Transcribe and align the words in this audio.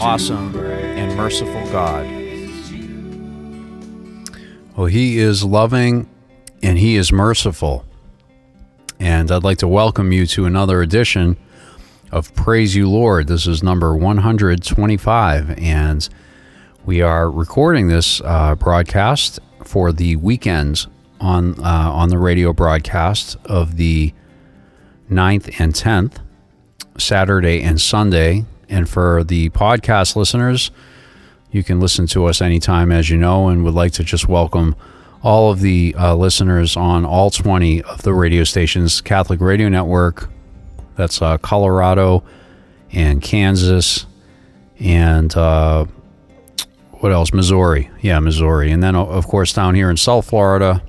awesome, 0.00 0.56
and 0.56 1.14
merciful 1.16 1.62
God. 1.70 2.06
Well, 4.76 4.86
He 4.86 5.18
is 5.18 5.44
loving 5.44 6.08
and 6.62 6.78
He 6.78 6.96
is 6.96 7.12
merciful. 7.12 7.84
And 8.98 9.30
I'd 9.30 9.44
like 9.44 9.58
to 9.58 9.68
welcome 9.68 10.12
you 10.12 10.26
to 10.28 10.46
another 10.46 10.80
edition 10.80 11.36
of 12.10 12.34
Praise 12.34 12.74
You 12.74 12.88
Lord. 12.88 13.26
This 13.28 13.46
is 13.46 13.62
number 13.62 13.94
125, 13.94 15.58
and 15.58 16.08
we 16.84 17.00
are 17.02 17.30
recording 17.30 17.88
this 17.88 18.20
uh, 18.24 18.54
broadcast 18.54 19.38
for 19.64 19.92
the 19.92 20.16
weekends 20.16 20.86
on 21.20 21.58
uh, 21.60 21.90
on 21.92 22.08
the 22.08 22.18
radio 22.18 22.52
broadcast 22.52 23.36
of 23.44 23.76
the 23.76 24.12
9th 25.10 25.60
and 25.60 25.74
10th, 25.74 26.18
Saturday 26.98 27.62
and 27.62 27.80
Sunday. 27.80 28.44
And 28.70 28.88
for 28.88 29.22
the 29.24 29.50
podcast 29.50 30.16
listeners, 30.16 30.70
you 31.50 31.62
can 31.62 31.80
listen 31.80 32.06
to 32.08 32.26
us 32.26 32.40
anytime, 32.40 32.92
as 32.92 33.10
you 33.10 33.18
know, 33.18 33.48
and 33.48 33.64
would 33.64 33.74
like 33.74 33.92
to 33.92 34.04
just 34.04 34.28
welcome 34.28 34.76
all 35.22 35.50
of 35.50 35.60
the 35.60 35.94
uh, 35.98 36.14
listeners 36.14 36.76
on 36.76 37.04
all 37.04 37.30
20 37.30 37.82
of 37.82 38.02
the 38.02 38.14
radio 38.14 38.44
stations, 38.44 39.00
Catholic 39.02 39.40
Radio 39.40 39.68
Network, 39.68 40.30
that's 40.96 41.20
uh, 41.20 41.36
Colorado 41.38 42.22
and 42.92 43.20
Kansas 43.20 44.06
and 44.78 45.36
uh, 45.36 45.84
what 46.92 47.12
else? 47.12 47.32
Missouri. 47.32 47.90
Yeah, 48.00 48.18
Missouri. 48.20 48.70
And 48.70 48.82
then, 48.82 48.94
of 48.94 49.26
course, 49.26 49.52
down 49.52 49.74
here 49.74 49.90
in 49.90 49.96
South 49.96 50.28
Florida 50.28 50.82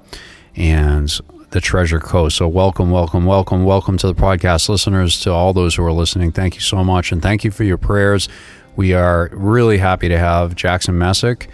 and 0.55 1.11
the 1.51 1.61
Treasure 1.61 1.99
Coast. 1.99 2.37
So, 2.37 2.47
welcome, 2.47 2.91
welcome, 2.91 3.25
welcome, 3.25 3.63
welcome 3.65 3.97
to 3.97 4.07
the 4.07 4.15
podcast 4.15 4.69
listeners, 4.69 5.19
to 5.21 5.31
all 5.31 5.53
those 5.53 5.75
who 5.75 5.83
are 5.83 5.91
listening. 5.91 6.31
Thank 6.31 6.55
you 6.55 6.61
so 6.61 6.83
much. 6.83 7.11
And 7.11 7.21
thank 7.21 7.43
you 7.43 7.51
for 7.51 7.63
your 7.63 7.77
prayers. 7.77 8.27
We 8.75 8.93
are 8.93 9.29
really 9.33 9.77
happy 9.77 10.07
to 10.09 10.17
have 10.17 10.55
Jackson 10.55 10.97
Messick 10.97 11.49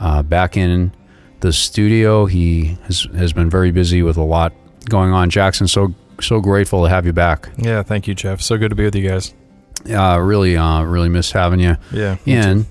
uh, 0.00 0.22
back 0.22 0.56
in 0.56 0.92
the 1.40 1.52
studio. 1.52 2.26
He 2.26 2.76
has, 2.84 3.06
has 3.16 3.32
been 3.32 3.50
very 3.50 3.70
busy 3.70 4.02
with 4.02 4.16
a 4.16 4.22
lot 4.22 4.52
going 4.88 5.12
on. 5.12 5.28
Jackson, 5.30 5.68
so 5.68 5.94
so 6.20 6.40
grateful 6.40 6.82
to 6.84 6.88
have 6.88 7.04
you 7.04 7.12
back. 7.12 7.50
Yeah, 7.58 7.82
thank 7.82 8.08
you, 8.08 8.14
Jeff. 8.14 8.40
So 8.40 8.56
good 8.56 8.70
to 8.70 8.74
be 8.74 8.84
with 8.84 8.94
you 8.96 9.06
guys. 9.06 9.34
Uh, 9.88 10.18
really, 10.18 10.56
uh, 10.56 10.82
really 10.82 11.10
miss 11.10 11.30
having 11.30 11.60
you 11.60 11.76
Yeah. 11.92 12.16
in. 12.24 12.64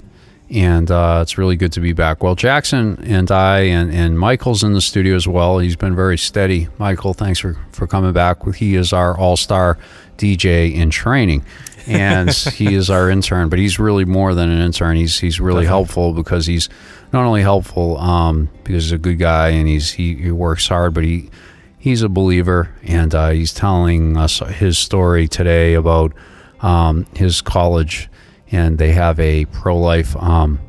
And 0.50 0.92
uh, 0.92 1.20
it's 1.22 1.38
really 1.38 1.56
good 1.56 1.72
to 1.74 1.80
be 1.80 1.94
back. 1.94 2.22
Well, 2.22 2.36
Jackson 2.36 3.04
and 3.04 3.32
I 3.32 3.60
and, 3.62 3.92
and 3.92 4.20
Michael's 4.20 4.64
in 4.64 4.74
the 4.74 4.82
studio 4.82 5.16
as 5.16 5.28
well. 5.28 5.60
He's 5.60 5.76
been 5.76 5.96
very 5.96 6.18
steady. 6.18 6.68
Michael, 6.78 7.14
thanks 7.14 7.40
for, 7.40 7.58
for 7.72 7.88
coming 7.88 8.14
back. 8.14 8.46
He 8.54 8.76
is 8.76 8.94
our 8.94 9.18
all 9.18 9.38
star 9.38 9.78
DJ 10.18 10.74
in 10.74 10.90
training. 10.92 11.44
and 11.88 12.32
he 12.54 12.74
is 12.76 12.90
our 12.90 13.10
intern, 13.10 13.50
but 13.50 13.60
he's 13.60 13.80
really 13.80 14.06
more 14.06 14.34
than 14.34 14.50
an 14.50 14.60
intern. 14.60 14.98
He's 14.98 15.20
he's 15.20 15.40
really 15.40 15.64
Definitely. 15.64 15.68
helpful 15.68 16.14
because 16.14 16.46
he's 16.46 16.70
not 17.12 17.26
only 17.26 17.42
helpful 17.42 17.98
um, 17.98 18.50
because 18.64 18.86
he's 18.86 18.92
a 18.92 18.98
good 18.98 19.20
guy 19.20 19.50
and 19.50 19.68
he's 19.68 19.92
he, 19.92 20.16
he 20.16 20.32
works 20.32 20.68
hard, 20.68 20.94
but 20.94 21.04
he 21.04 21.30
he's 21.78 22.02
a 22.02 22.10
believer 22.10 22.70
and 22.84 23.14
uh, 23.14 23.30
he's 23.30 23.54
telling 23.54 24.18
us 24.18 24.40
his 24.40 24.78
story 24.78 25.28
today 25.28 25.74
about 25.76 26.14
um, 26.62 27.06
his 27.16 27.42
college 27.42 28.10
and 28.52 28.78
they 28.78 28.92
have 28.92 29.20
a 29.20 29.46
pro-life 29.46 30.16
um, 30.18 30.60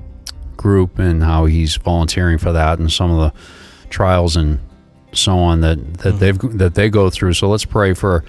group 0.57 0.99
and 0.99 1.23
how 1.23 1.45
he's 1.45 1.77
volunteering 1.77 2.39
for 2.39 2.53
that 2.53 2.79
and 2.79 2.91
some 2.91 3.11
of 3.11 3.19
the 3.19 3.41
trials 3.91 4.37
and 4.37 4.59
so 5.13 5.39
on 5.39 5.61
that 5.61 5.95
that 5.99 6.19
they've 6.19 6.39
that 6.59 6.75
they 6.75 6.91
go 6.91 7.11
through. 7.11 7.33
So 7.35 7.49
let's 7.49 7.65
pray 7.65 7.95
for 7.95 8.25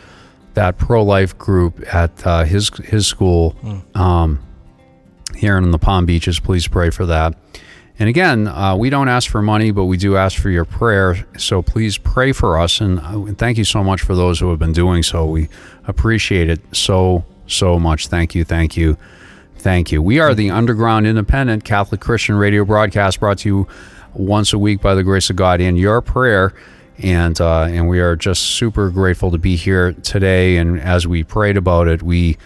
that 0.54 0.78
pro-life 0.78 1.38
group 1.38 1.84
at 1.94 2.26
uh, 2.26 2.44
his 2.44 2.70
his 2.86 3.08
school 3.08 3.56
um, 3.96 4.40
here 5.36 5.58
in 5.58 5.72
the 5.72 5.80
Palm 5.80 6.06
Beaches. 6.06 6.40
Please 6.40 6.68
pray 6.68 6.90
for 6.90 7.06
that. 7.06 7.36
And 8.00 8.10
again, 8.10 8.48
uh, 8.48 8.76
we 8.76 8.92
don't 8.92 9.08
ask 9.08 9.30
for 9.30 9.42
money, 9.42 9.72
but 9.72 9.86
we 9.86 9.98
do 9.98 10.18
ask 10.18 10.40
for 10.40 10.52
your 10.52 10.66
prayer. 10.66 11.26
So 11.38 11.64
please 11.64 11.98
pray 11.98 12.32
for 12.32 12.60
us. 12.60 12.80
And 12.80 13.00
uh, 13.00 13.34
thank 13.34 13.58
you 13.58 13.64
so 13.64 13.84
much 13.84 14.02
for 14.02 14.16
those 14.16 14.40
who 14.40 14.50
have 14.52 14.60
been 14.60 14.74
doing 14.74 15.02
so. 15.02 15.26
We 15.26 15.50
appreciate 15.88 16.48
it 16.50 16.62
so, 16.74 17.26
so 17.48 17.80
much. 17.80 18.08
Thank 18.08 18.36
you, 18.36 18.44
thank 18.44 18.78
you, 18.78 18.98
thank 19.68 19.92
you. 19.92 20.02
We 20.02 20.20
are 20.20 20.34
the 20.34 20.50
Underground 20.50 21.06
Independent 21.06 21.66
Catholic 21.66 22.00
Christian 22.00 22.36
radio 22.36 22.64
broadcast 22.64 23.20
brought 23.20 23.40
to 23.40 23.50
you 23.50 23.68
once 24.14 24.54
a 24.54 24.58
week 24.58 24.80
by 24.80 24.96
the 24.96 25.04
grace 25.04 25.30
of 25.30 25.36
God 25.36 25.60
in 25.60 25.76
your 25.76 26.02
prayer. 26.02 26.54
And, 27.00 27.42
uh, 27.42 27.64
and 27.64 27.90
we 27.90 28.00
are 28.00 28.16
just 28.16 28.44
super 28.44 28.90
grateful 28.90 29.30
to 29.30 29.38
be 29.38 29.58
here 29.58 29.92
today. 29.92 30.56
And 30.56 30.80
as 30.80 31.06
we 31.06 31.22
prayed 31.22 31.58
about 31.58 31.90
it, 31.90 32.02
we, 32.02 32.38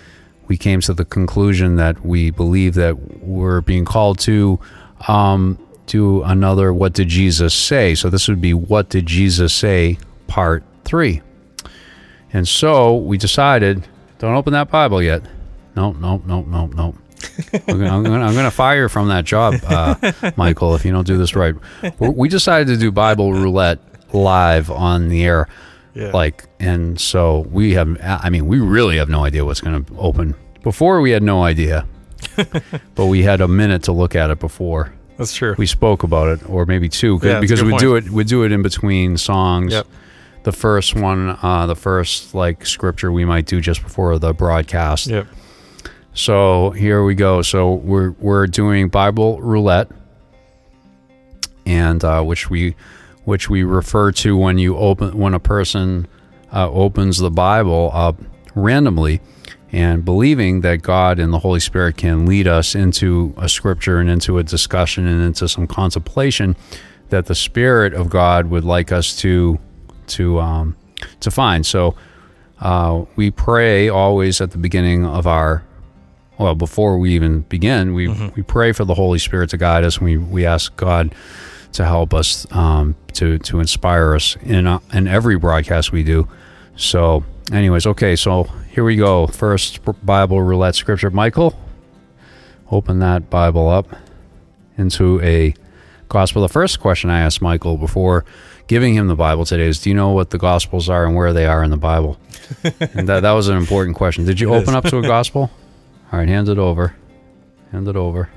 we 0.48 0.58
came 0.58 0.82
to 0.82 0.96
the 0.96 1.06
conclusion 1.06 1.76
that 1.76 2.04
we 2.04 2.32
believe 2.32 2.74
that 2.74 2.98
we're 3.22 3.62
being 3.62 3.86
called 3.86 4.18
to 4.22 4.60
um, 5.08 5.60
do 5.86 6.24
another 6.24 6.74
What 6.74 6.94
Did 6.94 7.10
Jesus 7.10 7.54
Say? 7.54 7.94
So 7.94 8.10
this 8.10 8.28
would 8.30 8.42
be 8.42 8.56
What 8.56 8.90
Did 8.90 9.06
Jesus 9.06 9.54
Say, 9.54 10.00
Part 10.26 10.64
3. 10.86 11.22
And 12.34 12.48
so 12.48 12.96
we 12.96 13.20
decided 13.20 13.88
don't 14.18 14.34
open 14.34 14.54
that 14.54 14.72
Bible 14.72 15.04
yet. 15.04 15.22
Nope, 15.76 15.98
nope, 16.00 16.24
nope, 16.26 16.48
nope, 16.48 16.74
nope. 16.74 16.96
Gonna- 17.68 17.90
I'm 18.26 18.34
to 18.36 18.52
fire 18.52 18.90
from 18.90 19.08
that 19.10 19.26
job, 19.26 19.56
uh, 19.68 19.96
Michael, 20.36 20.76
if 20.76 20.86
you 20.86 20.92
don't 20.92 21.08
do 21.08 21.18
this 21.18 21.36
right. 21.36 21.56
We 22.00 22.10
we 22.10 22.30
decided 22.30 22.68
to 22.68 22.78
do 22.78 22.92
Bible 22.92 23.34
roulette 23.34 23.80
live 24.14 24.70
on 24.70 25.10
the 25.10 25.24
air 25.24 25.48
Yeah. 25.94 26.12
like 26.14 26.46
and 26.60 27.00
so 27.00 27.46
we 27.50 27.74
have 27.76 27.98
i 28.02 28.30
mean 28.30 28.46
we 28.48 28.60
really 28.60 28.98
have 28.98 29.08
no 29.10 29.24
idea 29.24 29.46
what's 29.46 29.62
going 29.62 29.86
to 29.86 29.98
open 29.98 30.36
before 30.64 31.00
we 31.02 31.12
had 31.12 31.24
no 31.24 31.44
idea 31.44 31.86
but 32.96 33.06
we 33.06 33.24
had 33.24 33.40
a 33.42 33.48
minute 33.48 33.84
to 33.84 33.92
look 33.94 34.16
at 34.16 34.30
it 34.30 34.40
before 34.40 34.94
That's 35.18 35.34
true. 35.34 35.56
we 35.58 35.66
spoke 35.66 36.04
about 36.04 36.28
it 36.30 36.50
or 36.50 36.66
maybe 36.66 36.90
two, 36.90 37.20
Yeah, 37.24 37.40
because 37.40 37.64
we 37.64 37.76
do 37.78 37.96
it 37.96 38.10
we 38.10 38.24
do 38.26 38.44
it 38.44 38.52
in 38.52 38.62
between 38.62 39.16
songs 39.18 39.72
Yep. 39.74 39.88
the 40.44 40.52
first 40.52 40.94
one 40.96 41.38
uh 41.42 41.66
the 41.68 41.76
first 41.76 42.36
like 42.36 42.66
scripture 42.66 43.12
we 43.14 43.24
might 43.26 43.46
do 43.46 43.62
just 43.62 43.82
before 43.82 44.20
the 44.20 44.34
broadcast 44.34 45.08
Yep. 45.08 45.28
So 46.14 46.72
here 46.72 47.04
we 47.04 47.16
go. 47.16 47.42
So 47.42 47.74
we're 47.76 48.12
we're 48.20 48.48
doing 48.48 48.90
Bible 48.90 49.42
roulette, 49.42 49.90
and 51.66 52.04
uh, 52.04 52.22
which 52.24 52.50
we 52.50 52.76
which 53.24 53.50
we 53.50 53.64
refer 53.64 54.12
to 54.12 54.36
when 54.36 54.58
you 54.58 54.76
open 54.78 55.18
when 55.18 55.34
a 55.34 55.40
person 55.40 56.08
uh, 56.54 56.70
opens 56.70 57.18
the 57.18 57.32
Bible 57.32 57.92
up 57.94 58.18
randomly, 58.56 59.22
and 59.72 60.04
believing 60.04 60.62
that 60.62 60.82
God 60.82 61.18
and 61.18 61.32
the 61.32 61.40
Holy 61.40 61.62
Spirit 61.62 61.96
can 61.96 62.26
lead 62.26 62.46
us 62.46 62.76
into 62.76 63.34
a 63.38 63.48
scripture 63.48 64.00
and 64.00 64.10
into 64.10 64.38
a 64.38 64.44
discussion 64.44 65.08
and 65.08 65.22
into 65.22 65.48
some 65.48 65.66
contemplation 65.66 66.58
that 67.08 67.28
the 67.28 67.36
Spirit 67.36 67.94
of 67.94 68.10
God 68.10 68.48
would 68.48 68.66
like 68.66 68.92
us 68.92 69.16
to 69.18 69.60
to 70.08 70.40
um, 70.40 70.76
to 71.22 71.32
find. 71.32 71.66
So. 71.66 71.96
Uh, 72.64 73.06
we 73.16 73.32
pray 73.32 73.90
always 73.90 74.40
at 74.40 74.52
the 74.52 74.58
beginning 74.60 75.04
of 75.04 75.26
our 75.26 75.64
well 76.42 76.56
before 76.56 76.98
we 76.98 77.12
even 77.14 77.42
begin 77.42 77.94
we 77.94 78.08
we 78.36 78.42
pray 78.42 78.72
for 78.72 78.84
the 78.86 78.94
holy 78.96 79.20
spirit 79.20 79.50
to 79.52 79.58
guide 79.58 79.84
us 79.84 79.98
and 79.98 80.06
we 80.06 80.18
we 80.18 80.46
ask 80.46 80.76
god 80.76 81.14
to 81.74 81.86
help 81.86 82.14
us 82.14 82.46
um, 82.52 82.96
to 83.14 83.38
to 83.40 83.60
inspire 83.60 84.14
us 84.16 84.36
in 84.44 84.68
uh, 84.68 84.80
in 84.92 85.08
every 85.08 85.38
broadcast 85.38 85.92
we 85.94 86.04
do. 86.04 86.28
So 86.76 87.24
anyways 87.54 87.86
okay 87.88 88.16
so 88.18 88.44
here 88.74 88.84
we 88.84 88.96
go. 88.98 89.28
First 89.28 89.80
bible 90.06 90.42
roulette 90.42 90.76
scripture. 90.76 91.10
Michael 91.12 91.58
open 92.72 93.00
that 93.00 93.30
bible 93.30 93.70
up 93.70 93.88
into 94.78 95.22
a 95.22 95.54
gospel. 96.10 96.42
The 96.42 96.50
first 96.50 96.80
question 96.82 97.10
i 97.10 97.20
asked 97.22 97.42
michael 97.42 97.78
before 97.78 98.26
giving 98.68 98.94
him 98.94 99.08
the 99.08 99.16
bible 99.16 99.46
today 99.46 99.68
is 99.68 99.80
do 99.82 99.90
you 99.90 99.96
know 99.96 100.10
what 100.12 100.30
the 100.30 100.38
gospels 100.38 100.90
are 100.90 101.06
and 101.06 101.16
where 101.16 101.32
they 101.34 101.46
are 101.46 101.64
in 101.64 101.70
the 101.72 101.78
bible? 101.78 102.18
And 102.94 103.08
that, 103.08 103.22
that 103.22 103.32
was 103.32 103.48
an 103.48 103.56
important 103.56 103.96
question. 103.96 104.26
Did 104.26 104.40
you 104.42 104.54
It 104.54 104.58
open 104.58 104.70
is. 104.70 104.76
up 104.76 104.84
to 104.86 104.98
a 104.98 105.02
gospel 105.04 105.50
all 106.12 106.20
right, 106.20 106.28
hand 106.28 106.50
it 106.50 106.58
over. 106.58 106.96
Hand 107.72 107.88
it 107.88 107.96
over. 107.96 108.30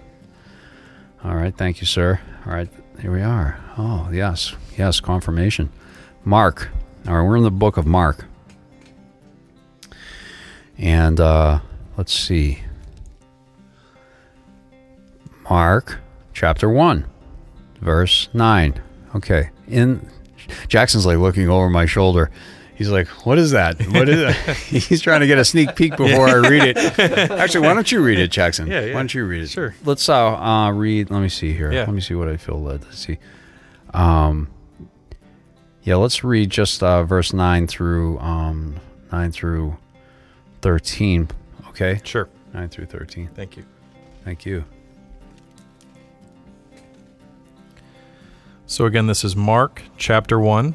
All 1.25 1.35
right, 1.35 1.56
thank 1.56 1.81
you, 1.81 1.87
sir. 1.87 2.21
All 2.47 2.53
right, 2.53 2.69
here 3.00 3.12
we 3.12 3.23
are. 3.23 3.59
Oh, 3.76 4.09
yes, 4.12 4.55
yes, 4.79 5.00
confirmation. 5.00 5.71
Mark. 6.25 6.69
All 7.09 7.17
right, 7.17 7.23
we're 7.23 7.37
in 7.37 7.43
the 7.43 7.50
book 7.50 7.76
of 7.76 7.87
Mark. 7.87 8.26
And 10.79 11.21
uh, 11.21 11.61
let's 11.97 12.12
see. 12.12 12.61
Mark 15.49 16.00
chapter 16.32 16.69
1, 16.69 17.05
verse 17.81 18.29
9. 18.32 18.81
Okay. 19.15 19.50
In 19.69 20.09
Jackson's 20.69 21.06
like 21.06 21.19
looking 21.19 21.49
over 21.49 21.69
my 21.71 21.87
shoulder. 21.87 22.31
He's 22.76 22.91
like, 22.91 23.06
"What 23.25 23.38
is 23.38 23.53
that? 23.53 23.81
What 23.88 24.09
is 24.09 24.21
that?" 24.21 24.56
He's 24.56 25.00
trying 25.00 25.21
to 25.21 25.26
get 25.26 25.38
a 25.38 25.44
sneak 25.44 25.76
peek 25.76 25.97
before 25.97 26.29
I 26.29 26.35
read 26.35 26.65
it. 26.65 26.76
Actually, 27.31 27.67
why 27.67 27.75
don't 27.75 27.91
you 27.91 28.03
read 28.03 28.19
it, 28.19 28.31
Jackson? 28.31 28.67
Yeah, 28.67 28.81
yeah. 28.81 28.94
Why 28.94 29.00
don't 29.00 29.15
you 29.15 29.25
read 29.25 29.43
it? 29.43 29.50
Sure. 29.50 29.75
Let's 29.85 30.09
uh, 30.09 30.37
uh 30.37 30.71
read. 30.73 31.11
Let 31.11 31.21
me 31.21 31.29
see 31.29 31.53
here. 31.53 31.73
Yeah. 31.73 31.81
Let 31.81 31.93
me 31.94 32.00
see 32.00 32.15
what 32.15 32.29
I 32.29 32.37
feel 32.37 32.61
led 32.61 32.82
to 32.82 32.93
see. 32.93 33.19
Um. 33.93 34.49
Yeah, 35.82 35.97
let's 35.97 36.25
read 36.25 36.49
just 36.49 36.82
uh, 36.82 37.05
verse 37.05 37.32
nine 37.35 37.67
through 37.67 38.19
um 38.19 38.76
nine 39.12 39.31
through 39.32 39.76
thirteen. 40.62 41.29
Okay, 41.69 42.00
Sure. 42.05 42.29
nine 42.55 42.71
through 42.71 42.87
thirteen. 42.87 43.29
Thank 43.35 43.56
you. 43.56 43.65
Thank 44.25 44.47
you. 44.47 44.65
So 48.67 48.87
again, 48.87 49.06
this 49.06 49.25
is 49.25 49.37
Mark 49.37 49.82
chapter 49.99 50.41
1, 50.41 50.75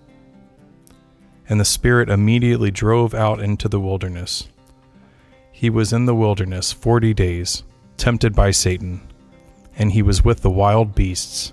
And 1.51 1.59
the 1.59 1.65
Spirit 1.65 2.09
immediately 2.09 2.71
drove 2.71 3.13
out 3.13 3.41
into 3.41 3.67
the 3.67 3.79
wilderness. 3.79 4.47
He 5.51 5.69
was 5.69 5.91
in 5.91 6.05
the 6.05 6.15
wilderness 6.15 6.71
forty 6.71 7.13
days, 7.13 7.63
tempted 7.97 8.33
by 8.33 8.51
Satan, 8.51 9.01
and 9.75 9.91
he 9.91 10.01
was 10.01 10.23
with 10.23 10.43
the 10.43 10.49
wild 10.49 10.95
beasts, 10.95 11.51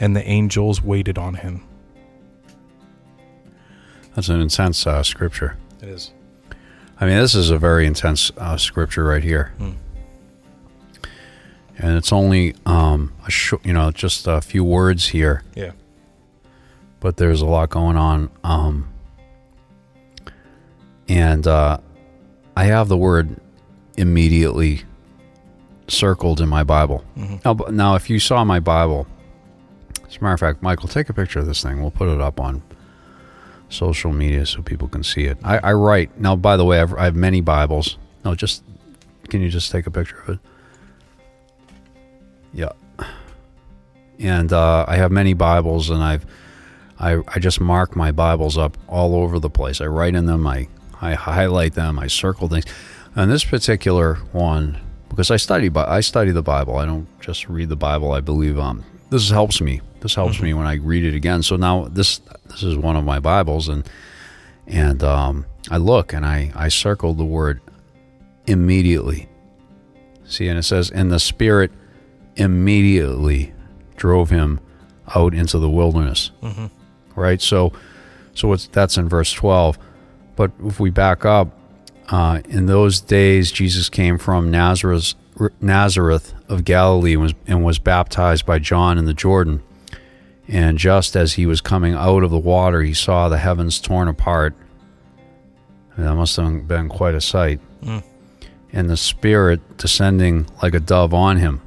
and 0.00 0.16
the 0.16 0.26
angels 0.28 0.82
waited 0.82 1.18
on 1.18 1.34
him. 1.36 1.64
That's 4.16 4.28
an 4.28 4.40
intense 4.40 4.84
uh, 4.88 5.04
scripture. 5.04 5.56
It 5.80 5.88
is. 5.88 6.10
I 7.00 7.06
mean, 7.06 7.18
this 7.18 7.36
is 7.36 7.50
a 7.50 7.58
very 7.58 7.86
intense 7.86 8.32
uh, 8.38 8.56
scripture 8.56 9.04
right 9.04 9.22
here, 9.22 9.52
Hmm. 9.58 9.70
and 11.78 11.96
it's 11.96 12.12
only 12.12 12.56
um, 12.66 13.12
a 13.24 13.30
short, 13.30 13.64
you 13.64 13.72
know, 13.72 13.92
just 13.92 14.26
a 14.26 14.40
few 14.40 14.64
words 14.64 15.08
here, 15.08 15.44
Yeah. 15.54 15.70
but 16.98 17.18
there's 17.18 17.40
a 17.40 17.46
lot 17.46 17.70
going 17.70 17.96
on. 17.96 18.30
Um, 18.42 18.87
and 21.08 21.46
uh, 21.46 21.78
I 22.56 22.64
have 22.64 22.88
the 22.88 22.96
word 22.96 23.40
immediately 23.96 24.82
circled 25.88 26.40
in 26.40 26.48
my 26.48 26.62
Bible. 26.64 27.04
Mhm. 27.16 27.44
Now, 27.44 27.70
now, 27.70 27.94
if 27.94 28.10
you 28.10 28.18
saw 28.20 28.44
my 28.44 28.60
Bible, 28.60 29.06
as 30.08 30.16
a 30.16 30.20
matter 30.22 30.34
of 30.34 30.40
fact, 30.40 30.62
Michael, 30.62 30.88
take 30.88 31.08
a 31.08 31.12
picture 31.14 31.38
of 31.38 31.46
this 31.46 31.62
thing. 31.62 31.80
We'll 31.80 31.90
put 31.90 32.08
it 32.08 32.20
up 32.20 32.40
on 32.40 32.62
social 33.70 34.12
media 34.12 34.46
so 34.46 34.62
people 34.62 34.88
can 34.88 35.02
see 35.02 35.24
it. 35.24 35.38
I, 35.42 35.58
I 35.58 35.72
write 35.72 36.18
now. 36.20 36.36
By 36.36 36.56
the 36.56 36.64
way, 36.64 36.80
I've, 36.80 36.94
I 36.94 37.04
have 37.04 37.16
many 37.16 37.40
Bibles. 37.40 37.96
No, 38.24 38.34
just 38.34 38.62
can 39.28 39.40
you 39.40 39.48
just 39.48 39.70
take 39.70 39.86
a 39.86 39.90
picture 39.90 40.18
of 40.22 40.28
it? 40.30 40.38
Yeah. 42.52 42.72
And 44.18 44.52
uh, 44.52 44.84
I 44.88 44.96
have 44.96 45.12
many 45.12 45.32
Bibles, 45.34 45.90
and 45.90 46.02
I've 46.02 46.26
I, 46.98 47.20
I 47.28 47.38
just 47.38 47.60
mark 47.60 47.94
my 47.94 48.10
Bibles 48.10 48.58
up 48.58 48.76
all 48.88 49.14
over 49.14 49.38
the 49.38 49.50
place. 49.50 49.80
I 49.80 49.86
write 49.86 50.14
in 50.14 50.26
them. 50.26 50.46
I 50.46 50.66
I 51.00 51.14
highlight 51.14 51.74
them. 51.74 51.98
I 51.98 52.06
circle 52.06 52.48
things. 52.48 52.64
And 53.14 53.30
this 53.30 53.44
particular 53.44 54.14
one, 54.32 54.78
because 55.08 55.30
I 55.30 55.36
study, 55.36 55.70
I 55.74 56.00
study 56.00 56.30
the 56.30 56.42
Bible. 56.42 56.76
I 56.76 56.84
don't 56.84 57.06
just 57.20 57.48
read 57.48 57.68
the 57.68 57.76
Bible. 57.76 58.12
I 58.12 58.20
believe 58.20 58.58
um 58.58 58.84
this 59.10 59.30
helps 59.30 59.60
me. 59.60 59.80
This 60.00 60.14
helps 60.14 60.40
me 60.40 60.54
when 60.54 60.66
I 60.66 60.74
read 60.74 61.04
it 61.04 61.14
again. 61.14 61.42
So 61.42 61.56
now 61.56 61.86
this 61.90 62.18
this 62.48 62.62
is 62.62 62.76
one 62.76 62.94
of 62.94 63.04
my 63.04 63.18
Bibles, 63.18 63.68
and 63.68 63.88
and 64.66 65.02
um, 65.02 65.46
I 65.70 65.78
look 65.78 66.12
and 66.12 66.24
I 66.24 66.52
I 66.54 66.68
circled 66.68 67.18
the 67.18 67.24
word 67.24 67.60
immediately. 68.46 69.28
See, 70.24 70.46
and 70.46 70.58
it 70.58 70.62
says, 70.62 70.90
and 70.90 71.10
the 71.10 71.18
Spirit 71.18 71.72
immediately 72.36 73.54
drove 73.96 74.30
him 74.30 74.60
out 75.16 75.34
into 75.34 75.58
the 75.58 75.70
wilderness. 75.70 76.30
Mm-hmm. 76.42 76.66
Right. 77.18 77.40
So 77.40 77.72
so 78.34 78.52
it's 78.52 78.68
that's 78.68 78.98
in 78.98 79.08
verse 79.08 79.32
twelve. 79.32 79.78
But 80.38 80.52
if 80.64 80.78
we 80.78 80.90
back 80.90 81.24
up, 81.24 81.48
uh, 82.10 82.42
in 82.48 82.66
those 82.66 83.00
days 83.00 83.50
Jesus 83.50 83.88
came 83.88 84.18
from 84.18 84.52
Nazareth, 84.52 85.14
Nazareth 85.60 86.32
of 86.48 86.64
Galilee 86.64 87.14
and 87.14 87.22
was, 87.22 87.34
and 87.48 87.64
was 87.64 87.80
baptized 87.80 88.46
by 88.46 88.60
John 88.60 88.98
in 88.98 89.04
the 89.04 89.14
Jordan. 89.14 89.64
And 90.46 90.78
just 90.78 91.16
as 91.16 91.32
he 91.32 91.44
was 91.44 91.60
coming 91.60 91.94
out 91.94 92.22
of 92.22 92.30
the 92.30 92.38
water, 92.38 92.82
he 92.82 92.94
saw 92.94 93.28
the 93.28 93.38
heavens 93.38 93.80
torn 93.80 94.06
apart. 94.06 94.54
That 95.96 96.14
must 96.14 96.36
have 96.36 96.68
been 96.68 96.88
quite 96.88 97.16
a 97.16 97.20
sight. 97.20 97.58
Mm. 97.82 98.04
And 98.72 98.88
the 98.88 98.96
Spirit 98.96 99.76
descending 99.76 100.46
like 100.62 100.72
a 100.72 100.80
dove 100.80 101.12
on 101.12 101.38
him. 101.38 101.62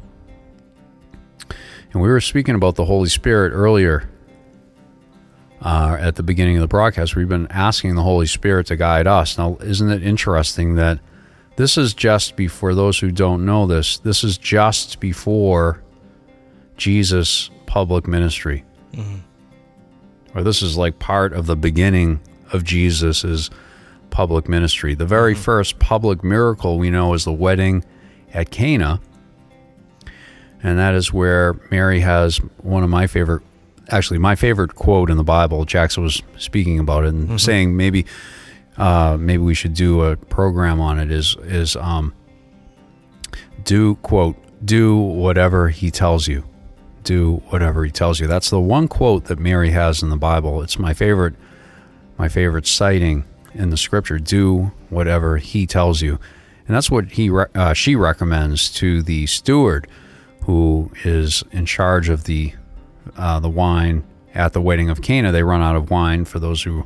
And 1.91 2.01
we 2.01 2.07
were 2.07 2.21
speaking 2.21 2.55
about 2.55 2.75
the 2.75 2.85
Holy 2.85 3.09
Spirit 3.09 3.51
earlier 3.51 4.09
uh, 5.61 5.97
at 5.99 6.15
the 6.15 6.23
beginning 6.23 6.57
of 6.57 6.61
the 6.61 6.67
broadcast. 6.67 7.15
We've 7.15 7.29
been 7.29 7.47
asking 7.51 7.95
the 7.95 8.03
Holy 8.03 8.25
Spirit 8.25 8.67
to 8.67 8.75
guide 8.75 9.07
us. 9.07 9.37
Now, 9.37 9.57
isn't 9.61 9.89
it 9.89 10.03
interesting 10.03 10.75
that 10.75 10.99
this 11.55 11.77
is 11.77 11.93
just 11.93 12.35
before 12.35 12.73
those 12.73 12.99
who 12.99 13.11
don't 13.11 13.45
know 13.45 13.67
this, 13.67 13.99
this 13.99 14.23
is 14.23 14.37
just 14.37 14.99
before 14.99 15.83
Jesus' 16.77 17.51
public 17.65 18.07
ministry. 18.07 18.63
Or 20.33 20.43
this 20.43 20.61
is 20.61 20.77
like 20.77 20.97
part 20.97 21.33
of 21.33 21.45
the 21.45 21.55
beginning 21.55 22.19
of 22.53 22.63
Jesus's 22.63 23.49
public 24.09 24.49
ministry. 24.49 24.95
The 24.95 25.05
very 25.05 25.35
first 25.35 25.79
public 25.79 26.23
miracle 26.23 26.79
we 26.79 26.89
know 26.89 27.13
is 27.13 27.25
the 27.25 27.31
wedding 27.31 27.85
at 28.33 28.49
Cana. 28.49 28.99
And 30.63 30.79
that 30.79 30.95
is 30.95 31.11
where 31.13 31.59
Mary 31.69 31.99
has 31.99 32.37
one 32.63 32.83
of 32.83 32.89
my 32.89 33.07
favorite 33.07 33.43
actually 33.91 34.19
my 34.19 34.35
favorite 34.35 34.75
quote 34.75 35.09
in 35.09 35.17
the 35.17 35.23
Bible. 35.23 35.65
Jackson 35.65 36.03
was 36.03 36.21
speaking 36.37 36.79
about 36.79 37.03
it 37.03 37.13
and 37.13 37.39
saying 37.39 37.75
maybe 37.75 38.05
uh, 38.77 39.17
maybe 39.19 39.43
we 39.43 39.53
should 39.53 39.73
do 39.73 40.03
a 40.03 40.15
program 40.15 40.79
on 40.79 40.99
it. 40.99 41.11
Is 41.11 41.35
is 41.43 41.75
um, 41.75 42.13
do 43.63 43.95
quote 43.95 44.35
do 44.63 44.95
whatever 44.95 45.69
he 45.69 45.91
tells 45.91 46.27
you, 46.27 46.43
do 47.03 47.37
whatever 47.49 47.83
he 47.83 47.91
tells 47.91 48.19
you. 48.19 48.27
That's 48.27 48.49
the 48.49 48.61
one 48.61 48.87
quote 48.87 49.25
that 49.25 49.39
Mary 49.39 49.71
has 49.71 50.01
in 50.01 50.09
the 50.09 50.17
Bible. 50.17 50.61
It's 50.61 50.79
my 50.79 50.93
favorite 50.93 51.35
my 52.17 52.29
favorite 52.29 52.67
citing 52.67 53.25
in 53.53 53.69
the 53.69 53.77
Scripture. 53.77 54.19
Do 54.19 54.71
whatever 54.89 55.37
he 55.37 55.67
tells 55.67 56.01
you, 56.01 56.19
and 56.67 56.75
that's 56.75 56.89
what 56.89 57.11
he 57.11 57.29
uh, 57.29 57.73
she 57.73 57.95
recommends 57.95 58.71
to 58.73 59.01
the 59.01 59.25
steward 59.27 59.87
who 60.45 60.91
is 61.03 61.43
in 61.51 61.65
charge 61.65 62.09
of 62.09 62.23
the 62.23 62.53
uh, 63.17 63.39
the 63.39 63.49
wine 63.49 64.03
at 64.33 64.53
the 64.53 64.61
wedding 64.61 64.89
of 64.89 65.01
Cana. 65.01 65.31
They 65.31 65.43
run 65.43 65.61
out 65.61 65.75
of 65.75 65.89
wine 65.89 66.25
for 66.25 66.39
those 66.39 66.63
who 66.63 66.85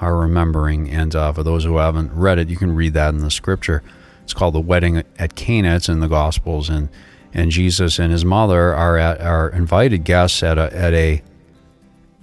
are 0.00 0.16
remembering, 0.16 0.90
and 0.90 1.14
uh, 1.14 1.32
for 1.32 1.42
those 1.42 1.64
who 1.64 1.76
haven't 1.76 2.12
read 2.12 2.38
it, 2.38 2.48
you 2.48 2.56
can 2.56 2.74
read 2.74 2.94
that 2.94 3.14
in 3.14 3.20
the 3.20 3.30
scripture. 3.30 3.82
It's 4.24 4.34
called 4.34 4.54
the 4.54 4.60
wedding 4.60 5.02
at 5.18 5.34
Cana. 5.34 5.76
It's 5.76 5.88
in 5.88 6.00
the 6.00 6.08
Gospels, 6.08 6.68
and 6.68 6.88
and 7.32 7.50
Jesus 7.50 7.98
and 7.98 8.12
his 8.12 8.24
mother 8.24 8.74
are 8.74 8.96
at, 8.96 9.20
are 9.20 9.48
invited 9.50 10.04
guests 10.04 10.42
at 10.42 10.56
a 10.56 10.74
at 10.74 10.94
a 10.94 11.22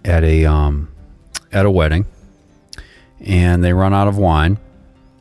at 0.03 0.23
a 0.23 0.45
um 0.45 0.89
at 1.51 1.65
a 1.65 1.71
wedding, 1.71 2.05
and 3.19 3.63
they 3.63 3.73
run 3.73 3.93
out 3.93 4.07
of 4.07 4.17
wine. 4.17 4.57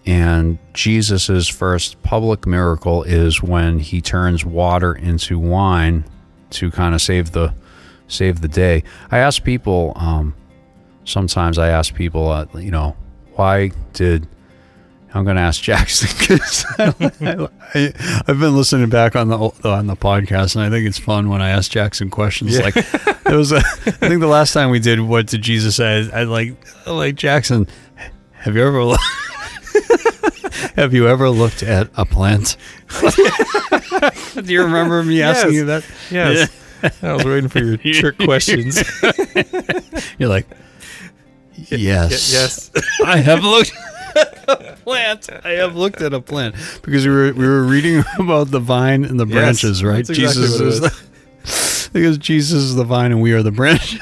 And 0.06 0.58
Jesus's 0.72 1.46
first 1.46 2.02
public 2.02 2.46
miracle 2.46 3.02
is 3.02 3.42
when 3.42 3.80
he 3.80 4.00
turns 4.00 4.44
water 4.44 4.94
into 4.94 5.38
wine 5.38 6.04
to 6.50 6.70
kind 6.70 6.94
of 6.94 7.02
save 7.02 7.32
the 7.32 7.54
save 8.10 8.40
the 8.40 8.48
day. 8.48 8.82
I 9.10 9.18
ask 9.18 9.42
people 9.42 9.92
um, 9.96 10.34
sometimes. 11.04 11.58
I 11.58 11.68
ask 11.68 11.94
people, 11.94 12.28
uh, 12.28 12.46
you 12.54 12.70
know, 12.70 12.96
why 13.34 13.70
did 13.92 14.26
I'm 15.12 15.24
going 15.24 15.36
to 15.36 15.42
ask 15.42 15.60
Jackson 15.60 16.08
because 16.18 16.64
I, 16.78 17.92
have 18.26 18.38
been 18.38 18.56
listening 18.56 18.88
back 18.90 19.16
on 19.16 19.28
the 19.28 19.38
on 19.64 19.86
the 19.86 19.96
podcast, 19.96 20.54
and 20.54 20.64
I 20.64 20.70
think 20.70 20.86
it's 20.86 20.98
fun 20.98 21.28
when 21.28 21.42
I 21.42 21.50
ask 21.50 21.70
Jackson 21.70 22.10
questions. 22.10 22.56
Yeah. 22.56 22.64
Like 22.64 22.76
it 22.76 23.36
was, 23.36 23.52
a, 23.52 23.56
I 23.58 23.60
think 24.08 24.20
the 24.20 24.28
last 24.28 24.52
time 24.52 24.70
we 24.70 24.78
did 24.78 25.00
what 25.00 25.26
did 25.26 25.42
Jesus 25.42 25.76
say? 25.76 26.08
I 26.12 26.24
like 26.24 26.54
like 26.86 27.16
Jackson. 27.16 27.66
Have 28.32 28.54
you 28.56 28.66
ever? 28.66 28.96
Have 30.76 30.94
you 30.94 31.08
ever 31.08 31.28
looked 31.28 31.62
at 31.62 31.90
a 31.96 32.04
plant? 32.04 32.56
Do 34.34 34.52
you 34.52 34.62
remember 34.62 35.02
me 35.02 35.22
asking 35.22 35.52
Yes. 35.52 35.58
you 35.58 35.64
that? 35.66 35.84
Yes. 36.10 36.50
I 37.02 37.12
was 37.12 37.24
waiting 37.24 37.48
for 37.48 37.58
your 37.60 37.76
trick 38.00 38.18
questions. 38.18 38.82
You're 40.18 40.28
like, 40.28 40.46
yes, 41.54 42.32
yes. 42.32 42.70
I 43.04 43.18
have 43.18 43.44
looked 43.44 43.72
at 44.16 44.44
a 44.48 44.76
plant. 44.84 45.28
I 45.44 45.50
have 45.50 45.76
looked 45.76 46.00
at 46.00 46.12
a 46.14 46.20
plant 46.20 46.54
because 46.82 47.06
we 47.06 47.12
were 47.12 47.32
we 47.32 47.46
were 47.46 47.62
reading 47.64 48.02
about 48.18 48.50
the 48.50 48.60
vine 48.60 49.04
and 49.04 49.18
the 49.18 49.26
Yes, 49.26 49.34
branches, 49.34 49.84
right? 49.84 50.00
exactly 50.00 50.24
Jesus 50.24 50.60
is 50.60 50.80
the, 50.80 51.90
because 51.92 52.18
Jesus 52.18 52.58
is 52.62 52.74
the 52.74 52.84
vine 52.84 53.12
and 53.12 53.20
we 53.22 53.32
are 53.32 53.42
the 53.42 53.50
branches. 53.52 54.00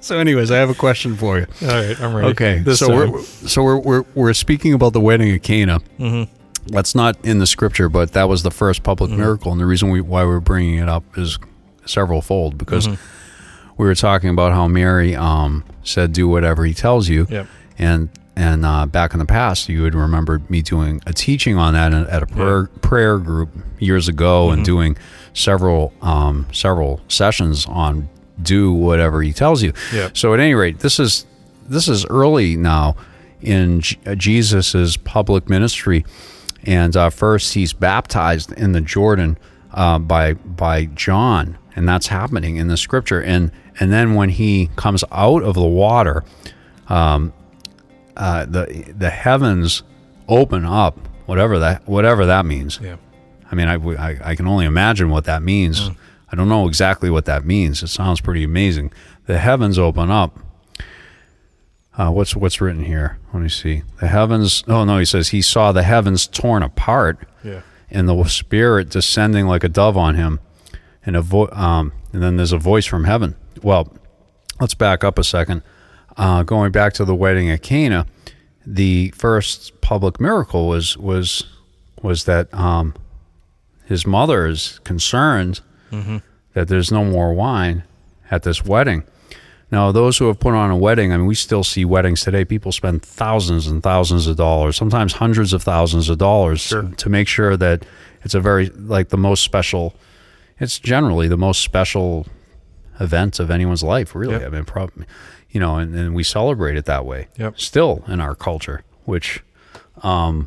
so, 0.00 0.18
anyways, 0.18 0.50
I 0.50 0.56
have 0.56 0.70
a 0.70 0.74
question 0.74 1.16
for 1.16 1.38
you. 1.38 1.46
All 1.62 1.68
right, 1.68 2.00
I'm 2.00 2.14
ready. 2.14 2.28
Okay, 2.28 2.58
This 2.60 2.78
so 2.78 2.88
time. 2.88 3.12
we're 3.12 3.22
so 3.22 3.62
we're, 3.62 3.78
we're 3.78 4.04
we're 4.14 4.32
speaking 4.34 4.72
about 4.74 4.92
the 4.92 5.00
wedding 5.00 5.34
of 5.34 5.42
Cana. 5.42 5.80
Mhm. 5.98 6.28
That's 6.66 6.94
not 6.94 7.16
in 7.24 7.38
the 7.38 7.46
scripture, 7.46 7.88
but 7.88 8.12
that 8.12 8.28
was 8.28 8.42
the 8.42 8.50
first 8.50 8.82
public 8.82 9.10
Mm-hmm. 9.10 9.20
miracle, 9.20 9.52
and 9.52 9.60
the 9.60 9.66
reason 9.66 9.90
we, 9.90 10.00
why 10.00 10.24
we're 10.24 10.40
bringing 10.40 10.78
it 10.78 10.88
up 10.88 11.04
is 11.18 11.38
several 11.86 12.22
fold 12.22 12.56
because 12.58 12.86
Mm-hmm. 12.86 13.72
we 13.76 13.86
were 13.86 13.94
talking 13.94 14.30
about 14.30 14.52
how 14.52 14.66
Mary 14.68 15.14
um, 15.14 15.64
said, 15.82 16.12
"Do 16.12 16.28
whatever 16.28 16.64
he 16.64 16.74
tells 16.74 17.08
you," 17.08 17.26
Yep. 17.30 17.46
and 17.78 18.08
and 18.36 18.64
uh, 18.66 18.86
back 18.86 19.12
in 19.12 19.18
the 19.20 19.26
past, 19.26 19.68
you 19.68 19.82
would 19.82 19.94
remember 19.94 20.40
me 20.48 20.60
doing 20.62 21.00
a 21.06 21.12
teaching 21.12 21.56
on 21.56 21.74
that 21.74 21.92
at 21.92 22.22
a 22.22 22.26
prayer, 22.26 22.66
prayer 22.82 23.18
group 23.18 23.50
years 23.78 24.08
ago, 24.08 24.46
Mm-hmm. 24.46 24.52
and 24.54 24.64
doing 24.64 24.96
several 25.34 25.92
um, 26.02 26.46
several 26.52 27.00
sessions 27.08 27.66
on 27.66 28.08
do 28.42 28.72
whatever 28.72 29.22
he 29.22 29.32
tells 29.32 29.62
you. 29.62 29.72
Yep. 29.92 30.16
So 30.16 30.34
at 30.34 30.40
any 30.40 30.54
rate, 30.54 30.78
this 30.80 30.98
is 30.98 31.26
this 31.68 31.88
is 31.88 32.04
early 32.06 32.56
now 32.56 32.96
in 33.40 33.80
J- 33.80 33.98
uh, 34.06 34.14
Jesus's 34.14 34.96
public 34.96 35.48
ministry, 35.48 36.04
and 36.64 36.96
uh, 36.96 37.10
first 37.10 37.54
he's 37.54 37.72
baptized 37.72 38.52
in 38.52 38.72
the 38.72 38.80
Jordan 38.80 39.38
uh, 39.72 39.98
by 39.98 40.34
by 40.34 40.86
John, 40.86 41.58
and 41.76 41.88
that's 41.88 42.08
happening 42.08 42.56
in 42.56 42.68
the 42.68 42.76
scripture, 42.76 43.20
and 43.22 43.50
and 43.80 43.92
then 43.92 44.14
when 44.14 44.28
he 44.30 44.70
comes 44.76 45.04
out 45.10 45.42
of 45.42 45.54
the 45.54 45.62
water, 45.66 46.24
um, 46.88 47.32
uh, 48.16 48.44
the 48.46 48.92
the 48.96 49.10
heavens 49.10 49.82
open 50.28 50.64
up, 50.64 50.98
whatever 51.26 51.58
that 51.58 51.86
whatever 51.88 52.26
that 52.26 52.46
means. 52.46 52.78
Yeah. 52.82 52.96
I 53.50 53.54
mean, 53.54 53.68
I, 53.68 53.74
I, 53.74 54.30
I 54.30 54.34
can 54.34 54.48
only 54.48 54.64
imagine 54.64 55.10
what 55.10 55.24
that 55.24 55.42
means. 55.42 55.90
I 56.32 56.36
don't 56.36 56.48
know 56.48 56.66
exactly 56.66 57.10
what 57.10 57.26
that 57.26 57.44
means. 57.44 57.82
It 57.82 57.88
sounds 57.88 58.20
pretty 58.20 58.42
amazing. 58.42 58.90
The 59.26 59.38
heavens 59.38 59.78
open 59.78 60.10
up. 60.10 60.36
Uh, 61.96 62.10
what's 62.10 62.34
what's 62.34 62.60
written 62.60 62.84
here? 62.84 63.18
Let 63.32 63.42
me 63.42 63.48
see. 63.48 63.82
The 64.00 64.08
heavens. 64.08 64.64
Oh 64.66 64.84
no, 64.84 64.98
he 64.98 65.04
says 65.04 65.28
he 65.28 65.42
saw 65.42 65.70
the 65.72 65.82
heavens 65.84 66.26
torn 66.26 66.62
apart, 66.62 67.18
Yeah. 67.44 67.60
and 67.90 68.08
the 68.08 68.24
Spirit 68.24 68.88
descending 68.90 69.46
like 69.46 69.62
a 69.62 69.68
dove 69.68 69.96
on 69.96 70.16
him, 70.16 70.40
and 71.06 71.14
a 71.16 71.22
vo- 71.22 71.50
um, 71.52 71.92
and 72.12 72.22
then 72.22 72.36
there's 72.36 72.52
a 72.52 72.58
voice 72.58 72.84
from 72.86 73.04
heaven. 73.04 73.36
Well, 73.62 73.92
let's 74.60 74.74
back 74.74 75.04
up 75.04 75.18
a 75.18 75.24
second. 75.24 75.62
Uh, 76.16 76.42
going 76.42 76.72
back 76.72 76.92
to 76.94 77.04
the 77.04 77.14
wedding 77.14 77.48
at 77.50 77.62
Cana, 77.62 78.06
the 78.66 79.10
first 79.16 79.80
public 79.80 80.18
miracle 80.20 80.66
was 80.68 80.96
was 80.96 81.44
was 82.02 82.24
that 82.24 82.52
um, 82.52 82.94
his 83.84 84.04
mother 84.06 84.46
is 84.46 84.80
concerned 84.84 85.60
that 86.54 86.66
there's 86.66 86.90
no 86.90 87.04
more 87.04 87.32
wine 87.34 87.84
at 88.32 88.42
this 88.42 88.64
wedding. 88.64 89.04
Now, 89.74 89.90
those 89.90 90.18
who 90.18 90.28
have 90.28 90.38
put 90.38 90.54
on 90.54 90.70
a 90.70 90.76
wedding, 90.76 91.12
I 91.12 91.16
mean, 91.16 91.26
we 91.26 91.34
still 91.34 91.64
see 91.64 91.84
weddings 91.84 92.20
today. 92.22 92.44
People 92.44 92.70
spend 92.70 93.02
thousands 93.02 93.66
and 93.66 93.82
thousands 93.82 94.28
of 94.28 94.36
dollars, 94.36 94.76
sometimes 94.76 95.14
hundreds 95.14 95.52
of 95.52 95.64
thousands 95.64 96.08
of 96.08 96.16
dollars 96.18 96.60
Sure. 96.60 96.84
to 96.96 97.08
make 97.08 97.26
sure 97.26 97.56
that 97.56 97.84
it's 98.22 98.34
a 98.34 98.40
very, 98.40 98.68
like, 98.68 99.08
the 99.08 99.16
most 99.16 99.42
special, 99.42 99.92
it's 100.60 100.78
generally 100.78 101.26
the 101.26 101.36
most 101.36 101.60
special 101.60 102.28
event 103.00 103.40
of 103.40 103.50
anyone's 103.50 103.82
life, 103.82 104.14
really. 104.14 104.34
Yep. 104.34 104.46
I 104.46 104.48
mean, 104.50 104.64
probably, 104.64 105.06
you 105.50 105.58
know, 105.58 105.76
and, 105.78 105.92
and 105.96 106.14
we 106.14 106.22
celebrate 106.22 106.76
it 106.76 106.84
that 106.84 107.04
way 107.04 107.26
Yep. 107.36 107.58
still 107.58 108.04
in 108.06 108.20
our 108.20 108.36
culture, 108.36 108.84
which, 109.06 109.42
um, 110.04 110.46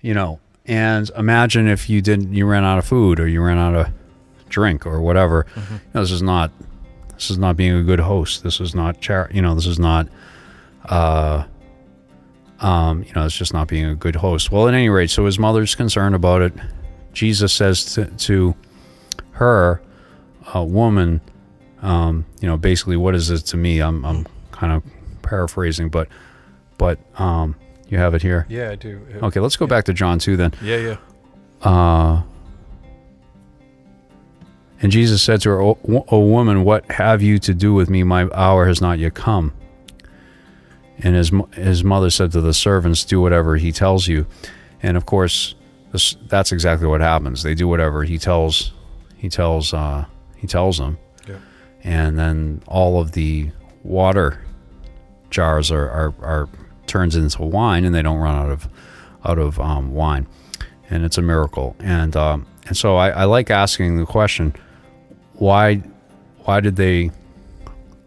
you 0.00 0.14
know, 0.14 0.38
and 0.66 1.10
imagine 1.16 1.66
if 1.66 1.90
you 1.90 2.00
didn't, 2.00 2.32
you 2.32 2.46
ran 2.46 2.62
out 2.62 2.78
of 2.78 2.84
food 2.86 3.18
or 3.18 3.26
you 3.26 3.42
ran 3.42 3.58
out 3.58 3.74
of 3.74 3.88
drink 4.48 4.86
or 4.86 5.00
whatever. 5.00 5.46
Mm-hmm. 5.56 5.74
You 5.74 5.80
know, 5.94 6.00
this 6.02 6.12
is 6.12 6.22
not, 6.22 6.52
this 7.20 7.30
is 7.30 7.36
not 7.36 7.54
being 7.54 7.74
a 7.74 7.82
good 7.82 8.00
host. 8.00 8.42
This 8.42 8.62
is 8.62 8.74
not 8.74 9.02
char, 9.02 9.30
you 9.30 9.42
know, 9.42 9.54
this 9.54 9.66
is 9.66 9.78
not, 9.78 10.08
uh, 10.86 11.44
um, 12.60 13.02
you 13.02 13.12
know, 13.14 13.26
it's 13.26 13.36
just 13.36 13.52
not 13.52 13.68
being 13.68 13.84
a 13.84 13.94
good 13.94 14.16
host. 14.16 14.50
Well, 14.50 14.66
at 14.68 14.72
any 14.72 14.88
rate, 14.88 15.10
so 15.10 15.26
his 15.26 15.38
mother's 15.38 15.74
concerned 15.74 16.14
about 16.14 16.40
it. 16.40 16.54
Jesus 17.12 17.52
says 17.52 17.84
to, 17.94 18.06
to 18.06 18.54
her, 19.32 19.82
a 20.54 20.64
woman, 20.64 21.20
um, 21.82 22.24
you 22.40 22.48
know, 22.48 22.56
basically, 22.56 22.96
what 22.96 23.14
is 23.14 23.28
it 23.28 23.40
to 23.40 23.58
me? 23.58 23.80
I'm, 23.80 24.02
I'm 24.06 24.26
kind 24.50 24.72
of 24.72 24.82
paraphrasing, 25.20 25.90
but, 25.90 26.08
but, 26.78 26.98
um, 27.20 27.54
you 27.90 27.98
have 27.98 28.14
it 28.14 28.22
here. 28.22 28.46
Yeah, 28.48 28.70
I 28.70 28.76
do. 28.76 28.98
Uh, 29.20 29.26
Okay, 29.26 29.40
let's 29.40 29.56
go 29.56 29.66
back 29.66 29.84
to 29.84 29.92
John 29.92 30.18
2 30.18 30.38
then. 30.38 30.54
Yeah, 30.62 30.76
yeah. 30.76 30.96
Uh, 31.60 32.22
and 34.80 34.90
Jesus 34.90 35.22
said 35.22 35.40
to 35.42 35.50
her, 35.50 35.60
o, 35.60 35.78
o 36.08 36.20
woman, 36.20 36.64
what 36.64 36.90
have 36.90 37.22
you 37.22 37.38
to 37.40 37.54
do 37.54 37.74
with 37.74 37.90
me? 37.90 38.02
My 38.02 38.28
hour 38.34 38.66
has 38.66 38.80
not 38.80 38.98
yet 38.98 39.14
come. 39.14 39.52
And 40.98 41.14
his, 41.14 41.32
his 41.54 41.82
mother 41.84 42.10
said 42.10 42.32
to 42.32 42.40
the 42.40 42.54
servants, 42.54 43.04
do 43.04 43.20
whatever 43.20 43.56
he 43.56 43.72
tells 43.72 44.06
you. 44.08 44.26
And 44.82 44.96
of 44.96 45.06
course, 45.06 45.54
this, 45.92 46.16
that's 46.28 46.52
exactly 46.52 46.86
what 46.86 47.00
happens. 47.00 47.42
They 47.42 47.54
do 47.54 47.68
whatever 47.68 48.04
he 48.04 48.18
tells, 48.18 48.72
he 49.16 49.28
tells, 49.28 49.72
uh, 49.72 50.04
he 50.36 50.46
tells 50.46 50.78
them. 50.78 50.98
Yeah. 51.28 51.38
And 51.82 52.18
then 52.18 52.62
all 52.66 53.00
of 53.00 53.12
the 53.12 53.50
water 53.82 54.44
jars 55.30 55.70
are, 55.70 55.88
are, 55.88 56.14
are 56.20 56.48
turns 56.86 57.16
into 57.16 57.42
wine 57.42 57.84
and 57.84 57.94
they 57.94 58.02
don't 58.02 58.18
run 58.18 58.34
out 58.34 58.50
of, 58.50 58.68
out 59.24 59.38
of, 59.38 59.58
um, 59.60 59.94
wine 59.94 60.26
and 60.90 61.04
it's 61.04 61.16
a 61.16 61.22
miracle. 61.22 61.76
And 61.78 62.16
um, 62.16 62.46
and 62.66 62.76
so 62.76 62.96
I, 62.96 63.10
I 63.10 63.24
like 63.24 63.50
asking 63.50 63.96
the 63.96 64.04
question, 64.04 64.54
why 65.40 65.82
why 66.44 66.60
did 66.60 66.76
they 66.76 67.10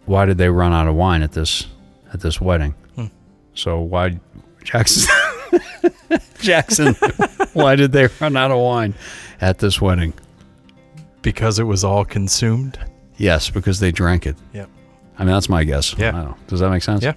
why 0.05 0.25
did 0.25 0.37
they 0.37 0.49
run 0.49 0.71
out 0.71 0.87
of 0.87 0.95
wine 0.95 1.21
at 1.21 1.33
this 1.33 1.67
at 2.13 2.21
this 2.21 2.39
wedding? 2.39 2.73
Hmm. 2.95 3.07
So 3.53 3.79
why 3.81 4.19
Jackson 4.63 5.13
Jackson 6.39 6.93
why 7.53 7.75
did 7.75 7.91
they 7.91 8.07
run 8.21 8.37
out 8.37 8.51
of 8.51 8.59
wine 8.59 8.93
at 9.41 9.57
this 9.59 9.81
wedding? 9.81 10.13
Because 11.21 11.59
it 11.59 11.63
was 11.63 11.83
all 11.83 12.05
consumed. 12.05 12.77
Yes, 13.17 13.49
because 13.49 13.79
they 13.79 13.91
drank 13.91 14.25
it. 14.27 14.35
Yep. 14.53 14.69
I 15.17 15.23
mean 15.23 15.33
that's 15.33 15.49
my 15.49 15.63
guess. 15.63 15.95
Yeah. 15.97 16.09
I 16.09 16.11
don't 16.11 16.25
know. 16.31 16.37
Does 16.47 16.59
that 16.59 16.69
make 16.69 16.83
sense? 16.83 17.03
Yeah. 17.03 17.13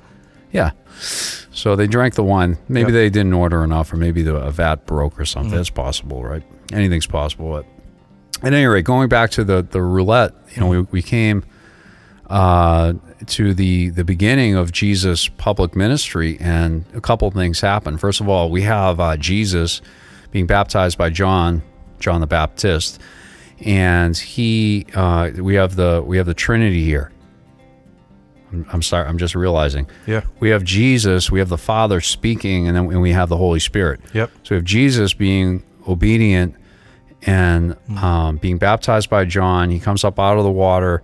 Yeah. 0.53 0.71
So 0.99 1.77
they 1.77 1.87
drank 1.87 2.15
the 2.15 2.25
wine. 2.25 2.57
Maybe 2.69 2.93
Yep. 2.93 2.95
they 2.95 3.11
didn't 3.11 3.35
order 3.35 3.63
enough, 3.65 3.93
or 3.93 3.97
maybe 3.97 4.23
the 4.23 4.37
a 4.37 4.51
vat 4.51 4.87
broke 4.87 5.19
or 5.21 5.25
something. 5.27 5.53
Mm-hmm. 5.53 5.61
It's 5.61 5.71
possible, 5.71 6.23
right? 6.25 6.43
Anything's 6.73 7.07
possible. 7.07 7.51
But 7.51 7.67
at 8.43 8.53
any 8.53 8.67
rate, 8.67 8.85
going 8.85 9.09
back 9.09 9.31
to 9.33 9.45
the 9.45 9.63
the 9.63 9.81
roulette, 9.83 10.33
you 10.55 10.61
know, 10.61 10.69
we, 10.69 10.81
we 10.81 11.03
came 11.03 11.45
uh, 12.29 12.95
to 13.27 13.55
the 13.55 13.91
the 13.91 14.05
beginning 14.05 14.55
of 14.55 14.73
Jesus' 14.73 15.29
public 15.29 15.75
ministry, 15.77 16.37
and 16.41 16.85
a 16.95 17.01
couple 17.01 17.31
things 17.31 17.61
happened. 17.61 18.01
First 18.01 18.21
of 18.21 18.29
all, 18.29 18.51
we 18.51 18.63
have 18.63 19.01
uh, 19.01 19.17
Jesus 19.17 19.81
being 20.31 20.47
baptized 20.47 20.99
by 20.99 21.11
John, 21.11 21.63
John 21.99 22.21
the 22.21 22.27
Baptist, 22.27 23.01
and 23.65 24.17
he 24.17 24.87
uh, 24.95 25.31
we 25.37 25.55
have 25.55 25.77
the 25.77 26.03
we 26.05 26.17
have 26.17 26.27
the 26.27 26.35
Trinity 26.35 26.85
here. 26.85 27.13
I'm, 28.53 28.67
I'm 28.73 28.83
sorry, 28.83 29.09
I'm 29.09 29.19
just 29.19 29.35
realizing 29.35 29.89
Yeah. 30.07 30.23
we 30.39 30.51
have 30.51 30.63
Jesus, 30.63 31.31
we 31.33 31.41
have 31.41 31.49
the 31.49 31.59
Father 31.59 32.01
speaking, 32.01 32.69
and 32.69 32.77
then 32.77 32.85
and 32.87 33.01
we 33.01 33.13
have 33.13 33.29
the 33.29 33.37
Holy 33.37 33.61
Spirit. 33.61 34.01
Yep. 34.15 34.31
So 34.45 34.49
we 34.51 34.57
have 34.57 34.65
Jesus 34.65 35.15
being 35.15 35.63
obedient 35.89 36.55
and 37.23 37.77
um, 37.99 38.37
being 38.37 38.59
baptized 38.59 39.11
by 39.11 39.25
John. 39.25 39.71
He 39.71 39.81
comes 39.81 40.05
up 40.05 40.19
out 40.19 40.39
of 40.39 40.45
the 40.45 40.51
water. 40.51 41.03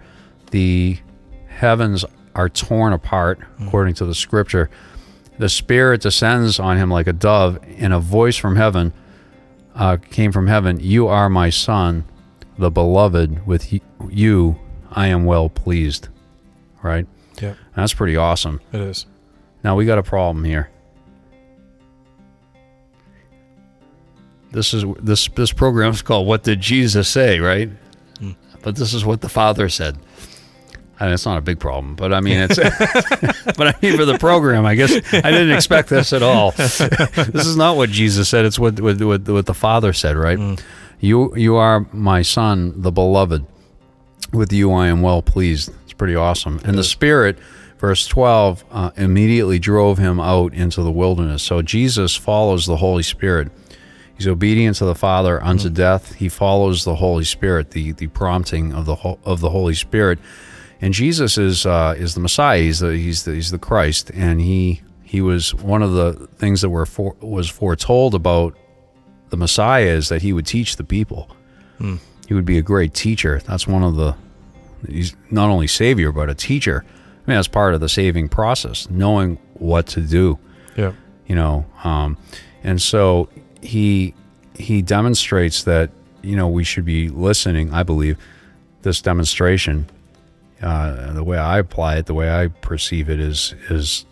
The 0.51 0.99
heavens 1.49 2.05
are 2.35 2.49
torn 2.49 2.93
apart, 2.93 3.41
according 3.61 3.95
to 3.95 4.05
the 4.05 4.15
scripture. 4.15 4.71
The 5.39 5.49
Spirit 5.49 6.03
descends 6.03 6.59
on 6.59 6.77
him 6.77 6.91
like 6.91 7.07
a 7.07 7.13
dove, 7.13 7.59
and 7.79 7.93
a 7.93 7.99
voice 7.99 8.37
from 8.37 8.57
heaven 8.57 8.93
uh, 9.75 9.97
came 10.11 10.33
from 10.33 10.47
heaven 10.47 10.79
You 10.81 11.09
are 11.09 11.29
my 11.29 11.51
Son, 11.51 12.05
the 12.59 12.71
beloved. 12.71 13.47
With 13.47 13.73
you, 14.09 14.59
I 14.91 15.09
am 15.09 15.25
well 15.25 15.49
pleased. 15.49 16.09
Right? 16.83 17.07
Yeah. 17.41 17.55
That's 17.75 17.95
pretty 17.95 18.17
awesome. 18.17 18.61
It 18.73 18.81
is. 18.81 19.07
Now 19.65 19.77
we 19.77 19.87
got 19.87 19.99
a 19.99 20.03
problem 20.03 20.45
here. 20.45 20.69
This 24.53 24.75
is 24.75 24.85
this 25.01 25.29
this 25.29 25.53
program 25.53 25.93
is 25.93 26.03
called 26.03 26.27
"What 26.27 26.43
Did 26.43 26.61
Jesus 26.61 27.09
Say?" 27.09 27.41
Right? 27.41 27.71
But 28.63 28.77
this 28.77 28.95
is 28.95 29.05
what 29.05 29.21
the 29.21 29.29
Father 29.29 29.69
said. 29.69 29.99
I 31.01 31.07
mean, 31.07 31.15
it's 31.15 31.27
not 31.27 31.37
a 31.37 31.41
big 31.41 31.59
problem, 31.59 31.97
but 31.97 32.13
I 32.13 32.21
mean, 32.21 32.39
it's. 32.39 32.57
but 33.57 33.67
I 33.67 33.75
mean, 33.83 33.97
for 33.97 34.05
the 34.05 34.19
program, 34.19 34.65
I 34.65 34.77
guess 34.77 34.93
I 35.13 35.31
didn't 35.31 35.51
expect 35.51 35.89
this 35.89 36.13
at 36.13 36.23
all. 36.23 36.53
this 36.57 36.81
is 37.47 37.57
not 37.57 37.77
what 37.77 37.91
Jesus 37.91 38.29
said. 38.29 38.45
It's 38.45 38.59
what 38.59 38.81
what 38.81 39.03
what, 39.03 39.29
what 39.29 39.47
the 39.47 39.55
Father 39.55 39.93
said, 39.93 40.17
right? 40.17 40.39
You 41.01 41.35
you 41.37 41.57
are 41.57 41.87
my 41.93 42.23
son, 42.23 42.81
the 42.81 42.93
beloved. 42.93 43.45
With 44.33 44.53
you, 44.53 44.73
I 44.73 44.87
am 44.87 45.03
well 45.03 45.21
pleased. 45.21 45.71
It's 45.85 45.93
pretty 45.93 46.15
awesome. 46.15 46.61
And 46.65 46.79
the 46.79 46.85
Spirit, 46.85 47.37
verse 47.79 48.07
twelve, 48.07 48.65
uh, 48.71 48.93
immediately 48.97 49.59
drove 49.59 49.99
him 49.99 50.21
out 50.21 50.55
into 50.55 50.83
the 50.83 50.93
wilderness. 50.93 51.43
So 51.43 51.63
Jesus 51.63 52.15
follows 52.15 52.67
the 52.67 52.77
Holy 52.77 53.03
Spirit. 53.03 53.51
He's 54.23 54.29
obedient 54.29 54.77
to 54.77 54.85
the 54.85 54.95
Father 54.95 55.43
unto 55.43 55.69
death. 55.69 56.15
He 56.15 56.29
follows 56.29 56.85
the 56.85 56.95
Holy 56.95 57.25
Spirit, 57.25 57.73
the 57.73 57.91
the 57.91 58.07
prompting 58.07 58.73
of 58.73 58.87
the 58.87 58.95
ho- 58.95 59.19
of 59.25 59.41
the 59.41 59.51
Holy 59.51 59.75
Spirit. 59.75 60.21
And 60.81 60.95
Jesus 60.95 61.39
is 61.39 61.67
uh, 61.67 61.97
is 61.99 62.15
the 62.15 62.21
Messiah. 62.21 62.61
He's 62.63 62.79
the 62.79 62.97
he's 62.97 63.25
the, 63.25 63.35
he's 63.35 63.51
the 63.51 63.59
Christ, 63.59 64.13
and 64.15 64.41
he 64.41 64.83
he 65.03 65.21
was 65.21 65.53
one 65.57 65.83
of 65.83 65.93
the 65.95 66.29
things 66.37 66.61
that 66.61 66.69
were 66.71 66.87
for, 66.87 67.17
was 67.21 67.51
foretold 67.51 68.15
about 68.15 68.57
the 69.31 69.37
Messiah 69.37 69.87
is 69.87 70.09
that 70.09 70.23
he 70.23 70.33
would 70.33 70.47
teach 70.47 70.77
the 70.77 70.85
people. 70.85 71.29
He 72.29 72.33
would 72.35 72.45
be 72.47 72.59
a 72.59 72.63
great 72.63 72.95
teacher. 72.95 73.41
That's 73.45 73.67
one 73.67 73.83
of 73.83 73.97
the 73.97 74.15
he's 74.89 75.17
not 75.33 75.51
only 75.51 75.67
savior 75.67 76.13
but 76.13 76.29
a 76.31 76.35
teacher. 76.37 76.85
I 76.87 77.31
mean, 77.31 77.37
that's 77.39 77.49
part 77.49 77.75
of 77.75 77.81
the 77.81 77.89
saving 77.89 78.29
process, 78.29 78.89
knowing 78.89 79.39
what 79.55 79.89
to 79.89 80.01
do 80.01 80.39
Yeah. 80.77 80.93
you 81.27 81.35
know 81.35 81.67
um, 81.83 82.17
and 82.63 82.81
so 82.81 83.29
he 83.63 84.15
he 84.55 84.83
demonstrates 84.83 85.65
that 85.65 85.91
you 86.23 86.37
know 86.37 86.49
we 86.49 86.65
should 86.65 86.85
be 86.85 87.09
listening 87.09 87.73
i 87.73 87.83
believe 87.83 88.19
this 88.83 89.01
demonstration 89.01 89.87
uh, 90.61 91.13
the 91.13 91.25
way 91.25 91.39
i 91.39 91.59
apply 91.59 91.97
it 91.97 92.07
the 92.07 92.15
way 92.15 92.31
i 92.31 92.49
perceive 92.49 93.09
it 93.09 93.19
is 93.19 93.55
is 93.71 94.05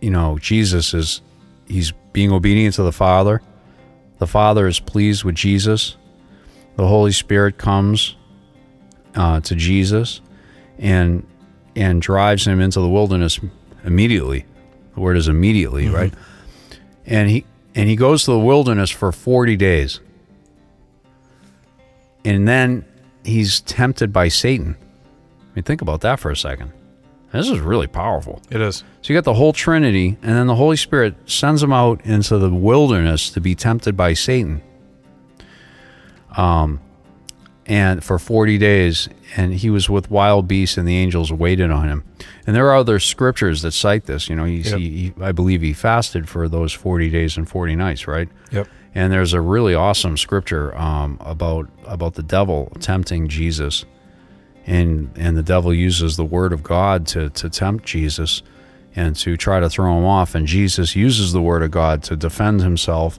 you 0.00 0.10
know 0.10 0.38
jesus 0.38 0.94
is 0.94 1.20
he's 1.68 1.92
being 2.12 2.32
obedient 2.32 2.74
to 2.74 2.82
the 2.82 2.92
father. 2.92 3.42
The 4.18 4.26
father 4.26 4.66
is 4.66 4.80
pleased 4.80 5.24
with 5.24 5.34
jesus. 5.34 5.96
The 6.76 6.86
holy 6.86 7.12
spirit 7.12 7.58
comes 7.58 8.16
uh, 9.14 9.40
to 9.40 9.54
jesus 9.54 10.20
and 10.78 11.26
and 11.74 12.00
drives 12.00 12.46
him 12.46 12.60
into 12.60 12.80
the 12.80 12.88
wilderness 12.88 13.38
immediately. 13.84 14.46
The 14.94 15.00
word 15.00 15.16
is 15.18 15.28
immediately 15.28 15.88
right? 15.88 16.14
And 17.04 17.28
he 17.28 17.44
and 17.76 17.88
he 17.90 17.94
goes 17.94 18.24
to 18.24 18.32
the 18.32 18.38
wilderness 18.38 18.90
for 18.90 19.12
40 19.12 19.54
days. 19.54 20.00
And 22.24 22.48
then 22.48 22.84
he's 23.22 23.60
tempted 23.60 24.12
by 24.12 24.28
satan. 24.28 24.76
I 24.80 25.54
mean 25.54 25.62
think 25.62 25.82
about 25.82 26.00
that 26.00 26.18
for 26.18 26.30
a 26.30 26.36
second. 26.36 26.72
This 27.32 27.50
is 27.50 27.60
really 27.60 27.86
powerful. 27.86 28.40
It 28.50 28.60
is. 28.62 28.76
so 29.02 29.12
you 29.12 29.14
got 29.14 29.24
the 29.24 29.34
whole 29.34 29.52
trinity 29.52 30.16
and 30.22 30.36
then 30.36 30.46
the 30.46 30.54
holy 30.54 30.76
spirit 30.76 31.14
sends 31.26 31.62
him 31.62 31.72
out 31.72 32.00
into 32.04 32.38
the 32.38 32.50
wilderness 32.50 33.30
to 33.30 33.40
be 33.40 33.54
tempted 33.54 33.96
by 33.96 34.14
satan. 34.14 34.62
Um 36.36 36.80
and 37.68 38.02
for 38.04 38.18
40 38.18 38.58
days 38.58 39.08
and 39.36 39.52
he 39.54 39.70
was 39.70 39.90
with 39.90 40.08
wild 40.10 40.46
beasts 40.46 40.76
and 40.78 40.86
the 40.86 40.96
angels 40.96 41.32
waited 41.32 41.70
on 41.70 41.88
him. 41.88 42.04
And 42.46 42.54
there 42.54 42.66
are 42.68 42.76
other 42.76 43.00
scriptures 43.00 43.62
that 43.62 43.72
cite 43.72 44.04
this. 44.06 44.28
You 44.28 44.36
know 44.36 44.44
he's, 44.44 44.70
Yep. 44.70 44.78
he, 44.78 44.90
he 44.90 45.12
i 45.20 45.32
believe 45.32 45.62
he 45.62 45.72
fasted 45.72 46.28
for 46.28 46.48
those 46.48 46.72
40 46.72 47.10
days 47.10 47.36
and 47.36 47.48
40 47.48 47.74
nights 47.76 48.06
right? 48.06 48.28
Yep. 48.52 48.68
and 48.94 49.12
there's 49.12 49.32
a 49.34 49.40
really 49.40 49.74
awesome 49.74 50.16
scripture 50.16 50.76
um, 50.78 51.18
about 51.20 51.68
about 51.86 52.14
the 52.14 52.22
devil 52.22 52.72
tempting 52.80 53.28
jesus. 53.28 53.84
And 54.66 55.10
and 55.16 55.36
the 55.36 55.42
devil 55.44 55.72
uses 55.72 56.16
the 56.16 56.24
word 56.24 56.52
of 56.52 56.62
god 56.62 57.06
to 57.08 57.30
to 57.30 57.48
tempt 57.48 57.84
jesus 57.84 58.42
and 58.96 59.14
to 59.16 59.36
try 59.36 59.60
to 59.60 59.68
throw 59.68 59.96
him 59.98 60.04
off. 60.04 60.34
And 60.34 60.46
jesus 60.46 60.96
uses 60.96 61.32
the 61.32 61.42
word 61.42 61.62
of 61.62 61.70
god 61.70 62.02
to 62.04 62.16
defend 62.16 62.62
himself 62.62 63.18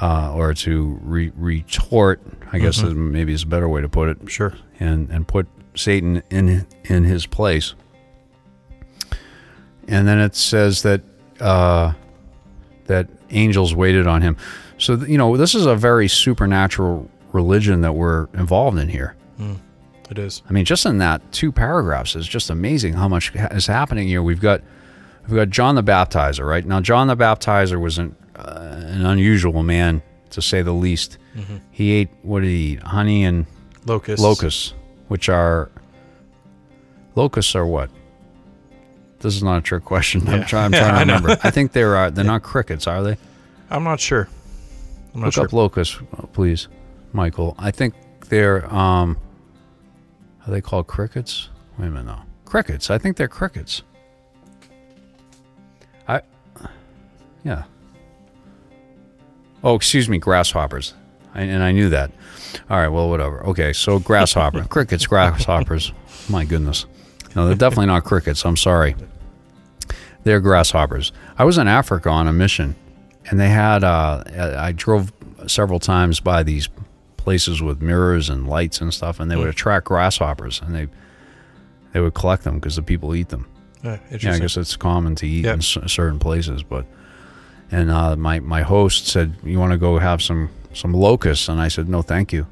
uh, 0.00 0.32
or 0.34 0.54
to 0.54 0.98
re- 1.02 1.32
retort 1.36 2.20
i 2.52 2.58
guess 2.58 2.78
is 2.82 2.94
maybe 2.94 3.32
is 3.32 3.42
a 3.42 3.46
better 3.46 3.68
way 3.68 3.80
to 3.82 3.88
put 3.88 4.08
it 4.08 4.18
Sure. 4.30 4.54
and 4.80 5.10
and 5.10 5.26
put 5.28 5.46
Satan 5.74 6.22
in 6.30 6.66
in 6.84 7.04
his 7.04 7.24
place. 7.26 7.74
And 9.88 10.06
then 10.06 10.18
it 10.18 10.34
says 10.34 10.82
that 10.82 11.00
uh, 11.40 11.92
that 12.86 13.08
angels 13.30 13.74
waited 13.74 14.06
on 14.06 14.22
him. 14.22 14.36
So 14.78 14.94
you 14.96 15.18
know 15.18 15.36
this 15.36 15.54
is 15.54 15.66
a 15.66 15.74
very 15.74 16.08
supernatural 16.08 17.10
religion 17.32 17.80
that 17.82 17.94
we're 17.94 18.28
involved 18.34 18.78
in 18.78 18.88
here. 18.88 19.16
It 20.10 20.18
is. 20.18 20.42
I 20.48 20.52
mean, 20.52 20.66
just 20.66 20.84
in 20.84 20.98
that 20.98 21.32
two 21.32 21.50
paragraphs 21.50 22.14
is 22.16 22.28
just 22.28 22.50
amazing 22.50 22.92
how 22.92 23.08
much 23.08 23.32
is 23.34 23.66
happening 23.66 24.06
here. 24.08 24.22
We've 24.22 24.40
got 24.40 24.60
we've 25.26 25.36
got 25.36 25.48
John 25.48 25.74
the 25.74 25.82
Baptizer, 25.82 26.46
right? 26.46 26.64
Now, 26.66 26.80
John 26.80 27.06
the 27.06 27.16
Baptizer 27.16 27.80
was 27.80 27.96
an 27.98 28.14
uh, 28.36 28.74
an 28.86 29.04
unusual 29.06 29.62
man 29.62 30.02
to 30.30 30.40
say 30.42 30.62
the 30.62 30.72
least. 30.72 31.18
He 31.70 31.92
ate 31.92 32.08
what 32.22 32.40
did 32.40 32.48
he 32.48 32.72
eat? 32.74 32.82
Honey 32.82 33.24
and 33.24 33.46
Locusts. 33.86 34.22
locusts, 34.22 34.74
which 35.08 35.28
are 35.28 35.70
locusts 37.14 37.54
are 37.54 37.66
what? 37.66 37.90
This 39.20 39.34
is 39.36 39.42
not 39.42 39.58
a 39.58 39.60
trick 39.62 39.84
question. 39.84 40.26
I'm 40.28 40.40
Yeah. 40.40 40.44
trying. 40.46 40.64
I'm 40.66 40.72
Yeah, 40.74 40.80
trying 40.90 41.06
to 41.08 41.12
I 41.12 41.16
remember. 41.16 41.38
I 41.44 41.50
think 41.50 41.72
they're 41.72 41.96
uh, 41.96 42.10
they're 42.10 42.24
not 42.34 42.42
crickets, 42.42 42.86
are 42.86 43.02
they? 43.02 43.16
I'm 43.70 43.84
not 43.84 44.00
sure. 44.00 44.28
I'm 45.14 45.20
not 45.20 45.26
Look 45.26 45.34
sure. 45.34 45.44
up 45.44 45.52
locusts, 45.52 45.98
uh, 46.18 46.26
please, 46.26 46.68
Michael. 47.12 47.54
I 47.58 47.70
think 47.70 47.94
they're 48.28 48.72
um. 48.72 49.16
Are 50.46 50.50
they 50.50 50.60
called 50.60 50.86
crickets? 50.88 51.48
Wait 51.78 51.86
a 51.86 51.90
minute, 51.90 52.06
no. 52.06 52.18
Crickets. 52.44 52.90
I 52.90 52.98
think 52.98 53.16
they're 53.16 53.28
crickets. 53.28 53.82
I. 56.08 56.20
Yeah. 57.44 57.62
Oh, 59.64 59.74
excuse 59.74 60.08
me, 60.08 60.18
grasshoppers. 60.18 60.94
I, 61.34 61.42
and 61.42 61.62
I 61.62 61.72
knew 61.72 61.88
that. 61.90 62.10
All 62.68 62.76
right, 62.76 62.88
well, 62.88 63.08
whatever. 63.08 63.44
Okay, 63.46 63.72
so 63.72 63.98
grasshopper, 63.98 64.64
crickets, 64.68 65.06
grasshoppers. 65.06 65.92
My 66.28 66.44
goodness. 66.44 66.84
No, 67.34 67.46
they're 67.46 67.54
definitely 67.54 67.86
not 67.86 68.04
crickets. 68.04 68.44
I'm 68.44 68.56
sorry. 68.58 68.94
They're 70.24 70.40
grasshoppers. 70.40 71.12
I 71.38 71.44
was 71.44 71.58
in 71.58 71.66
Africa 71.68 72.10
on 72.10 72.28
a 72.28 72.32
mission, 72.32 72.76
and 73.30 73.40
they 73.40 73.48
had. 73.48 73.82
Uh, 73.82 74.22
I 74.58 74.72
drove 74.72 75.12
several 75.46 75.80
times 75.80 76.20
by 76.20 76.42
these 76.42 76.68
places 77.16 77.62
with 77.62 77.80
mirrors 77.80 78.28
and 78.28 78.46
lights 78.48 78.80
and 78.80 78.92
stuff, 78.92 79.18
and 79.20 79.30
they 79.30 79.36
would 79.36 79.48
attract 79.48 79.86
grasshoppers, 79.86 80.60
and 80.60 80.74
they 80.74 80.88
they 81.92 82.00
would 82.00 82.14
collect 82.14 82.44
them 82.44 82.56
because 82.56 82.76
the 82.76 82.82
people 82.82 83.14
eat 83.14 83.30
them. 83.30 83.46
Yeah, 83.82 83.98
Yeah, 84.20 84.34
I 84.34 84.38
guess 84.38 84.56
it's 84.56 84.76
common 84.76 85.14
to 85.16 85.26
eat 85.26 85.44
Yep. 85.44 85.54
in 85.54 85.62
certain 85.88 86.18
places, 86.20 86.62
but 86.62 86.86
and 87.72 87.90
uh, 87.90 88.14
my 88.16 88.38
my 88.40 88.62
host 88.62 89.06
said, 89.08 89.34
"You 89.42 89.58
want 89.58 89.72
to 89.72 89.78
go 89.78 89.98
have 89.98 90.22
some 90.22 90.50
some 90.74 90.92
locusts?" 90.94 91.48
And 91.48 91.60
I 91.60 91.68
said, 91.68 91.88
"No, 91.88 92.02
thank 92.02 92.32
you. 92.32 92.46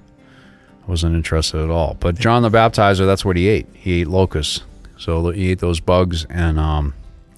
I 0.87 0.91
wasn't 0.91 1.15
interested 1.15 1.61
at 1.63 1.71
all." 1.71 1.97
But 2.01 2.17
John 2.17 2.43
the 2.43 2.49
Baptizer, 2.51 3.07
that's 3.07 3.25
what 3.25 3.37
he 3.37 3.47
ate. 3.49 3.67
He 3.75 4.01
ate 4.01 4.09
locusts, 4.09 4.63
so 4.99 5.31
he 5.31 5.51
ate 5.51 5.61
those 5.61 5.79
bugs 5.81 6.25
and 6.31 6.59
um 6.59 6.95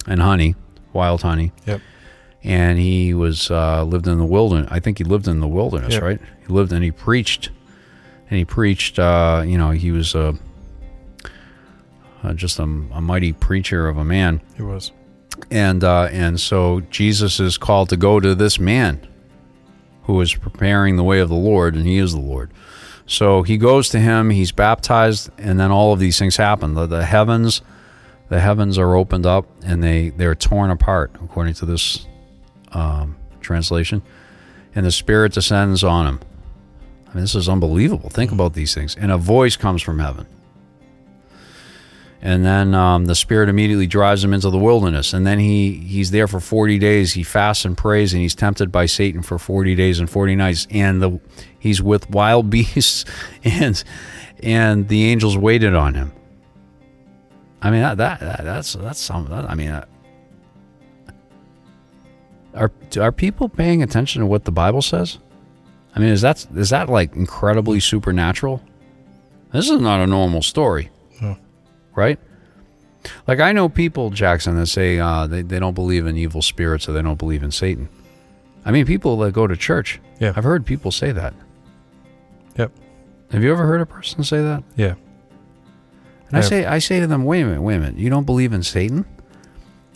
and 0.07 0.21
honey, 0.21 0.55
wild 0.93 1.21
honey, 1.21 1.51
Yep. 1.67 1.79
and 2.43 2.79
he 2.79 3.13
was 3.13 3.49
uh, 3.51 3.83
lived 3.83 4.07
in 4.07 4.17
the 4.17 4.25
wilderness. 4.25 4.67
I 4.71 4.79
think 4.79 4.97
he 4.97 5.03
lived 5.03 5.27
in 5.27 5.39
the 5.39 5.47
wilderness, 5.47 5.93
Yep. 5.93 6.01
right? 6.03 6.19
He 6.47 6.51
lived 6.53 6.73
and 6.73 6.83
he 6.83 6.91
preached, 6.91 7.49
and 8.29 8.37
he 8.37 8.45
preached. 8.45 8.97
Uh, 8.99 9.43
you 9.45 9.57
know, 9.57 9.71
he 9.71 9.91
was 9.91 10.13
uh, 10.15 10.33
uh, 12.23 12.33
just 12.33 12.59
a, 12.59 12.63
a 12.63 13.01
mighty 13.01 13.33
preacher 13.33 13.87
of 13.87 13.97
a 13.97 14.03
man 14.05 14.41
He 14.55 14.61
was. 14.63 14.91
And 15.51 15.83
uh, 15.83 16.09
and 16.11 16.39
so 16.39 16.81
Jesus 16.89 17.39
is 17.39 17.57
called 17.57 17.89
to 17.89 17.97
go 17.97 18.19
to 18.19 18.35
this 18.35 18.59
man 18.59 19.07
who 20.03 20.19
is 20.21 20.33
preparing 20.35 20.95
the 20.95 21.03
way 21.03 21.19
of 21.19 21.29
the 21.29 21.35
Lord, 21.35 21.75
and 21.75 21.85
he 21.85 21.97
is 21.97 22.13
the 22.13 22.19
Lord. 22.19 22.51
So 23.05 23.43
he 23.43 23.57
goes 23.57 23.89
to 23.89 23.99
him. 23.99 24.29
He's 24.29 24.51
baptized, 24.51 25.29
and 25.37 25.59
then 25.59 25.71
all 25.71 25.93
of 25.93 25.99
these 25.99 26.17
things 26.19 26.37
happen. 26.37 26.73
The, 26.73 26.85
the 26.85 27.05
heavens, 27.05 27.61
the 28.29 28.39
heavens 28.39 28.77
are 28.77 28.95
opened 28.95 29.25
up, 29.25 29.45
and 29.63 29.83
they 29.83 30.09
they're 30.09 30.35
torn 30.35 30.71
apart, 30.71 31.11
according 31.23 31.53
to 31.55 31.65
this 31.65 32.05
um, 32.71 33.15
translation, 33.41 34.01
and 34.75 34.85
the 34.85 34.91
Spirit 34.91 35.33
descends 35.33 35.83
on 35.83 36.07
him. 36.07 36.19
I 37.07 37.15
mean, 37.15 37.23
this 37.23 37.35
is 37.35 37.47
unbelievable. 37.47 38.09
Think 38.09 38.31
about 38.31 38.53
these 38.53 38.73
things, 38.73 38.95
and 38.95 39.11
a 39.11 39.17
voice 39.17 39.55
comes 39.55 39.81
from 39.81 39.99
heaven. 39.99 40.25
And 42.25 42.45
then 42.45 42.73
um, 42.73 43.03
the 43.03 43.15
Spirit 43.15 43.49
immediately 43.49 43.85
drives 43.85 44.23
him 44.23 44.33
into 44.33 44.49
the 44.49 44.57
wilderness. 44.57 45.11
And 45.11 45.27
then 45.27 45.39
he, 45.39 45.73
he's 45.73 46.11
there 46.11 46.25
for 46.25 46.39
40 46.39 46.79
days. 46.79 47.11
He 47.11 47.21
fasts 47.21 47.65
and 47.65 47.77
prays, 47.77 48.13
and 48.13 48.21
he's 48.21 48.33
tempted 48.33 48.71
by 48.71 48.85
Satan 48.85 49.21
for 49.21 49.37
40 49.37 49.75
days 49.75 49.99
and 49.99 50.09
40 50.09 50.37
nights. 50.37 50.65
And 50.71 51.01
the, 51.01 51.19
he's 51.59 51.81
with 51.81 52.09
wild 52.09 52.49
beasts, 52.49 53.03
and, 53.43 53.83
and 54.41 54.87
the 54.87 55.03
angels 55.11 55.37
waited 55.37 55.75
on 55.75 55.95
him. 55.95 56.13
I 57.61 57.69
mean, 57.69 57.81
that, 57.81 57.97
that, 57.97 58.21
that 58.21 58.43
that's, 58.45 58.71
that's 58.71 59.01
some, 59.01 59.27
that, 59.27 59.49
I 59.49 59.55
mean, 59.55 59.71
uh, 59.71 59.85
are, 62.53 62.71
are 63.01 63.11
people 63.11 63.49
paying 63.49 63.83
attention 63.83 64.21
to 64.21 64.25
what 64.25 64.45
the 64.45 64.51
Bible 64.51 64.81
says? 64.81 65.19
I 65.93 65.99
mean, 65.99 66.09
is 66.09 66.21
that, 66.21 66.47
is 66.55 66.69
that 66.69 66.87
like 66.87 67.17
incredibly 67.17 67.81
supernatural? 67.81 68.61
This 69.51 69.69
is 69.69 69.81
not 69.81 69.99
a 69.99 70.07
normal 70.07 70.41
story. 70.41 70.89
Right? 71.95 72.19
Like 73.27 73.39
I 73.39 73.51
know 73.51 73.67
people, 73.69 74.09
Jackson, 74.11 74.55
that 74.57 74.67
say 74.67 74.99
uh, 74.99 75.27
they 75.27 75.41
they 75.41 75.59
don't 75.59 75.73
believe 75.73 76.05
in 76.07 76.17
evil 76.17 76.41
spirits 76.41 76.87
or 76.87 76.93
they 76.93 77.01
don't 77.01 77.19
believe 77.19 77.43
in 77.43 77.51
Satan. 77.51 77.89
I 78.65 78.71
mean, 78.71 78.85
people 78.85 79.17
that 79.19 79.33
go 79.33 79.45
to 79.47 79.57
church. 79.57 79.99
Yeah. 80.19 80.31
I've 80.35 80.45
heard 80.45 80.65
people 80.65 80.91
say 80.91 81.11
that. 81.11 81.33
Yep. 82.57 82.71
Have 83.31 83.43
you 83.43 83.51
ever 83.51 83.65
heard 83.65 83.81
a 83.81 83.85
person 83.85 84.23
say 84.23 84.37
that? 84.41 84.63
Yeah. 84.77 84.93
And 86.27 86.37
I 86.37 86.39
I've- 86.39 86.47
say, 86.47 86.65
I 86.65 86.79
say 86.79 86.99
to 87.01 87.07
them, 87.07 87.25
wait 87.25 87.41
a 87.41 87.45
minute, 87.45 87.61
wait 87.61 87.75
a 87.75 87.79
minute. 87.79 87.97
You 87.97 88.09
don't 88.09 88.25
believe 88.25 88.53
in 88.53 88.63
Satan? 88.63 89.05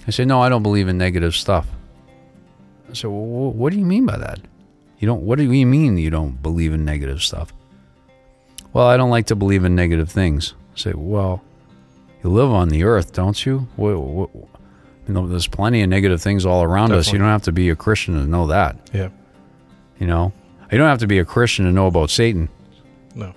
I 0.06 0.12
say, 0.12 0.26
no, 0.26 0.42
I 0.42 0.50
don't 0.50 0.64
believe 0.64 0.88
in 0.90 0.98
negative 0.98 1.34
stuff. 1.36 1.68
I 2.90 2.94
said, 2.94 3.08
well, 3.10 3.52
what 3.52 3.72
do 3.72 3.80
you 3.80 3.86
mean 3.86 4.06
by 4.06 4.18
that? 4.18 4.40
You 5.00 5.06
don't. 5.08 5.22
What 5.22 5.38
do 5.38 5.44
you 5.52 5.66
mean 5.66 5.98
you 5.98 6.10
don't 6.10 6.42
believe 6.42 6.74
in 6.74 6.84
negative 6.84 7.22
stuff? 7.22 7.54
Well, 8.74 8.88
I 8.88 8.98
don't 8.98 9.10
like 9.12 9.28
to 9.28 9.36
believe 9.36 9.64
in 9.64 9.76
negative 9.76 10.10
things. 10.10 10.54
I 10.76 10.78
say, 10.80 10.94
well, 10.96 11.42
you 12.28 12.34
live 12.34 12.52
on 12.52 12.70
the 12.70 12.84
earth, 12.84 13.13
don't 13.13 13.46
you? 13.46 13.68
What, 13.78 13.98
what, 13.98 14.30
you 15.08 15.13
know, 15.13 15.28
there's 15.28 15.48
plenty 15.48 15.82
of 15.82 15.90
negative 15.90 16.22
things 16.22 16.46
all 16.46 16.62
around 16.62 16.92
us. 16.92 17.12
You 17.12 17.20
don't 17.20 17.28
have 17.28 17.44
to 17.44 17.54
be 17.54 17.70
a 17.70 17.76
Christian 17.76 18.16
to 18.16 18.26
know 18.26 18.48
that. 18.48 18.76
Yeah. 18.94 19.10
You 19.98 20.08
know, 20.08 20.34
you 20.70 20.78
don't 20.78 20.90
have 20.90 21.00
to 21.00 21.08
be 21.08 21.20
a 21.20 21.26
Christian 21.26 21.66
to 21.66 21.72
know 21.72 21.88
about 21.88 22.10
Satan. 22.10 22.50
No. 23.16 23.34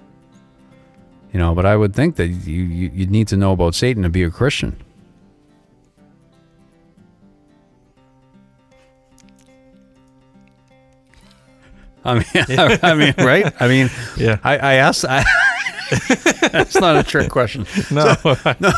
You 1.33 1.39
know, 1.39 1.55
but 1.55 1.65
I 1.65 1.77
would 1.77 1.95
think 1.95 2.17
that 2.17 2.27
you, 2.27 2.63
you 2.65 2.91
you'd 2.93 3.11
need 3.11 3.29
to 3.29 3.37
know 3.37 3.53
about 3.53 3.77
Satan 3.77 4.03
to 4.03 4.09
be 4.09 4.25
a 4.25 4.31
Christian. 4.31 4.77
I 12.05 12.15
mean, 12.15 12.25
I, 12.83 12.95
mean, 12.95 13.15
right? 13.19 13.53
I 13.61 13.69
mean, 13.69 13.91
Yeah. 14.17 14.39
I, 14.43 14.59
I 14.59 14.75
asked. 14.75 15.05
I, 15.05 15.25
that's 16.53 16.81
not 16.81 16.97
a 16.97 17.03
trick 17.03 17.31
question. 17.31 17.67
No. 17.91 18.15
Uh, 18.25 18.55
no, 18.61 18.71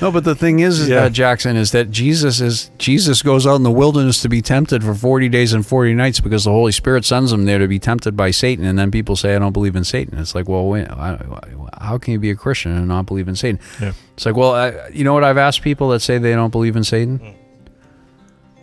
no. 0.00 0.10
but 0.10 0.24
the 0.24 0.34
thing 0.34 0.60
is, 0.60 0.80
is 0.80 0.88
Yeah. 0.88 1.00
that 1.02 1.12
Jackson 1.12 1.56
is 1.56 1.72
that 1.72 1.90
Jesus 1.90 2.40
is 2.40 2.70
Jesus 2.78 3.22
goes 3.22 3.46
out 3.46 3.56
in 3.56 3.62
the 3.62 3.70
wilderness 3.70 4.22
to 4.22 4.28
be 4.28 4.40
tempted 4.42 4.82
for 4.82 4.94
forty 4.94 5.28
days 5.28 5.52
and 5.52 5.66
forty 5.66 5.92
nights 5.94 6.20
because 6.20 6.44
the 6.44 6.50
Holy 6.50 6.72
Spirit 6.72 7.04
sends 7.04 7.32
him 7.32 7.44
there 7.44 7.58
to 7.58 7.68
be 7.68 7.78
tempted 7.78 8.16
by 8.16 8.30
Satan, 8.30 8.64
and 8.64 8.78
then 8.78 8.90
people 8.90 9.16
say, 9.16 9.34
"I 9.34 9.38
don't 9.38 9.52
believe 9.52 9.76
in 9.76 9.84
Satan." 9.84 10.18
It's 10.18 10.34
like, 10.34 10.48
well, 10.48 10.66
wait, 10.66 10.88
how 10.88 11.98
can 11.98 12.12
you 12.12 12.18
be 12.18 12.30
a 12.30 12.36
Christian 12.36 12.72
and 12.72 12.88
not 12.88 13.06
believe 13.06 13.28
in 13.28 13.36
Satan? 13.36 13.60
Yeah. 13.80 13.92
It's 14.14 14.24
like, 14.26 14.36
well, 14.36 14.54
I, 14.54 14.88
you 14.92 15.04
know 15.04 15.12
what 15.14 15.24
I've 15.24 15.38
asked 15.38 15.62
people 15.62 15.90
that 15.90 16.00
say 16.00 16.18
they 16.18 16.32
don't 16.34 16.50
believe 16.52 16.76
in 16.76 16.84
Satan. 16.84 17.18
Hmm. 17.18 17.30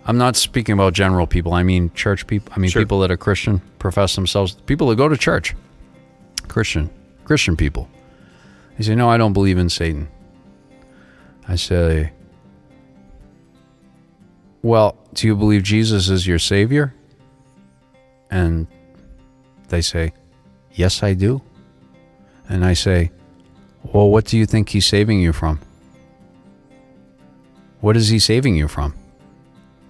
I'm 0.05 0.17
not 0.17 0.35
speaking 0.35 0.73
about 0.73 0.93
general 0.93 1.27
people. 1.27 1.53
I 1.53 1.63
mean 1.63 1.91
church 1.93 2.27
people. 2.27 2.51
I 2.55 2.59
mean 2.59 2.71
Sure. 2.71 2.81
people 2.81 2.99
that 3.01 3.11
are 3.11 3.17
Christian, 3.17 3.61
profess 3.79 4.15
themselves, 4.15 4.53
people 4.65 4.87
that 4.89 4.95
go 4.97 5.07
to 5.07 5.15
church, 5.15 5.55
Christian, 6.49 6.89
Christian 7.25 7.57
people. 7.57 7.89
They 8.77 8.83
say, 8.83 8.95
"No, 8.95 9.09
I 9.09 9.17
don't 9.17 9.33
believe 9.33 9.57
in 9.57 9.69
Satan." 9.69 10.07
I 11.47 11.55
say, 11.55 12.11
Well, 14.61 14.97
do 15.13 15.27
you 15.27 15.35
believe 15.35 15.63
Jesus 15.63 16.09
is 16.09 16.25
your 16.25 16.39
Savior? 16.39 16.93
And 18.31 18.67
they 19.69 19.81
say, 19.81 20.13
Yes, 20.71 21.03
I 21.03 21.13
do. 21.13 21.41
And 22.47 22.63
I 22.65 22.73
say, 22.73 23.11
Well, 23.83 24.09
what 24.09 24.25
do 24.25 24.37
you 24.37 24.45
think 24.45 24.69
He's 24.69 24.87
saving 24.87 25.19
you 25.19 25.33
from? 25.33 25.59
What 27.81 27.97
is 27.97 28.07
He 28.07 28.19
saving 28.19 28.55
you 28.55 28.67
from? 28.67 28.95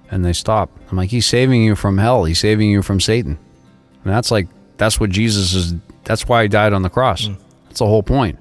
And 0.09 0.25
they 0.25 0.33
stop. 0.33 0.71
I'm 0.89 0.97
like, 0.97 1.11
He's 1.11 1.27
saving 1.27 1.63
you 1.63 1.75
from 1.75 1.97
hell. 1.97 2.23
He's 2.23 2.39
saving 2.39 2.69
you 2.69 2.81
from 2.81 2.99
Satan. 2.99 3.37
And 4.03 4.13
that's 4.13 4.31
like, 4.31 4.47
that's 4.77 4.99
what 4.99 5.11
Jesus 5.11 5.53
is, 5.53 5.75
that's 6.03 6.27
why 6.27 6.43
He 6.43 6.47
died 6.49 6.73
on 6.73 6.81
the 6.81 6.89
cross. 6.89 7.27
That's 7.65 7.79
the 7.79 7.85
whole 7.87 8.03
point. 8.03 8.39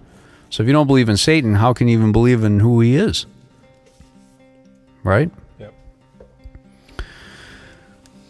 So 0.50 0.62
if 0.62 0.66
you 0.66 0.72
don't 0.72 0.86
believe 0.86 1.08
in 1.08 1.16
Satan, 1.16 1.54
how 1.54 1.72
can 1.72 1.88
you 1.88 1.96
even 1.96 2.12
believe 2.12 2.44
in 2.44 2.60
who 2.60 2.80
he 2.80 2.96
is? 2.96 3.24
Right? 5.02 5.30
Yep. 5.58 5.72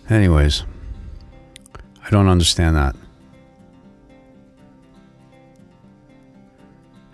Anyways, 0.08 0.62
I 2.04 2.10
don't 2.10 2.28
understand 2.28 2.76
that. 2.76 2.94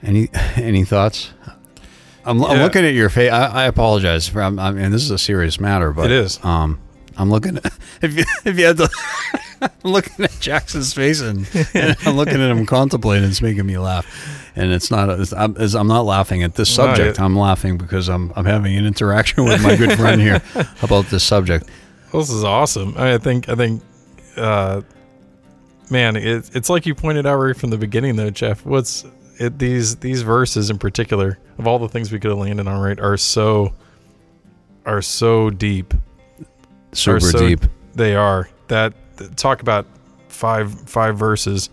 Any 0.03 0.29
any 0.57 0.85
thoughts? 0.85 1.33
I'm, 2.25 2.45
I'm 2.45 2.59
looking 2.59 2.85
at 2.85 2.93
your 2.93 3.09
face. 3.09 3.33
I, 3.33 3.47
I 3.47 3.65
apologize 3.65 4.29
for. 4.29 4.43
I'm, 4.43 4.59
I 4.59 4.71
mean, 4.71 4.91
this 4.91 5.03
is 5.03 5.11
a 5.11 5.19
serious 5.19 5.59
matter, 5.59 5.93
but 5.93 6.07
It 6.07 6.13
is. 6.13 6.39
Um, 6.45 6.79
I'm 7.19 7.31
looking 7.31 7.57
at 7.59 7.67
if 8.03 8.17
you 8.17 8.25
if 8.45 8.59
you 8.59 8.67
had 8.67 8.77
to. 8.79 8.89
I'm 9.61 9.91
looking 9.91 10.25
at 10.25 10.39
Jackson's 10.39 10.95
face 10.95 11.21
and, 11.21 11.45
and 11.75 11.97
I'm 12.07 12.17
looking 12.17 12.41
at 12.41 12.49
him 12.49 12.65
contemplating. 12.67 13.29
It's 13.29 13.43
making 13.43 13.67
me 13.67 13.77
laugh, 13.77 14.07
and 14.55 14.71
it's 14.71 14.89
not. 14.89 15.11
It's, 15.11 15.33
I'm, 15.33 15.57
it's, 15.59 15.75
I'm 15.75 15.89
not 15.89 16.03
laughing 16.03 16.45
at 16.45 16.55
this 16.55 16.73
subject. 16.73 17.21
I'm 17.21 17.37
laughing 17.37 17.77
because 17.77 18.09
I'm 18.09 18.33
I'm 18.37 18.45
having 18.45 18.77
an 18.77 18.87
interaction 18.87 19.45
with 19.45 19.61
my 19.61 19.75
good 19.75 19.99
friend 19.99 20.21
here 20.21 20.41
about 20.81 21.07
this 21.07 21.25
subject. 21.25 21.69
This 22.13 22.31
is 22.31 22.45
awesome. 22.45 22.95
I 22.97 23.19
think 23.19 23.49
I 23.49 23.57
think 23.57 23.83
uh 24.37 24.83
man, 25.91 26.17
it, 26.17 26.51
it's 26.55 26.71
like 26.71 26.87
you 26.87 26.95
pointed 26.95 27.27
out 27.27 27.37
right 27.37 27.57
from 27.57 27.71
the 27.71 27.79
beginning 27.79 28.15
though, 28.15 28.31
Jeff. 28.31 28.65
What's 28.65 29.05
it 29.39 29.59
these 29.59 29.97
these 29.97 30.23
verses 30.23 30.71
in 30.71 30.79
particular 30.79 31.39
of 31.59 31.67
all 31.67 31.79
the 31.79 31.89
things 31.89 32.13
we 32.13 32.19
could 32.21 32.31
have 32.31 32.39
landed 32.39 32.67
on 32.67 32.81
right 32.81 32.99
are 33.01 33.17
so 33.17 33.75
are 34.87 35.03
so 35.03 35.51
deep. 35.51 35.95
Super 36.93 37.21
so- 37.21 37.39
deep. 37.39 37.61
They 37.95 38.15
are. 38.15 38.49
That 38.69 38.95
talk 39.37 39.63
about 39.63 39.87
five 40.29 40.73
five 40.89 41.17
verses 41.17 41.71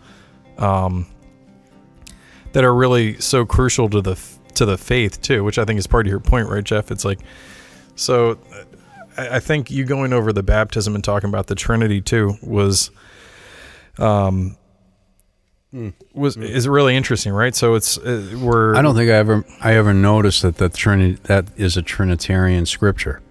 um 0.58 1.06
that 2.54 2.64
are 2.64 2.74
really 2.74 3.20
so 3.20 3.46
crucial 3.46 3.90
to 3.90 4.02
the 4.02 4.20
to 4.56 4.66
the 4.66 4.78
faith 4.78 5.22
too, 5.22 5.44
which 5.44 5.60
I 5.60 5.66
think 5.66 5.78
is 5.78 5.88
part 5.88 6.08
of 6.08 6.10
your 6.10 6.22
point, 6.22 6.48
right, 6.48 6.64
Jeff? 6.64 6.90
It's 6.90 7.06
like 7.06 7.20
so 7.96 8.32
uh, 8.32 8.64
I 9.18 9.36
I 9.36 9.40
think 9.40 9.70
you 9.70 9.84
going 9.84 10.14
over 10.14 10.34
the 10.34 10.44
baptism 10.44 10.96
and 10.96 11.04
talking 11.04 11.30
about 11.30 11.48
the 11.48 11.56
Trinity 11.56 12.02
too 12.02 12.38
was 12.42 12.92
um 13.98 14.58
was 16.14 16.38
is 16.38 16.68
really 16.68 16.96
interesting, 16.96 17.34
right? 17.34 17.54
So 17.54 17.76
it's 17.76 17.98
uh, 17.98 18.38
we're 18.42 18.76
I 18.76 18.82
don't 18.82 18.96
think 18.96 19.10
I 19.10 19.16
ever 19.16 19.46
I 19.62 19.76
ever 19.76 19.94
noticed 19.94 20.42
that 20.44 20.58
the 20.58 20.70
Trinity 20.70 21.20
that 21.24 21.48
is 21.58 21.76
a 21.78 21.82
Trinitarian 21.82 22.66
scripture. 22.66 23.22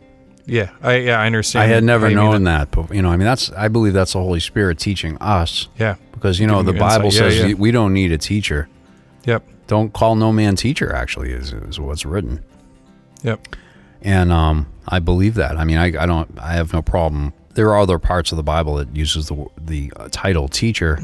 Yeah 0.47 0.71
I 0.83 0.97
yeah 0.97 1.21
I 1.21 1.27
understand. 1.27 1.63
I 1.71 1.75
had 1.75 1.85
never 1.85 2.07
how 2.07 2.11
you 2.11 2.17
mean 2.17 2.31
known 2.31 2.45
that, 2.45 2.71
but 2.71 2.95
you 2.95 3.03
know, 3.03 3.11
I 3.11 3.17
mean, 3.17 3.27
that's 3.27 3.51
I 3.53 3.69
believe 3.69 3.93
that's 3.93 4.13
the 4.13 4.21
Holy 4.21 4.41
Spirit 4.41 4.79
teaching 4.79 5.17
us 5.19 5.69
Yeah. 5.79 5.97
because 6.13 6.39
you 6.41 6.47
know 6.47 6.63
Giving 6.63 6.67
the 6.67 6.73
you 6.75 6.81
Bible 6.81 7.05
insight. 7.07 7.23
Yeah, 7.23 7.31
says 7.31 7.49
yeah. 7.51 7.55
we 7.55 7.71
don't 7.71 7.93
need 7.93 8.13
a 8.13 8.19
teacher. 8.19 8.69
Yep. 9.25 9.43
Don't 9.67 9.93
call 9.93 10.17
no 10.17 10.33
man 10.33 10.57
teacher. 10.57 10.93
Actually, 10.95 11.31
is 11.33 11.53
is 11.53 11.81
what's 11.81 12.05
written. 12.05 12.45
Yep. 13.23 13.57
And 14.03 14.31
um, 14.31 14.67
I 14.87 14.99
believe 14.99 15.35
that. 15.37 15.57
I 15.57 15.65
mean, 15.65 15.79
I, 15.79 15.87
I 16.03 16.05
don't. 16.05 16.29
I 16.39 16.53
have 16.53 16.73
no 16.75 16.83
problem. 16.83 17.33
There 17.55 17.71
are 17.71 17.79
other 17.81 17.99
parts 17.99 18.33
of 18.33 18.37
the 18.37 18.43
Bible 18.43 18.75
that 18.75 18.95
uses 18.95 19.29
the 19.29 19.47
the 19.59 19.93
uh, 19.97 20.09
title 20.11 20.49
teacher, 20.49 20.99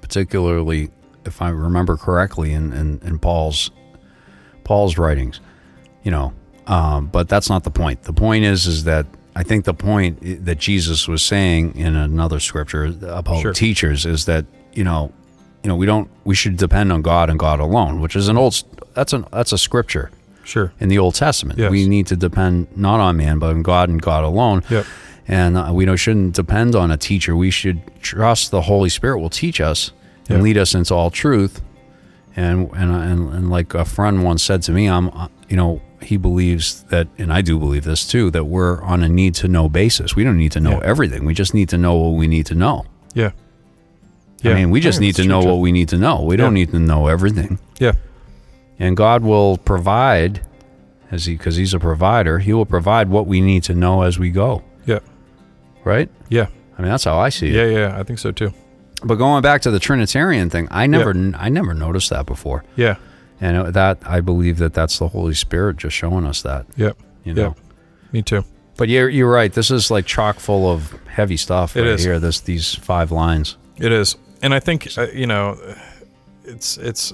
particularly 0.00 0.88
if 1.26 1.42
I 1.42 1.50
remember 1.50 1.96
correctly 1.96 2.52
in, 2.52 2.72
in, 2.72 3.00
in 3.02 3.18
Paul's 3.18 3.70
Paul's 4.64 4.96
writings. 4.96 5.40
You 6.02 6.12
know, 6.12 6.32
um, 6.66 7.06
but 7.08 7.28
that's 7.28 7.48
not 7.48 7.64
the 7.64 7.70
point. 7.70 8.02
The 8.04 8.12
point 8.12 8.44
is 8.44 8.66
is 8.66 8.84
that 8.84 9.06
I 9.34 9.42
think 9.42 9.64
the 9.64 9.74
point 9.74 10.44
that 10.46 10.58
Jesus 10.58 11.06
was 11.06 11.22
saying 11.22 11.76
in 11.76 11.94
another 11.94 12.40
scripture 12.40 12.84
about 13.06 13.40
Sure. 13.42 13.52
teachers 13.52 14.06
is 14.06 14.24
that 14.24 14.46
you 14.72 14.84
know, 14.84 15.12
you 15.62 15.68
know, 15.68 15.76
we 15.76 15.86
don't 15.86 16.08
we 16.24 16.34
should 16.34 16.56
depend 16.56 16.92
on 16.92 17.02
God 17.02 17.30
and 17.30 17.38
God 17.38 17.60
alone, 17.60 18.00
which 18.00 18.16
is 18.16 18.28
an 18.28 18.36
old 18.36 18.62
that's 18.94 19.12
an 19.12 19.26
that's 19.32 19.52
a 19.52 19.58
scripture 19.58 20.10
Sure. 20.44 20.72
in 20.80 20.88
the 20.88 20.98
Old 20.98 21.14
Testament. 21.14 21.58
Yes. 21.58 21.70
We 21.70 21.88
need 21.88 22.06
to 22.08 22.16
depend 22.16 22.68
not 22.76 23.00
on 23.00 23.16
man, 23.16 23.38
but 23.38 23.50
on 23.50 23.62
God 23.62 23.88
and 23.88 24.00
God 24.00 24.24
alone. 24.24 24.62
Yep. 24.70 24.86
And 25.28 25.56
uh, 25.58 25.70
we 25.72 25.84
know 25.86 25.96
shouldn't 25.96 26.34
depend 26.36 26.74
on 26.76 26.90
a 26.92 26.96
teacher. 26.96 27.34
We 27.34 27.50
should 27.50 27.80
trust 28.00 28.52
the 28.52 28.62
Holy 28.62 28.88
Spirit 28.88 29.18
will 29.18 29.28
teach 29.30 29.60
us 29.60 29.90
and 30.28 30.38
Yep. 30.38 30.42
lead 30.44 30.58
us 30.58 30.74
into 30.74 30.94
all 30.94 31.10
truth. 31.10 31.60
And 32.36 32.70
and 32.74 32.90
and, 32.94 33.32
and 33.34 33.50
like 33.50 33.74
a 33.74 33.84
friend 33.84 34.22
once 34.24 34.42
said 34.42 34.62
to 34.64 34.72
me, 34.72 34.86
I'm 34.88 35.08
uh, 35.10 35.28
you 35.48 35.56
know 35.56 35.80
he 36.02 36.16
believes 36.16 36.82
that, 36.84 37.08
and 37.18 37.32
I 37.32 37.40
do 37.42 37.58
believe 37.58 37.84
this 37.84 38.06
too, 38.06 38.30
that 38.32 38.44
we're 38.44 38.80
on 38.82 39.02
a 39.02 39.08
need 39.08 39.34
to 39.36 39.48
know 39.48 39.68
basis. 39.68 40.14
We 40.16 40.24
don't 40.24 40.36
need 40.38 40.52
to 40.52 40.60
know 40.60 40.72
Yeah. 40.78 40.80
everything. 40.84 41.24
We 41.24 41.34
just 41.34 41.54
need 41.54 41.68
to 41.70 41.78
know 41.78 41.94
what 41.96 42.10
we 42.18 42.26
need 42.28 42.46
to 42.46 42.54
know. 42.54 42.84
Yeah. 43.14 43.30
I 44.44 44.54
mean, 44.54 44.70
we 44.70 44.80
just 44.80 45.00
need 45.00 45.16
to 45.16 45.24
know 45.24 45.40
what 45.40 45.56
we 45.56 45.72
need 45.72 45.88
to 45.88 45.96
know. 45.98 46.22
We 46.22 46.36
don't 46.36 46.54
need 46.54 46.70
to 46.70 46.78
know 46.78 47.08
everything. 47.08 47.58
Yeah. 47.80 47.92
and 48.78 48.96
God 48.96 49.22
will 49.22 49.56
provide 49.56 50.42
as 51.10 51.24
he 51.24 51.34
because 51.34 51.56
he's 51.56 51.72
a 51.72 51.78
provider 51.78 52.38
he 52.40 52.52
will 52.52 52.66
provide 52.66 53.08
what 53.08 53.26
we 53.26 53.40
need 53.40 53.62
to 53.64 53.74
know 53.74 54.02
as 54.02 54.18
we 54.18 54.28
go 54.30 54.62
Yeah. 54.84 54.98
right 55.84 56.10
Yeah. 56.28 56.48
I 56.78 56.82
mean 56.82 56.90
that's 56.90 57.04
how 57.04 57.16
I 57.18 57.30
see 57.30 57.48
it 57.48 57.54
Yeah. 57.54 57.78
Yeah. 57.78 57.98
I 57.98 58.02
think 58.02 58.18
so 58.18 58.32
too. 58.32 58.52
but 59.02 59.14
going 59.16 59.40
back 59.42 59.62
to 59.62 59.70
the 59.70 59.78
Trinitarian 59.78 60.50
thing 60.50 60.68
I 60.70 60.86
never 60.86 61.14
I 61.38 61.48
never 61.48 61.72
noticed 61.72 62.10
that 62.10 62.26
before 62.26 62.64
Yeah. 62.76 62.96
And 63.40 63.74
that 63.74 63.98
I 64.06 64.20
believe 64.20 64.58
that 64.58 64.72
that's 64.74 64.98
the 64.98 65.08
Holy 65.08 65.34
Spirit 65.34 65.76
just 65.76 65.94
showing 65.96 66.24
us 66.26 66.42
that 66.42 66.66
Yep. 66.76 66.96
you 67.24 67.34
know 67.34 67.42
Yep. 67.42 67.58
Me 68.12 68.22
too. 68.22 68.44
but 68.76 68.88
you're 68.88 69.08
you're 69.08 69.30
right 69.30 69.52
this 69.52 69.70
is 69.70 69.90
like 69.90 70.06
chock 70.06 70.38
full 70.38 70.70
of 70.70 70.92
heavy 71.06 71.36
stuff 71.36 71.76
It 71.76 71.80
right 71.82 71.90
is. 71.90 72.04
here 72.04 72.18
this 72.18 72.40
these 72.40 72.74
five 72.74 73.10
lines 73.12 73.56
It 73.78 73.92
is, 73.92 74.16
and 74.42 74.54
I 74.54 74.60
think 74.60 74.88
uh, 74.96 75.06
you 75.12 75.26
know, 75.26 75.58
it's 76.44 76.78
it's 76.78 77.12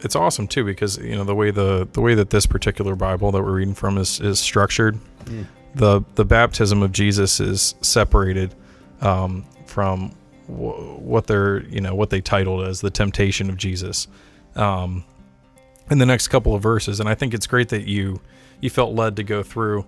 it's 0.00 0.14
awesome 0.16 0.46
too 0.46 0.64
because 0.64 0.98
you 0.98 1.16
know 1.16 1.24
the 1.24 1.34
way 1.34 1.50
the 1.50 1.88
the 1.92 2.00
way 2.02 2.14
that 2.14 2.28
this 2.30 2.44
particular 2.46 2.94
Bible 2.94 3.30
that 3.32 3.42
we're 3.42 3.52
reading 3.52 3.74
from 3.74 3.96
is 3.98 4.20
is 4.20 4.38
structured. 4.38 4.98
The 5.74 6.02
the 6.14 6.24
baptism 6.24 6.82
of 6.82 6.92
Jesus 6.92 7.40
is 7.40 7.74
separated 7.80 8.54
um, 9.00 9.44
from 9.66 10.14
w- 10.48 10.72
what 10.98 11.26
they're 11.26 11.62
you 11.64 11.80
know 11.80 11.94
what 11.94 12.10
they 12.10 12.20
titled 12.20 12.66
as 12.66 12.80
the 12.80 12.90
temptation 12.90 13.48
of 13.50 13.56
Jesus. 13.56 14.06
Um, 14.56 15.04
in 15.90 15.98
the 15.98 16.06
next 16.06 16.28
couple 16.28 16.54
of 16.54 16.62
verses, 16.62 16.98
and 16.98 17.08
I 17.08 17.14
think 17.14 17.34
it's 17.34 17.46
great 17.46 17.68
that 17.68 17.86
you 17.86 18.20
you 18.60 18.70
felt 18.70 18.94
led 18.94 19.16
to 19.16 19.22
go 19.22 19.42
through 19.42 19.86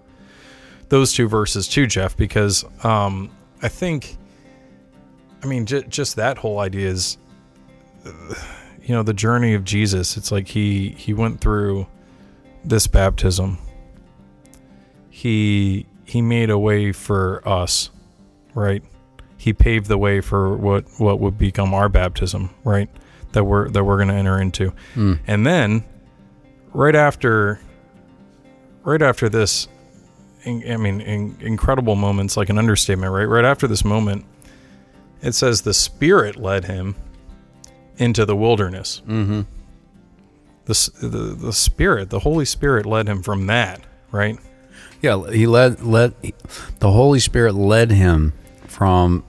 those 0.88 1.12
two 1.12 1.28
verses 1.28 1.68
too, 1.68 1.86
Jeff, 1.86 2.16
because 2.16 2.64
um, 2.84 3.30
I 3.62 3.68
think, 3.68 4.16
I 5.42 5.46
mean, 5.46 5.66
j- 5.66 5.84
just 5.88 6.16
that 6.16 6.38
whole 6.38 6.60
idea 6.60 6.88
is, 6.88 7.18
you 8.04 8.94
know, 8.94 9.02
the 9.02 9.12
journey 9.12 9.54
of 9.54 9.64
Jesus. 9.64 10.16
It's 10.16 10.32
like 10.32 10.48
he 10.48 10.90
he 10.90 11.12
went 11.12 11.40
through 11.40 11.86
this 12.64 12.86
baptism. 12.86 13.58
He 15.10 15.86
he 16.04 16.22
made 16.22 16.50
a 16.50 16.58
way 16.58 16.92
for 16.92 17.46
us, 17.46 17.90
right? 18.54 18.82
He 19.36 19.52
paved 19.52 19.86
the 19.86 19.98
way 19.98 20.20
for 20.20 20.56
what 20.56 20.84
what 20.98 21.20
would 21.20 21.38
become 21.38 21.74
our 21.74 21.88
baptism, 21.88 22.50
right? 22.64 22.88
That 23.32 23.44
we're 23.44 23.68
that 23.70 23.84
we're 23.84 23.96
going 23.96 24.08
to 24.08 24.14
enter 24.14 24.40
into, 24.40 24.72
and 25.26 25.46
then 25.46 25.84
right 26.72 26.94
after 26.94 27.60
right 28.84 29.02
after 29.02 29.28
this 29.28 29.68
in, 30.44 30.64
I 30.70 30.76
mean, 30.76 31.00
in, 31.00 31.36
incredible 31.40 31.94
moments, 31.94 32.36
like 32.36 32.48
an 32.48 32.58
understatement, 32.58 33.12
right? 33.12 33.24
Right 33.24 33.44
after 33.44 33.66
this 33.66 33.84
moment, 33.84 34.24
it 35.20 35.32
says 35.32 35.62
the 35.62 35.74
Spirit 35.74 36.36
led 36.36 36.64
him 36.64 36.96
into 37.96 38.24
the 38.24 38.36
wilderness. 38.36 39.02
Mm-hmm. 39.06 39.42
The, 40.64 41.06
the 41.06 41.18
the 41.34 41.52
Spirit, 41.52 42.10
the 42.10 42.20
Holy 42.20 42.44
Spirit, 42.44 42.86
led 42.86 43.08
him 43.08 43.22
from 43.22 43.46
that, 43.46 43.80
right? 44.10 44.38
Yeah, 45.00 45.30
he 45.30 45.46
led 45.46 45.82
led 45.82 46.14
the 46.78 46.90
Holy 46.90 47.20
Spirit 47.20 47.54
led 47.54 47.90
him 47.90 48.32
from 48.66 49.24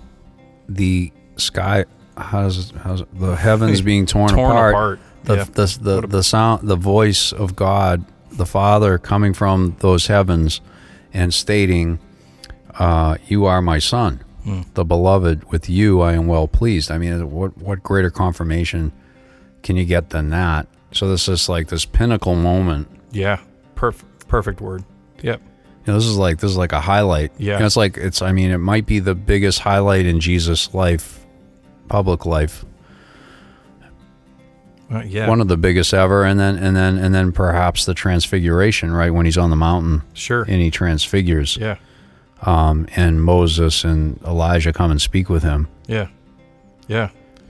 the 0.67 1.11
sky. 1.37 1.85
How's 2.19 2.71
how's 2.83 3.03
the 3.13 3.35
heavens 3.35 3.81
being 3.81 4.05
torn, 4.05 4.29
Torn 4.33 4.51
apart? 4.51 4.73
apart, 4.73 4.99
The 5.23 5.35
yeah. 5.37 5.43
the 5.45 5.77
the, 6.01 6.07
the 6.07 6.23
sound, 6.23 6.67
the 6.67 6.75
voice 6.75 7.31
of 7.31 7.55
God, 7.55 8.05
the 8.31 8.45
Father 8.45 8.97
coming 8.97 9.33
from 9.33 9.75
those 9.79 10.07
heavens, 10.07 10.61
and 11.13 11.33
stating, 11.33 11.99
uh, 12.77 13.17
"You 13.27 13.45
are 13.45 13.61
my 13.61 13.79
Son, 13.79 14.21
Hmm. 14.43 14.61
the 14.73 14.85
beloved. 14.85 15.49
With 15.51 15.69
you 15.69 16.01
I 16.01 16.13
am 16.13 16.27
well 16.27 16.47
pleased." 16.47 16.91
I 16.91 16.97
mean, 16.97 17.31
what 17.31 17.57
what 17.57 17.81
greater 17.83 18.09
confirmation 18.09 18.91
can 19.63 19.75
you 19.75 19.85
get 19.85 20.09
than 20.11 20.29
that? 20.29 20.67
So 20.91 21.07
this 21.09 21.27
is 21.27 21.49
like 21.49 21.67
this 21.67 21.85
pinnacle 21.85 22.35
moment 22.35 22.87
Yeah, 23.11 23.39
perfect, 23.75 24.27
perfect 24.27 24.61
word. 24.61 24.83
Yep. 25.21 25.41
you 25.85 25.93
know, 25.93 25.99
this 25.99 26.07
is 26.07 26.17
like 26.17 26.39
this 26.39 26.51
is 26.51 26.57
like 26.57 26.71
a 26.71 26.79
highlight. 26.81 27.31
Yeah. 27.37 27.53
You 27.53 27.59
know, 27.59 27.65
it's 27.65 27.77
like 27.77 27.97
it's. 27.97 28.21
I 28.21 28.31
mean, 28.31 28.51
it 28.51 28.57
might 28.57 28.85
be 28.85 28.99
the 28.99 29.15
biggest 29.15 29.59
highlight 29.59 30.05
in 30.05 30.19
Jesus' 30.19 30.73
life, 30.73 31.18
public 31.89 32.25
life. 32.25 32.63
Uh, 34.91 35.03
yeah. 35.05 35.27
One 35.27 35.39
of 35.39 35.47
the 35.47 35.57
biggest 35.57 35.93
ever, 35.93 36.23
and 36.23 36.39
then 36.39 36.55
and 36.57 36.75
then 36.75 36.97
and 36.97 37.13
then 37.13 37.31
perhaps 37.31 37.85
the 37.85 37.93
transfiguration, 37.93 38.91
right 38.91 39.11
when 39.11 39.25
he's 39.25 39.37
on 39.37 39.51
the 39.51 39.55
mountain 39.55 40.01
sure. 40.13 40.41
and 40.47 40.59
he 40.61 40.71
transfigures, 40.71 41.57
yeah. 41.57 41.75
um, 42.41 42.87
and 42.95 43.21
Moses 43.21 43.83
and 43.83 44.19
Elijah 44.23 44.73
come 44.73 44.89
and 44.89 44.99
speak 44.99 45.29
with 45.29 45.43
him, 45.43 45.67
Yeah. 45.87 46.07
Yeah. 46.87 47.09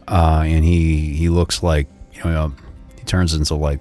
uh, 0.10 0.44
and 0.46 0.66
he 0.66 1.14
he 1.14 1.30
looks 1.30 1.64
like 1.64 1.88
you 2.14 2.26
know 2.30 2.52
he 2.98 3.06
turns 3.06 3.34
into 3.34 3.56
like 3.56 3.80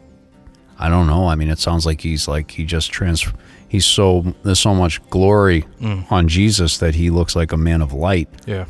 I 0.78 0.88
don't 0.88 1.08
know. 1.08 1.26
I 1.26 1.34
mean, 1.34 1.48
it 1.50 1.58
sounds 1.58 1.84
like 1.84 2.00
he's 2.00 2.28
like 2.28 2.52
he 2.52 2.64
just 2.64 2.92
trans. 2.92 3.26
He's 3.68 3.86
so 3.86 4.34
there's 4.44 4.60
so 4.60 4.72
much 4.72 5.02
glory 5.10 5.64
Mm. 5.80 6.12
on 6.12 6.28
Jesus 6.28 6.78
that 6.78 6.94
he 6.94 7.10
looks 7.10 7.34
like 7.34 7.50
a 7.50 7.56
man 7.56 7.82
of 7.82 7.92
light. 7.92 8.28
Yeah. 8.46 8.66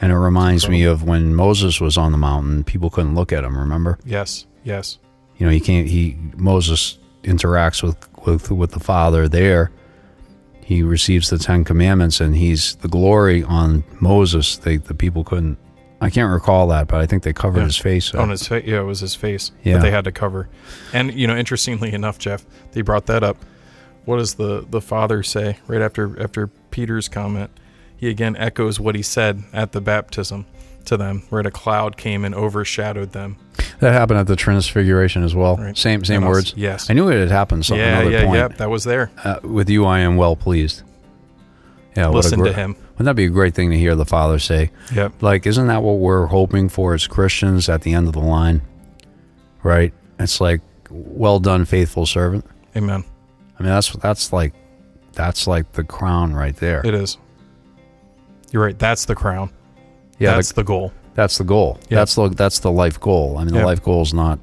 And 0.00 0.12
it 0.12 0.16
reminds 0.18 0.68
me 0.68 0.84
of 0.84 1.02
when 1.02 1.34
Moses 1.34 1.80
was 1.80 1.96
on 1.98 2.12
the 2.12 2.18
mountain, 2.18 2.62
people 2.64 2.88
couldn't 2.90 3.14
look 3.16 3.32
at 3.32 3.42
him, 3.44 3.58
remember? 3.58 3.98
Yes. 4.04 4.46
Yes. 4.62 4.98
You 5.38 5.46
know, 5.46 5.52
he 5.52 5.60
can't 5.60 5.88
he 5.88 6.16
Moses 6.36 6.98
interacts 7.24 7.82
with 7.82 7.96
with 8.26 8.50
with 8.50 8.70
the 8.72 8.80
Father 8.80 9.26
there. 9.28 9.70
He 10.62 10.82
receives 10.82 11.30
the 11.30 11.38
10 11.38 11.64
commandments 11.64 12.20
and 12.20 12.36
he's 12.36 12.76
the 12.76 12.88
glory 12.88 13.42
on 13.42 13.84
Moses. 14.00 14.56
They 14.58 14.76
the 14.76 14.94
people 14.94 15.24
couldn't 15.24 15.58
I 16.00 16.10
can't 16.10 16.32
recall 16.32 16.68
that, 16.68 16.86
but 16.86 17.00
I 17.00 17.06
think 17.06 17.24
they 17.24 17.32
covered 17.32 17.58
Yeah. 17.60 17.64
his 17.64 17.76
face. 17.76 18.14
up. 18.14 18.20
On 18.20 18.30
his 18.30 18.46
face. 18.46 18.64
Yeah, 18.66 18.80
it 18.80 18.84
was 18.84 19.00
his 19.00 19.16
face 19.16 19.50
Yeah. 19.64 19.74
that 19.74 19.82
they 19.82 19.90
had 19.90 20.04
to 20.04 20.12
cover. 20.12 20.48
And 20.92 21.12
you 21.12 21.26
know, 21.26 21.36
interestingly 21.36 21.92
enough, 21.92 22.18
Jeff, 22.20 22.44
they 22.72 22.82
brought 22.82 23.06
that 23.06 23.24
up. 23.24 23.36
What 24.04 24.18
does 24.18 24.34
the 24.34 24.64
the 24.70 24.80
father 24.80 25.22
say 25.24 25.58
right 25.66 25.82
after 25.82 26.20
after 26.22 26.46
Peter's 26.70 27.08
comment? 27.08 27.50
He 27.98 28.08
again 28.08 28.36
echoes 28.36 28.80
what 28.80 28.94
he 28.94 29.02
said 29.02 29.42
at 29.52 29.72
the 29.72 29.80
baptism 29.82 30.46
to 30.86 30.96
them, 30.96 31.24
where 31.28 31.42
a 31.42 31.50
cloud 31.50 31.98
came 31.98 32.24
and 32.24 32.34
overshadowed 32.34 33.12
them. 33.12 33.36
that 33.80 33.92
happened 33.92 34.20
at 34.20 34.26
the 34.26 34.36
transfiguration 34.36 35.22
as 35.22 35.34
well. 35.34 35.56
Right. 35.56 35.76
Same 35.76 36.04
same 36.04 36.22
also- 36.22 36.30
words. 36.32 36.54
yes. 36.56 36.88
I 36.88 36.94
knew 36.94 37.10
it 37.10 37.18
had 37.18 37.30
happened 37.30 37.66
some 37.66 37.76
yeah, 37.76 37.98
another 37.98 38.10
yeah, 38.10 38.24
point. 38.24 38.36
yeah. 38.36 38.48
That 38.48 38.70
was 38.70 38.84
there. 38.84 39.10
Uh, 39.22 39.40
with 39.42 39.68
you 39.68 39.84
I 39.84 39.98
am 40.00 40.16
well 40.16 40.34
pleased. 40.36 40.82
Yeah, 41.96 42.08
Listen 42.08 42.42
to 42.44 42.52
him. 42.52 42.76
Wouldn't 42.92 43.06
that 43.06 43.16
be 43.16 43.24
a 43.24 43.30
great 43.30 43.54
thing 43.54 43.70
to 43.70 43.78
hear 43.78 43.96
the 43.96 44.04
Father 44.04 44.38
say? 44.38 44.70
Yep. 44.94 45.20
Like, 45.20 45.46
isn't 45.46 45.66
that 45.66 45.82
what 45.82 45.98
we're 45.98 46.26
hoping 46.26 46.68
for 46.68 46.94
as 46.94 47.06
Christians 47.08 47.68
at 47.68 47.82
the 47.82 47.92
end 47.92 48.06
of 48.06 48.12
the 48.12 48.20
line? 48.20 48.62
Right? 49.64 49.92
It's 50.20 50.40
like, 50.40 50.60
well 50.90 51.40
done, 51.40 51.64
faithful 51.64 52.06
servant. 52.06 52.44
Amen. 52.76 53.04
I 53.58 53.62
mean, 53.62 53.70
that's 53.70 53.92
that's 53.96 54.32
like, 54.32 54.54
that's 55.12 55.48
like 55.48 55.72
the 55.72 55.82
crown 55.82 56.34
right 56.34 56.54
there. 56.56 56.82
It 56.86 56.94
is. 56.94 57.18
You're 58.52 58.62
right. 58.64 58.78
That's 58.78 59.04
the 59.04 59.14
crown. 59.14 59.50
yeah, 60.18 60.34
that's 60.34 60.48
the, 60.48 60.56
the 60.62 60.64
goal. 60.64 60.92
that's 61.14 61.38
the 61.38 61.44
goal. 61.44 61.78
Yeah. 61.88 61.96
That's 61.98 62.14
the 62.14 62.28
that's 62.30 62.58
the 62.60 62.70
life 62.72 62.98
goal. 63.00 63.36
I 63.38 63.44
mean, 63.44 63.52
the 63.54 63.60
Yeah. 63.60 63.66
life 63.66 63.82
goal 63.82 64.02
is 64.02 64.14
not. 64.14 64.38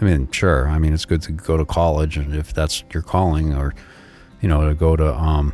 I 0.00 0.04
mean, 0.04 0.30
sure. 0.30 0.68
I 0.68 0.78
mean, 0.78 0.92
it's 0.94 1.04
good 1.04 1.20
to 1.22 1.32
go 1.32 1.56
to 1.56 1.64
college, 1.64 2.16
and 2.16 2.34
if 2.34 2.52
that's 2.54 2.84
your 2.92 3.02
calling, 3.02 3.54
or 3.54 3.74
you 4.40 4.48
know, 4.48 4.66
to 4.68 4.74
go 4.74 4.96
to 4.96 5.14
um, 5.14 5.52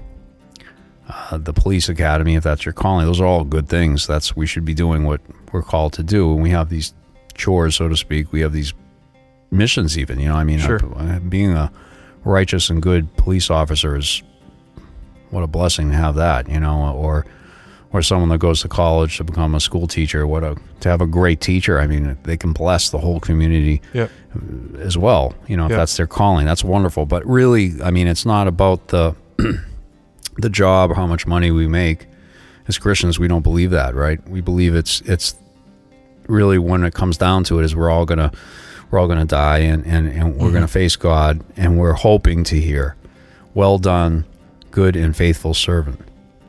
uh, 1.09 1.38
the 1.38 1.53
police 1.53 1.88
academy, 1.88 2.35
if 2.37 2.44
that's 2.44 2.64
your 2.64 2.72
calling. 2.72 3.07
Those 3.07 3.20
are 3.20 3.27
all 3.27 3.44
good 3.44 3.68
things. 3.68 4.07
That's 4.07 4.37
we 4.37 4.46
should 4.46 4.64
be 4.64 4.75
doing 4.75 5.05
what 5.05 5.20
we're 5.53 5.62
called 5.62 5.92
to 5.94 6.03
do, 6.03 6.33
and 6.33 6.42
we 6.42 6.51
have 6.51 6.68
these 6.68 6.94
chores, 7.35 7.75
so 7.77 7.88
to 7.88 7.96
speak. 7.96 8.33
We 8.33 8.40
have 8.40 8.53
these 8.53 8.72
missions, 9.51 9.96
even. 9.99 10.18
You 10.20 10.29
know, 10.29 10.37
I 10.37 10.44
mean, 10.44 10.59
Sure. 10.61 10.81
uh, 10.96 11.18
being 11.20 11.53
a 11.53 11.70
righteous 12.25 12.70
and 12.70 12.81
good 12.83 13.16
police 13.16 13.51
officer 13.51 13.96
is 13.96 14.22
what 15.31 15.42
a 15.42 15.46
blessing 15.49 15.90
to 15.90 15.96
have 15.96 16.14
that. 16.16 16.49
You 16.49 16.61
know, 16.61 16.92
or 16.94 17.27
or 17.92 18.03
someone 18.03 18.29
that 18.29 18.38
goes 18.38 18.61
to 18.62 18.68
college 18.68 19.16
to 19.18 19.25
become 19.25 19.55
a 19.55 19.61
school 19.61 19.87
teacher. 19.87 20.27
What 20.27 20.44
a 20.44 20.57
to 20.81 20.88
have 20.88 21.01
a 21.01 21.07
great 21.07 21.40
teacher. 21.40 21.79
I 21.79 21.87
mean, 21.87 22.16
they 22.25 22.37
can 22.37 22.53
bless 22.53 22.90
the 22.90 22.99
whole 22.99 23.20
community 23.20 23.81
Yep. 23.94 24.11
as 24.79 24.99
well. 24.99 25.35
You 25.46 25.57
know, 25.57 25.66
if 25.66 25.70
Yeah. 25.70 25.79
that's 25.79 25.96
their 25.96 26.07
calling, 26.07 26.46
that's 26.46 26.64
wonderful. 26.64 27.07
But 27.07 27.25
really, 27.27 27.75
I 27.83 27.90
mean, 27.90 28.07
it's 28.07 28.27
not 28.27 28.46
about 28.49 28.88
the 28.88 29.14
the 30.37 30.51
job 30.51 30.90
or 30.90 30.94
how 30.94 31.07
much 31.07 31.27
money 31.27 31.51
we 31.51 31.66
make. 31.66 32.07
As 32.68 32.79
Christians, 32.79 33.18
we 33.18 33.29
don't 33.29 33.42
believe 33.42 33.70
that, 33.70 33.94
right? 33.94 34.20
We 34.29 34.40
believe 34.40 34.75
it's 34.75 35.01
it's 35.03 35.37
really 36.27 36.59
when 36.59 36.83
it 36.85 36.94
comes 36.94 37.16
down 37.16 37.44
to 37.44 37.61
it 37.61 37.64
is 37.64 37.77
we're 37.77 37.90
all 37.90 38.05
gonna 38.05 38.33
we're 38.90 38.99
all 38.99 39.07
gonna 39.09 39.25
die 39.25 39.59
and 39.59 39.87
and, 39.87 40.09
and 40.09 40.37
we're 40.37 40.51
gonna 40.51 40.66
mm-hmm. 40.66 40.72
face 40.72 40.96
God 40.96 41.42
and 41.57 41.79
we're 41.79 41.92
hoping 41.92 42.42
to 42.44 42.61
hear, 42.61 42.96
"Well 43.55 43.79
done, 43.79 44.25
good 44.70 44.96
and 44.96 45.16
faithful 45.16 45.55
servant." 45.55 46.01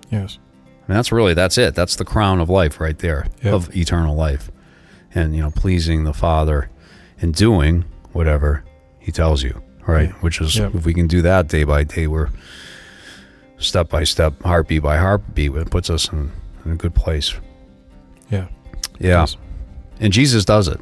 Yes. 0.10 0.39
And 0.88 0.95
that's 0.95 1.12
really 1.12 1.34
that's 1.34 1.58
it. 1.58 1.76
That's 1.76 1.95
the 1.97 2.06
crown 2.06 2.39
of 2.39 2.50
life 2.50 2.80
right 2.80 2.97
there 2.97 3.28
Yep. 3.43 3.54
of 3.54 3.76
eternal 3.76 4.15
life, 4.15 4.50
and 5.13 5.36
you 5.36 5.41
know, 5.41 5.52
pleasing 5.52 6.04
the 6.06 6.13
Father 6.13 6.69
and 7.21 7.34
doing 7.34 7.84
whatever 8.13 8.63
He 9.00 9.12
tells 9.12 9.43
you. 9.43 9.62
Right, 9.86 10.10
Yeah. 10.10 10.15
which 10.15 10.41
is 10.41 10.56
Yep. 10.58 10.76
if 10.76 10.86
we 10.86 10.93
can 10.93 11.08
do 11.08 11.21
that 11.21 11.47
day 11.47 11.63
by 11.63 11.84
day, 11.86 12.08
we're 12.08 12.30
step 13.58 13.89
by 13.89 14.04
step, 14.04 14.41
heartbeat 14.43 14.84
by 14.84 14.97
heartbeat. 14.97 15.54
It 15.56 15.69
puts 15.69 15.89
us 15.89 16.12
in, 16.12 16.32
in 16.65 16.71
a 16.71 16.76
good 16.76 16.93
place. 16.93 17.34
Yeah. 18.30 18.47
Yeah, 19.00 19.26
and 20.00 20.12
Jesus 20.12 20.43
does 20.45 20.67
it. 20.67 20.80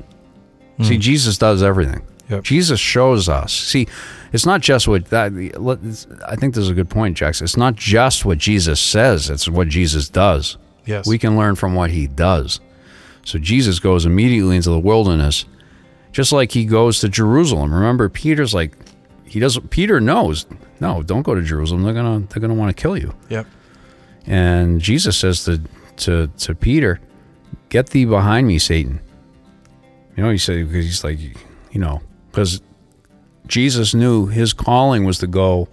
See, 0.82 0.96
hmm. 0.96 1.00
Jesus 1.02 1.38
does 1.38 1.62
everything. 1.64 2.02
Yep. 2.30 2.44
Jesus 2.44 2.80
shows 2.80 3.30
us. 3.30 3.54
See, 3.54 3.88
it's 4.34 4.46
not 4.46 4.62
just 4.62 4.88
what 4.88 5.06
that. 5.06 5.32
I 6.28 6.36
think 6.36 6.56
this 6.56 6.64
is 6.64 6.70
a 6.70 6.74
good 6.74 6.90
point, 6.90 7.18
Jackson. 7.18 7.46
It's 7.46 7.58
not 7.58 7.76
just 7.76 8.26
what 8.26 8.38
Jesus 8.38 8.80
says; 8.80 9.30
it's 9.30 9.48
what 9.48 9.68
Jesus 9.68 10.10
does. 10.10 10.58
Yes. 10.86 11.08
We 11.08 11.18
can 11.18 11.38
learn 11.38 11.56
from 11.56 11.76
what 11.76 11.92
he 11.92 12.08
does. 12.08 12.60
So 13.24 13.40
Jesus 13.40 13.80
goes 13.80 14.06
immediately 14.06 14.56
into 14.56 14.70
the 14.70 14.80
wilderness, 14.80 15.46
just 16.12 16.32
like 16.32 16.52
he 16.52 16.66
goes 16.66 17.00
to 17.00 17.10
Jerusalem. 17.10 17.74
Remember, 17.74 18.08
Peter's 18.08 18.54
like, 18.54 18.74
he 19.26 19.40
doesn't. 19.40 19.70
Peter 19.72 20.00
knows, 20.00 20.46
no, 20.80 21.02
don't 21.02 21.24
go 21.24 21.34
to 21.34 21.42
Jerusalem. 21.42 21.84
They're 21.84 21.94
gonna, 21.94 22.20
they're 22.30 22.42
gonna 22.42 22.54
want 22.54 22.76
to 22.76 22.80
kill 22.80 22.98
you. 22.98 23.14
Yep. 23.30 23.48
And 24.28 24.80
Jesus 24.80 25.18
says 25.18 25.44
to 25.46 25.62
to 25.98 26.28
to 26.38 26.56
Peter, 26.56 27.00
"Get 27.70 27.90
thee 27.90 28.06
behind 28.06 28.48
me, 28.48 28.60
Satan." 28.60 29.00
You 30.16 30.24
know, 30.24 30.30
he 30.30 30.38
said 30.38 30.68
because 30.68 30.86
he's 30.86 31.04
like, 31.04 31.20
you 31.20 31.80
know, 31.80 32.02
because 32.36 32.62
Jesus 33.48 33.94
knew 33.94 34.26
his 34.28 34.54
calling 34.54 35.06
was 35.06 35.20
to 35.20 35.28
go 35.28 35.68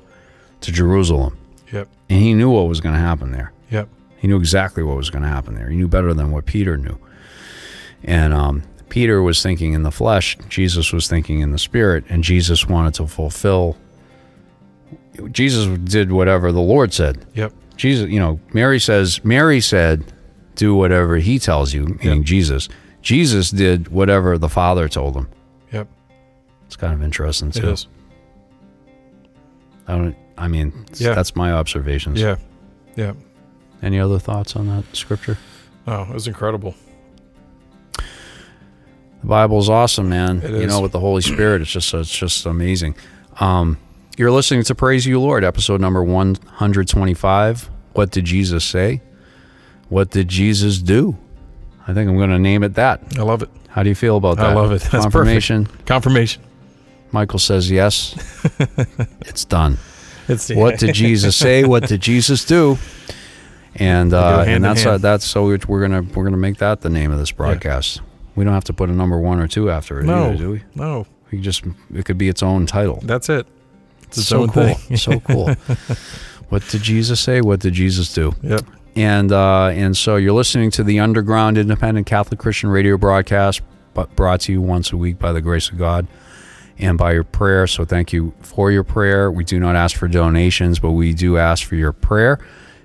to 0.60 0.70
Jerusalem, 0.72 1.36
Yep. 1.72 1.88
and 2.08 2.20
he 2.20 2.34
knew 2.34 2.50
what 2.50 2.68
was 2.68 2.80
going 2.80 2.94
to 2.94 3.00
happen 3.00 3.32
there. 3.32 3.52
Yep. 3.70 3.88
He 4.18 4.28
knew 4.28 4.36
exactly 4.38 4.82
what 4.84 4.96
was 4.96 5.10
going 5.10 5.22
to 5.22 5.28
happen 5.28 5.54
there. 5.54 5.68
He 5.68 5.76
knew 5.76 5.88
better 5.88 6.14
than 6.14 6.30
what 6.30 6.46
Peter 6.46 6.76
knew. 6.76 6.96
And 8.04 8.32
um, 8.32 8.62
Peter 8.88 9.22
was 9.22 9.42
thinking 9.42 9.72
in 9.72 9.82
the 9.82 9.90
flesh, 9.90 10.36
Jesus 10.48 10.92
was 10.92 11.08
thinking 11.08 11.40
in 11.40 11.50
the 11.50 11.58
spirit, 11.58 12.04
and 12.08 12.22
Jesus 12.22 12.66
wanted 12.68 12.94
to 12.94 13.06
fulfill. 13.06 13.76
Jesus 15.30 15.66
did 15.80 16.12
whatever 16.12 16.52
the 16.52 16.60
Lord 16.60 16.92
said. 16.92 17.24
Yep. 17.34 17.52
Jesus, 17.76 18.08
you 18.10 18.20
know, 18.20 18.38
Mary 18.52 18.78
says, 18.78 19.24
Mary 19.24 19.60
said, 19.60 20.04
do 20.54 20.74
whatever 20.74 21.16
he 21.16 21.38
tells 21.38 21.72
you, 21.74 21.86
meaning 22.02 22.18
Yep. 22.18 22.26
Jesus. 22.26 22.68
Jesus 23.00 23.50
did 23.50 23.88
whatever 23.88 24.38
the 24.38 24.48
Father 24.48 24.88
told 24.88 25.16
him. 25.16 25.28
It's 26.72 26.76
kind 26.78 26.94
of 26.94 27.02
interesting 27.02 27.50
too. 27.50 27.68
is. 27.68 27.86
I 29.86 29.92
don't. 29.98 30.16
I 30.38 30.48
mean, 30.48 30.86
Yeah. 30.94 31.12
that's 31.14 31.36
my 31.36 31.52
observations. 31.52 32.18
Yeah. 32.18 32.36
Yeah. 32.96 33.12
Any 33.82 34.00
other 34.00 34.18
thoughts 34.18 34.56
on 34.56 34.68
that 34.68 34.84
scripture? 34.96 35.36
Oh, 35.86 36.04
it 36.04 36.14
was 36.14 36.26
incredible. 36.26 36.74
The 37.98 38.02
Bible's 39.26 39.68
awesome, 39.68 40.08
man. 40.08 40.38
It 40.42 40.48
you 40.50 40.56
is. 40.62 40.72
know, 40.72 40.80
with 40.80 40.92
the 40.92 41.00
Holy 41.00 41.20
Spirit, 41.20 41.60
it's 41.60 41.70
just 41.70 41.92
it's 41.92 42.10
just 42.10 42.46
amazing. 42.46 42.94
Um, 43.38 43.76
you're 44.16 44.30
listening 44.30 44.62
to 44.62 44.74
Praise 44.74 45.04
You, 45.04 45.20
Lord, 45.20 45.44
episode 45.44 45.78
number 45.78 46.02
125. 46.02 47.68
What 47.92 48.10
did 48.10 48.24
Jesus 48.24 48.64
say? 48.64 49.02
What 49.90 50.10
did 50.10 50.28
Jesus 50.28 50.78
do? 50.78 51.18
I 51.86 51.92
think 51.92 52.08
I'm 52.08 52.16
going 52.16 52.30
to 52.30 52.38
name 52.38 52.62
it 52.62 52.76
that. 52.76 53.02
I 53.18 53.22
love 53.24 53.42
it. 53.42 53.50
How 53.68 53.82
do 53.82 53.90
you 53.90 53.94
feel 53.94 54.16
about 54.16 54.38
that? 54.38 54.46
I 54.46 54.54
love 54.54 54.72
it. 54.72 54.80
That's 54.80 55.04
Confirmation. 55.04 55.66
Confirmation. 55.84 56.42
Michael 57.12 57.38
says 57.38 57.70
yes. 57.70 58.14
it's 59.20 59.44
done. 59.44 59.78
It's 60.28 60.50
What 60.50 60.78
did 60.78 60.94
Jesus 60.94 61.36
say? 61.36 61.64
What 61.64 61.86
did 61.86 62.00
Jesus 62.00 62.44
do? 62.44 62.78
And 63.76 64.12
uh, 64.12 64.44
and 64.46 64.62
that's 64.64 64.84
uh, 64.84 64.98
that's 64.98 65.24
so 65.24 65.44
we're 65.46 65.58
we're 65.66 65.80
gonna 65.80 66.02
we're 66.02 66.24
gonna 66.24 66.36
make 66.36 66.58
that 66.58 66.82
the 66.82 66.90
name 66.90 67.10
of 67.10 67.18
this 67.18 67.30
broadcast. 67.32 68.00
We 68.34 68.44
don't 68.44 68.52
have 68.54 68.64
to 68.64 68.72
put 68.72 68.88
a 68.90 68.92
number 68.92 69.18
one 69.18 69.40
or 69.40 69.48
two 69.48 69.70
after 69.70 70.00
it, 70.00 70.04
No. 70.04 70.28
either, 70.30 70.36
do 70.38 70.50
we? 70.52 70.62
No, 70.74 71.06
We 71.30 71.40
just 71.40 71.64
it 71.94 72.04
could 72.04 72.18
be 72.18 72.28
its 72.28 72.42
own 72.42 72.66
title. 72.66 73.00
that's 73.02 73.28
it. 73.28 73.46
It's 74.04 74.26
so 74.26 74.46
cool, 74.46 74.74
so 74.96 75.20
cool. 75.28 75.54
What 76.50 76.66
did 76.68 76.82
Jesus 76.82 77.18
say? 77.20 77.40
What 77.40 77.60
did 77.60 77.72
Jesus 77.72 78.12
do? 78.12 78.34
Yep. 78.42 78.62
And 78.94 79.32
uh, 79.32 79.68
and 79.68 79.96
so 79.96 80.16
you're 80.16 80.34
listening 80.34 80.70
to 80.72 80.84
the 80.84 81.00
Underground 81.00 81.56
Independent 81.56 82.06
Catholic 82.06 82.38
Christian 82.38 82.68
Radio 82.68 82.98
broadcast, 82.98 83.62
but 83.94 84.14
brought 84.16 84.40
to 84.42 84.52
you 84.52 84.60
once 84.60 84.92
a 84.92 84.98
week 84.98 85.18
by 85.18 85.32
the 85.32 85.40
grace 85.40 85.70
of 85.70 85.78
God 85.78 86.06
and 86.78 86.98
by 86.98 87.12
your 87.12 87.24
prayer. 87.24 87.66
So 87.66 87.84
thank 87.84 88.12
you 88.12 88.34
for 88.40 88.70
your 88.70 88.84
prayer. 88.84 89.30
We 89.30 89.44
do 89.44 89.60
not 89.60 89.76
ask 89.76 89.96
for 89.96 90.08
donations, 90.08 90.78
but 90.78 90.92
we 90.92 91.14
do 91.14 91.38
ask 91.38 91.66
for 91.66 91.76
your 91.76 91.92
prayer, 91.92 92.38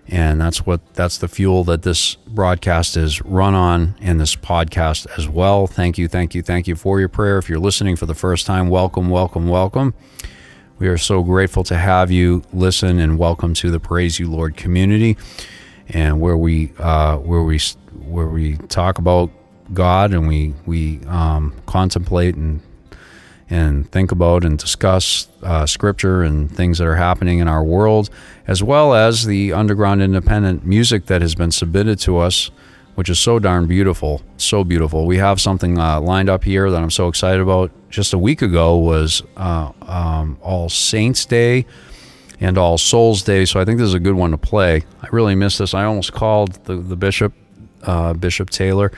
and 0.08 0.40
that's 0.40 0.66
what 0.66 0.94
that's 0.94 1.18
the 1.18 1.28
fuel 1.28 1.64
that 1.66 1.82
this 1.84 2.16
broadcast 2.16 2.98
is 2.98 3.22
run 3.24 3.54
on, 3.54 3.96
and 4.02 4.20
this 4.20 4.36
podcast 4.36 5.08
as 5.18 5.28
well. 5.28 5.68
Thank 5.68 5.98
you, 5.98 6.08
thank 6.08 6.36
you, 6.36 6.42
thank 6.42 6.68
you 6.68 6.76
for 6.76 7.00
your 7.00 7.10
prayer. 7.10 7.38
If 7.38 7.50
you're 7.50 7.60
listening 7.60 7.96
for 7.96 8.06
the 8.06 8.16
first 8.16 8.46
time, 8.46 8.70
welcome, 8.70 9.10
welcome, 9.10 9.48
welcome. 9.48 9.94
We 10.80 10.88
are 10.90 10.98
so 10.98 11.24
grateful 11.24 11.64
to 11.66 11.76
have 11.76 12.12
you 12.12 12.44
listen 12.54 13.00
and 13.00 13.18
welcome 13.18 13.56
to 13.56 13.72
the 13.72 13.80
Praise 13.80 14.20
You 14.20 14.30
Lord 14.30 14.56
community, 14.56 15.18
and 15.90 16.22
where 16.22 16.38
we 16.38 16.72
uh, 16.78 17.18
where 17.18 17.42
we 17.42 17.60
where 18.06 18.28
we 18.28 18.58
talk 18.58 19.00
about 19.00 19.32
God 19.74 20.14
and 20.14 20.28
we 20.28 20.54
we 20.66 21.00
um, 21.08 21.54
contemplate 21.66 22.36
and 22.36 22.62
and 23.50 23.90
think 23.92 24.12
about 24.12 24.44
and 24.44 24.60
discuss 24.60 25.28
uh, 25.42 25.66
scripture 25.66 26.22
and 26.24 26.54
things 26.54 26.78
that 26.78 26.88
are 26.88 26.96
happening 26.96 27.40
in 27.40 27.48
our 27.48 27.64
world, 27.64 28.10
as 28.46 28.62
well 28.62 28.94
as 28.94 29.26
the 29.26 29.54
underground 29.54 30.02
independent 30.02 30.66
music 30.66 31.06
that 31.06 31.22
has 31.22 31.36
been 31.36 31.52
submitted 31.52 32.00
to 32.00 32.18
us, 32.18 32.52
which 32.96 33.10
is 33.10 33.20
so 33.20 33.40
darn 33.40 33.68
beautiful, 33.68 34.22
so 34.38 34.64
beautiful. 34.64 35.06
We 35.06 35.18
have 35.18 35.40
something 35.40 35.78
uh, 35.78 36.02
lined 36.02 36.30
up 36.30 36.44
here 36.44 36.70
that 36.70 36.82
I'm 36.82 36.92
so 36.92 37.08
excited 37.08 37.42
about. 37.42 37.72
Just 37.90 38.14
a 38.14 38.18
week 38.18 38.42
ago 38.42 38.78
was 38.78 39.24
uh, 39.38 39.72
um, 39.84 40.38
All 40.42 40.68
Saints 40.68 41.26
Day 41.26 41.66
and 42.40 42.58
All 42.58 42.78
Souls 42.78 43.24
Day, 43.24 43.46
so 43.46 43.60
I 43.60 43.66
think 43.66 43.80
this 43.80 43.88
is 43.88 43.94
a 43.94 44.00
good 44.00 44.16
one 44.16 44.32
to 44.32 44.38
play. 44.38 44.84
I 45.02 45.08
really 45.12 45.36
missed 45.36 45.60
this. 45.60 45.74
I 45.74 45.86
almost 45.86 46.12
called 46.12 46.66
the 46.66 46.76
the 46.76 46.98
bishop, 46.98 47.34
uh, 47.84 48.14
Bishop 48.14 48.50
Taylor 48.50 48.92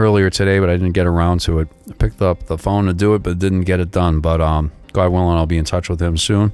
earlier 0.00 0.30
today, 0.30 0.58
but 0.58 0.68
I 0.68 0.72
didn't 0.72 0.92
get 0.92 1.06
around 1.06 1.40
to 1.42 1.60
it. 1.60 1.68
I 1.88 1.92
picked 1.92 2.22
up 2.22 2.46
the 2.46 2.58
phone 2.58 2.86
to 2.86 2.92
do 2.92 3.14
it, 3.14 3.22
but 3.22 3.38
didn't 3.38 3.62
get 3.62 3.80
it 3.80 3.90
done. 3.90 4.20
But 4.20 4.40
um, 4.40 4.72
God 4.92 5.12
willing, 5.12 5.36
I'll 5.36 5.46
be 5.46 5.58
in 5.58 5.64
touch 5.64 5.88
with 5.88 6.00
him 6.00 6.16
soon. 6.16 6.52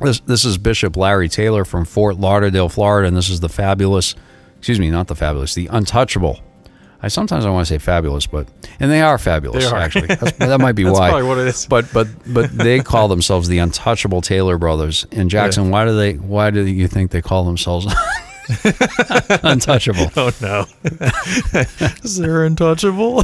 This 0.00 0.20
this 0.20 0.44
is 0.44 0.58
Bishop 0.58 0.96
Larry 0.96 1.28
Taylor 1.28 1.64
from 1.64 1.84
Fort 1.84 2.18
Lauderdale, 2.18 2.68
Florida, 2.68 3.06
and 3.06 3.16
this 3.16 3.28
is 3.28 3.40
the 3.40 3.48
fabulous, 3.48 4.16
excuse 4.58 4.80
me, 4.80 4.90
not 4.90 5.06
the 5.06 5.14
fabulous, 5.14 5.54
the 5.54 5.68
untouchable. 5.68 6.40
I 7.04 7.08
sometimes 7.08 7.44
I 7.44 7.50
want 7.50 7.66
to 7.66 7.74
say 7.74 7.78
fabulous, 7.78 8.26
but 8.26 8.48
and 8.78 8.90
they 8.90 9.00
are 9.00 9.18
fabulous. 9.18 9.64
They 9.64 9.70
are. 9.70 9.76
actually. 9.76 10.06
That's, 10.08 10.32
that 10.38 10.60
might 10.60 10.72
be 10.72 10.84
why. 10.84 11.10
Probably 11.10 11.26
what 11.26 11.38
it 11.38 11.48
is. 11.48 11.66
But 11.66 11.92
but 11.92 12.08
but 12.26 12.56
they 12.56 12.78
call 12.80 13.08
themselves 13.08 13.48
the 13.48 13.58
untouchable 13.58 14.22
Taylor 14.22 14.56
brothers. 14.56 15.06
And 15.10 15.28
Jackson, 15.28 15.70
why 15.70 15.84
do 15.84 15.96
they? 15.96 16.14
Why 16.14 16.50
do 16.50 16.64
you 16.64 16.86
think 16.88 17.10
they 17.10 17.22
call 17.22 17.44
themselves 17.44 17.92
untouchable? 19.42 20.10
Oh 20.16 20.30
no, 20.40 20.66
is 22.02 22.18
there 22.18 22.44
untouchable? 22.44 23.20
I 23.20 23.22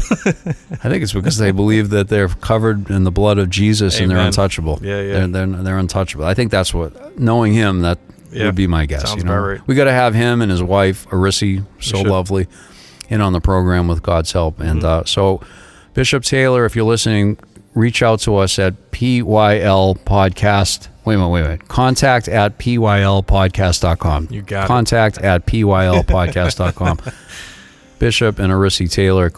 think 0.89 1.03
it's 1.03 1.13
because 1.13 1.39
they 1.39 1.51
believe 1.51 1.91
that 1.91 2.09
they're 2.09 2.29
covered 2.29 2.91
in 2.91 3.05
the 3.05 3.11
blood 3.11 3.39
of 3.39 3.51
Jesus 3.51 3.99
and 4.01 4.11
they're 4.11 4.19
untouchable. 4.19 4.79
Yeah, 4.83 5.01
yeah. 5.01 5.27
They're, 5.27 5.47
they're, 5.47 5.63
they're 5.63 5.79
untouchable. 5.79 6.25
I 6.25 6.35
think 6.35 6.51
that's 6.51 6.73
what, 6.75 7.19
knowing 7.19 7.53
him, 7.53 7.81
that 7.83 7.99
Yeah. 8.33 8.47
would 8.47 8.55
be 8.55 8.67
my 8.67 8.87
guess. 8.87 9.03
Sounds 9.03 9.19
you 9.19 9.25
know? 9.25 9.33
about 9.33 9.47
right. 9.47 9.61
We 9.67 9.75
got 9.75 9.85
to 9.85 9.93
have 9.93 10.15
him 10.15 10.41
and 10.43 10.51
his 10.51 10.63
wife, 10.63 11.07
Arisi, 11.09 11.65
so 11.81 12.01
lovely, 12.03 12.47
in 13.09 13.21
on 13.21 13.33
the 13.33 13.41
program 13.41 13.89
with 13.89 14.03
God's 14.03 14.33
help. 14.33 14.61
And 14.61 14.81
Mm-hmm. 14.81 14.87
uh, 15.03 15.05
so, 15.05 15.41
Bishop 15.95 16.23
Taylor, 16.25 16.65
if 16.65 16.77
you're 16.77 16.85
listening, 16.85 17.39
reach 17.75 18.03
out 18.03 18.21
to 18.21 18.37
us 18.37 18.59
at 18.59 18.91
PYL 18.91 19.99
Podcast. 20.01 20.89
Wait 21.05 21.15
a 21.15 21.19
minute, 21.19 21.31
wait 21.31 21.41
a 21.41 21.45
minute. 21.45 21.69
Contact 21.69 22.29
at 22.29 22.59
PYLpodcast.com. 22.59 24.29
You 24.31 24.43
got 24.43 24.65
it. 24.65 24.69
Contact 24.69 25.19
at 25.19 25.47
PYLpodcast.com. 25.47 26.99
Bishop 27.99 28.39
and 28.39 28.53
Arisi 28.53 28.91
Taylor, 28.91 29.31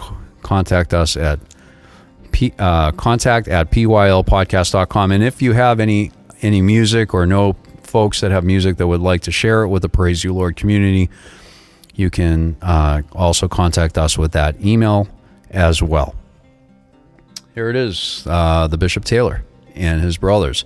contact 0.43 0.93
us 0.93 1.17
at 1.17 1.41
P, 2.33 2.53
uh, 2.59 2.93
contact 2.93 3.49
at 3.49 3.71
pylpodcast.com. 3.71 5.13
And 5.13 5.25
if 5.25 5.43
you 5.43 5.53
have 5.53 5.81
any 5.81 6.13
any 6.43 6.63
music 6.63 7.13
or 7.13 7.27
know 7.27 7.57
folks 7.83 8.21
that 8.21 8.31
have 8.31 8.45
music 8.45 8.77
that 8.77 8.87
would 8.87 9.01
like 9.01 9.23
to 9.23 9.31
share 9.33 9.63
it 9.63 9.69
with 9.69 9.83
the 9.83 9.89
Praise 9.89 10.25
You 10.25 10.33
Lord 10.33 10.57
community, 10.57 11.11
you 11.95 12.11
can 12.11 12.57
uh, 12.63 13.03
also 13.13 13.49
contact 13.49 13.99
us 13.99 14.17
with 14.17 14.33
that 14.33 14.61
email 14.65 15.09
as 15.51 15.83
well. 15.83 16.15
Here 17.55 17.69
it 17.69 17.77
is, 17.77 18.25
uh, 18.27 18.67
the 18.69 18.79
Bishop 18.79 19.05
Taylor 19.05 19.43
and 19.75 20.01
his 20.01 20.17
brothers. 20.17 20.65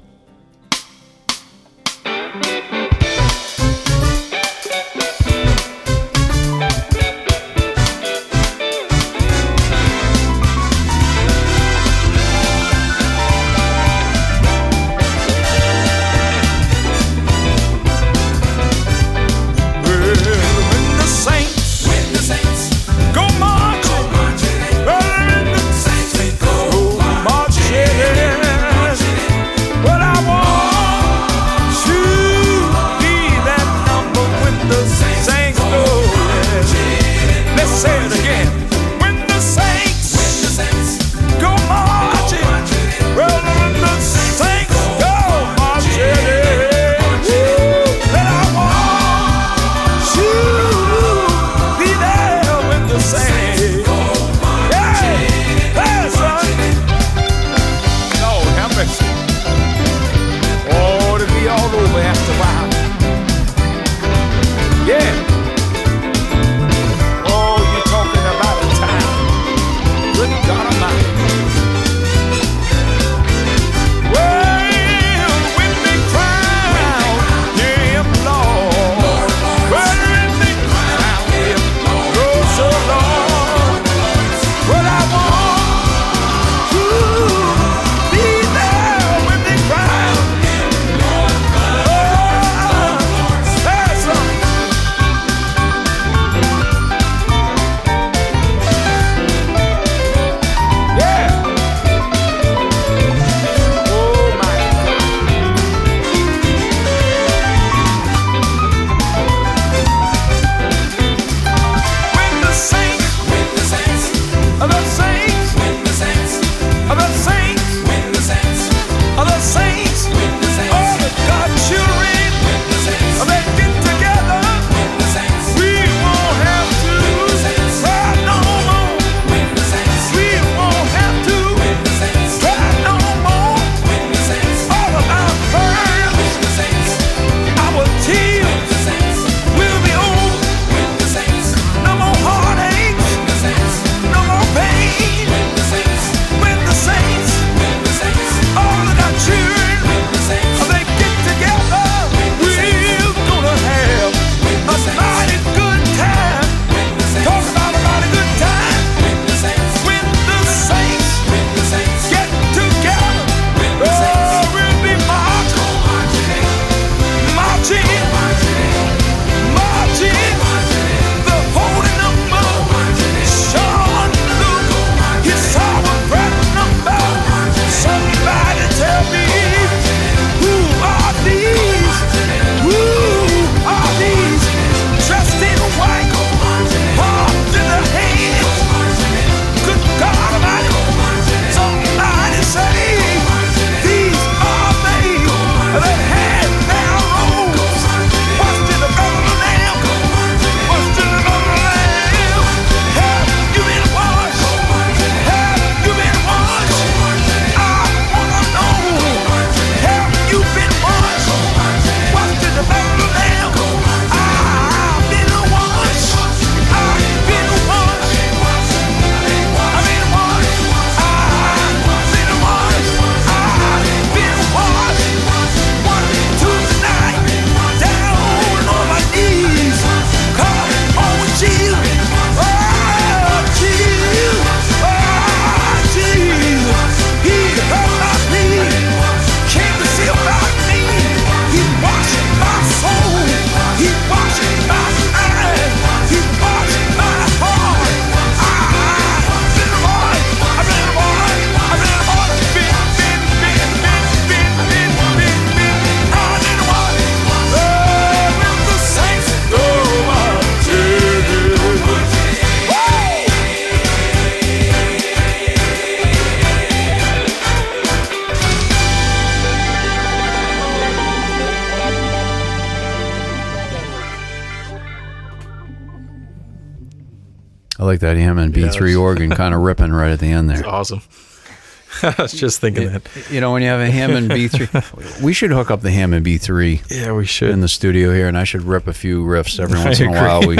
Yeah, 278.74 278.80
B3 278.80 279.00
organ 279.00 279.30
kind 279.30 279.54
of 279.54 279.62
ripping 279.62 279.92
right 279.92 280.10
at 280.10 280.20
the 280.20 280.30
end 280.30 280.50
there. 280.50 280.66
Awesome. 280.66 281.00
I 282.02 282.14
was 282.18 282.32
just 282.32 282.60
thinking 282.60 282.92
that. 282.92 283.02
You 283.30 283.40
know, 283.40 283.52
when 283.52 283.62
you 283.62 283.68
have 283.68 283.80
a 283.80 283.90
Hammond 283.90 284.30
B3, 284.30 285.20
we 285.22 285.32
should 285.32 285.52
hook 285.52 285.70
up 285.70 285.80
the 285.80 285.92
Hammond 285.92 286.26
B3 286.26 286.90
Yeah, 286.90 287.12
we 287.12 287.24
should. 287.24 287.50
in 287.50 287.60
the 287.60 287.68
studio 287.68 288.12
here, 288.12 288.26
and 288.26 288.36
I 288.36 288.42
should 288.44 288.62
rip 288.62 288.88
a 288.88 288.92
few 288.92 289.24
riffs 289.24 289.60
every 289.60 289.78
once 289.84 290.00
in 290.00 290.08
a 290.08 290.12
while. 290.12 290.46
We, 290.46 290.58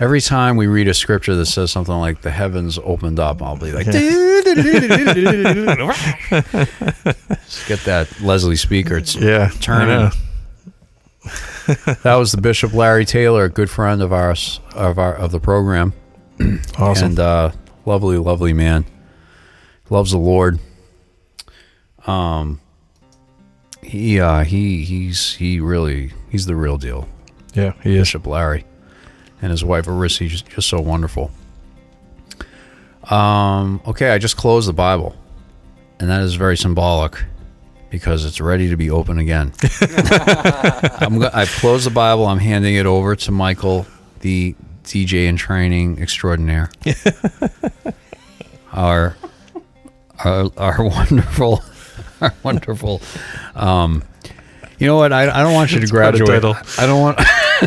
every 0.00 0.22
time 0.22 0.56
we 0.56 0.66
read 0.66 0.88
a 0.88 0.94
scripture 0.94 1.34
that 1.36 1.44
says 1.46 1.70
something 1.70 1.94
like 1.94 2.22
"the 2.22 2.30
heavens 2.30 2.78
opened 2.78 3.20
up," 3.20 3.42
I'll 3.42 3.58
be 3.58 3.72
like, 3.72 3.84
get 7.68 7.80
that 7.84 8.08
Leslie 8.22 8.56
speaker. 8.56 8.96
It's 8.96 9.14
yeah, 9.14 9.50
turning. 9.60 10.10
That 12.02 12.16
was 12.16 12.32
the 12.32 12.40
Bishop 12.40 12.74
Larry 12.74 13.04
Taylor, 13.04 13.44
a 13.44 13.48
good 13.48 13.70
friend 13.70 14.02
of 14.02 14.12
ours 14.12 14.60
of 14.74 14.98
our 14.98 15.14
of 15.14 15.32
the 15.32 15.40
program, 15.40 15.92
Awesome. 16.78 17.08
and 17.10 17.18
uh, 17.20 17.50
lovely, 17.86 18.18
lovely 18.18 18.52
man. 18.52 18.84
Loves 19.90 20.10
the 20.12 20.18
Lord. 20.18 20.58
Um, 22.06 22.60
he 23.82 24.18
uh, 24.20 24.44
he 24.44 24.84
he's 24.84 25.34
he 25.34 25.60
really 25.60 26.12
he's 26.30 26.46
the 26.46 26.56
real 26.56 26.76
deal. 26.78 27.08
yeah, 27.54 27.72
he 27.82 27.94
is. 27.94 28.00
Bishop 28.08 28.26
Larry 28.26 28.64
and 29.42 29.50
his 29.50 29.64
wife 29.64 29.86
Arissa, 29.86 30.26
just, 30.28 30.46
just 30.48 30.68
so 30.68 30.80
wonderful. 30.80 31.30
Um, 33.10 33.80
okay, 33.86 34.10
I 34.10 34.18
just 34.18 34.36
closed 34.36 34.68
the 34.68 34.72
Bible, 34.72 35.14
and 36.00 36.08
that 36.08 36.22
is 36.22 36.34
very 36.34 36.56
symbolic 36.56 37.22
because 37.90 38.24
it's 38.24 38.40
ready 38.40 38.70
to 38.70 38.76
be 38.76 38.90
open 38.90 39.18
again. 39.18 39.52
I'm 39.82 41.18
go- 41.20 41.30
I've 41.32 41.50
closed 41.50 41.86
the 41.86 41.92
Bible. 41.94 42.26
I'm 42.26 42.38
handing 42.38 42.74
it 42.76 42.86
over 42.86 43.14
to 43.16 43.30
Michael, 43.30 43.86
the 44.20 44.54
DJ 44.84 45.26
in 45.26 45.36
training 45.36 46.00
extraordinaire. 46.00 46.70
our, 48.72 49.16
our 50.24 50.50
our 50.56 50.88
wonderful, 50.88 51.62
our 52.20 52.34
wonderful. 52.42 53.00
Um, 53.54 54.04
you 54.78 54.86
know 54.86 54.96
what? 54.96 55.12
I, 55.12 55.22
I 55.22 55.42
don't 55.42 55.54
want 55.54 55.72
you 55.72 55.80
to 55.80 55.86
graduate. 55.86 56.44
I 56.78 56.86
don't 56.86 57.00
want. 57.00 57.20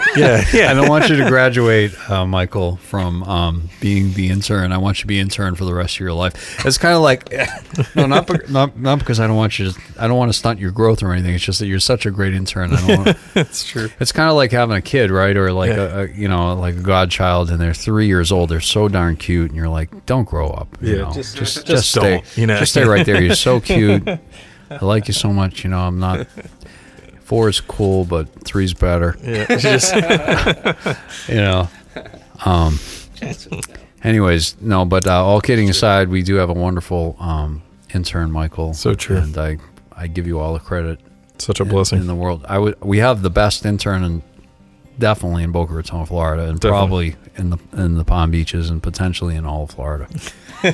Yeah, 0.17 0.43
yeah. 0.53 0.71
I 0.71 0.73
don't 0.73 0.89
want 0.89 1.09
you 1.09 1.15
to 1.17 1.27
graduate, 1.29 1.93
uh, 2.09 2.25
Michael, 2.25 2.77
from 2.77 3.23
um, 3.23 3.69
being 3.81 4.13
the 4.13 4.29
intern. 4.29 4.71
I 4.71 4.77
want 4.77 4.97
you 4.97 5.01
to 5.01 5.07
be 5.07 5.19
intern 5.19 5.55
for 5.55 5.65
the 5.65 5.73
rest 5.73 5.95
of 5.97 5.99
your 5.99 6.13
life. 6.13 6.65
It's 6.65 6.77
kind 6.77 6.95
of 6.95 7.01
like, 7.01 7.31
no, 7.95 8.05
not, 8.07 8.25
be- 8.27 8.39
not 8.49 8.77
not 8.79 8.99
because 8.99 9.19
I 9.19 9.27
don't 9.27 9.35
want 9.35 9.59
you. 9.59 9.71
To, 9.71 9.79
I 9.99 10.07
don't 10.07 10.17
want 10.17 10.29
to 10.31 10.37
stunt 10.37 10.59
your 10.59 10.71
growth 10.71 11.03
or 11.03 11.11
anything. 11.13 11.35
It's 11.35 11.43
just 11.43 11.59
that 11.59 11.67
you're 11.67 11.79
such 11.79 12.05
a 12.05 12.11
great 12.11 12.33
intern. 12.33 12.73
I 12.73 12.87
don't 12.87 13.05
want, 13.05 13.17
That's 13.33 13.65
true. 13.65 13.89
it's 13.99 14.11
kind 14.11 14.29
of 14.29 14.35
like 14.35 14.51
having 14.51 14.75
a 14.75 14.81
kid, 14.81 15.11
right? 15.11 15.35
Or 15.37 15.51
like 15.51 15.69
Yeah. 15.69 15.99
a, 15.99 16.03
a 16.05 16.07
you 16.07 16.27
know 16.27 16.53
like 16.55 16.75
a 16.75 16.81
godchild, 16.81 17.49
and 17.51 17.59
they're 17.61 17.73
three 17.73 18.07
years 18.07 18.31
old. 18.31 18.49
They're 18.49 18.59
so 18.61 18.87
darn 18.87 19.15
cute, 19.17 19.49
and 19.51 19.55
you're 19.55 19.69
like, 19.69 20.05
don't 20.05 20.27
grow 20.27 20.47
up. 20.49 20.77
You 20.81 20.95
Yeah, 20.97 21.01
know? 21.03 21.13
just- 21.13 21.37
just 21.37 21.53
just 21.55 21.67
just 21.67 21.91
stay, 21.91 22.23
you 22.35 22.47
know. 22.47 22.57
just 22.59 22.71
stay 22.71 22.85
right 22.85 23.05
there. 23.05 23.21
You're 23.21 23.35
so 23.35 23.59
cute. 23.59 24.07
I 24.69 24.83
like 24.83 25.07
you 25.07 25.13
so 25.13 25.31
much. 25.31 25.63
You 25.63 25.69
know, 25.69 25.79
I'm 25.79 25.99
not. 25.99 26.27
Four 27.27 27.49
is 27.49 27.59
cool, 27.59 28.05
but 28.05 28.29
three's 28.45 28.73
better 28.73 29.17
Yeah, 29.21 29.57
just 29.57 29.93
you 31.27 31.35
know. 31.35 31.67
Um. 32.45 32.79
Anyways, 34.01 34.55
no, 34.61 34.85
but 34.85 35.05
uh, 35.05 35.25
all 35.25 35.41
kidding 35.41 35.69
aside, 35.69 36.07
we 36.07 36.23
do 36.23 36.35
have 36.35 36.49
a 36.49 36.53
wonderful 36.53 37.17
um, 37.19 37.61
intern, 37.93 38.31
Michael. 38.31 38.73
So 38.73 38.93
true. 38.93 39.17
and 39.17 39.37
I 39.37 39.57
I 39.91 40.07
give 40.07 40.25
you 40.25 40.39
all 40.39 40.53
the 40.53 40.61
credit 40.61 41.01
such 41.37 41.59
a 41.59 41.63
in- 41.63 41.69
blessing. 41.69 41.99
in, 41.99 42.07
the 42.07 42.15
world. 42.15 42.45
I 42.47 42.59
would 42.59 42.79
we 42.81 42.99
have 42.99 43.21
the 43.23 43.29
best 43.29 43.65
intern, 43.65 44.05
in, 44.05 44.23
definitely 44.99 45.43
in 45.43 45.51
Boca 45.51 45.73
Raton, 45.73 46.05
Florida, 46.05 46.43
and 46.49 46.59
Definitely. 46.59 47.11
probably 47.11 47.15
in 47.35 47.49
the 47.51 47.57
in 47.73 47.95
the 47.97 48.03
Palm 48.03 48.31
Beaches, 48.31 48.69
and 48.69 48.81
potentially 48.81 49.35
in 49.35 49.45
all 49.45 49.63
of 49.63 49.71
Florida. 49.71 50.07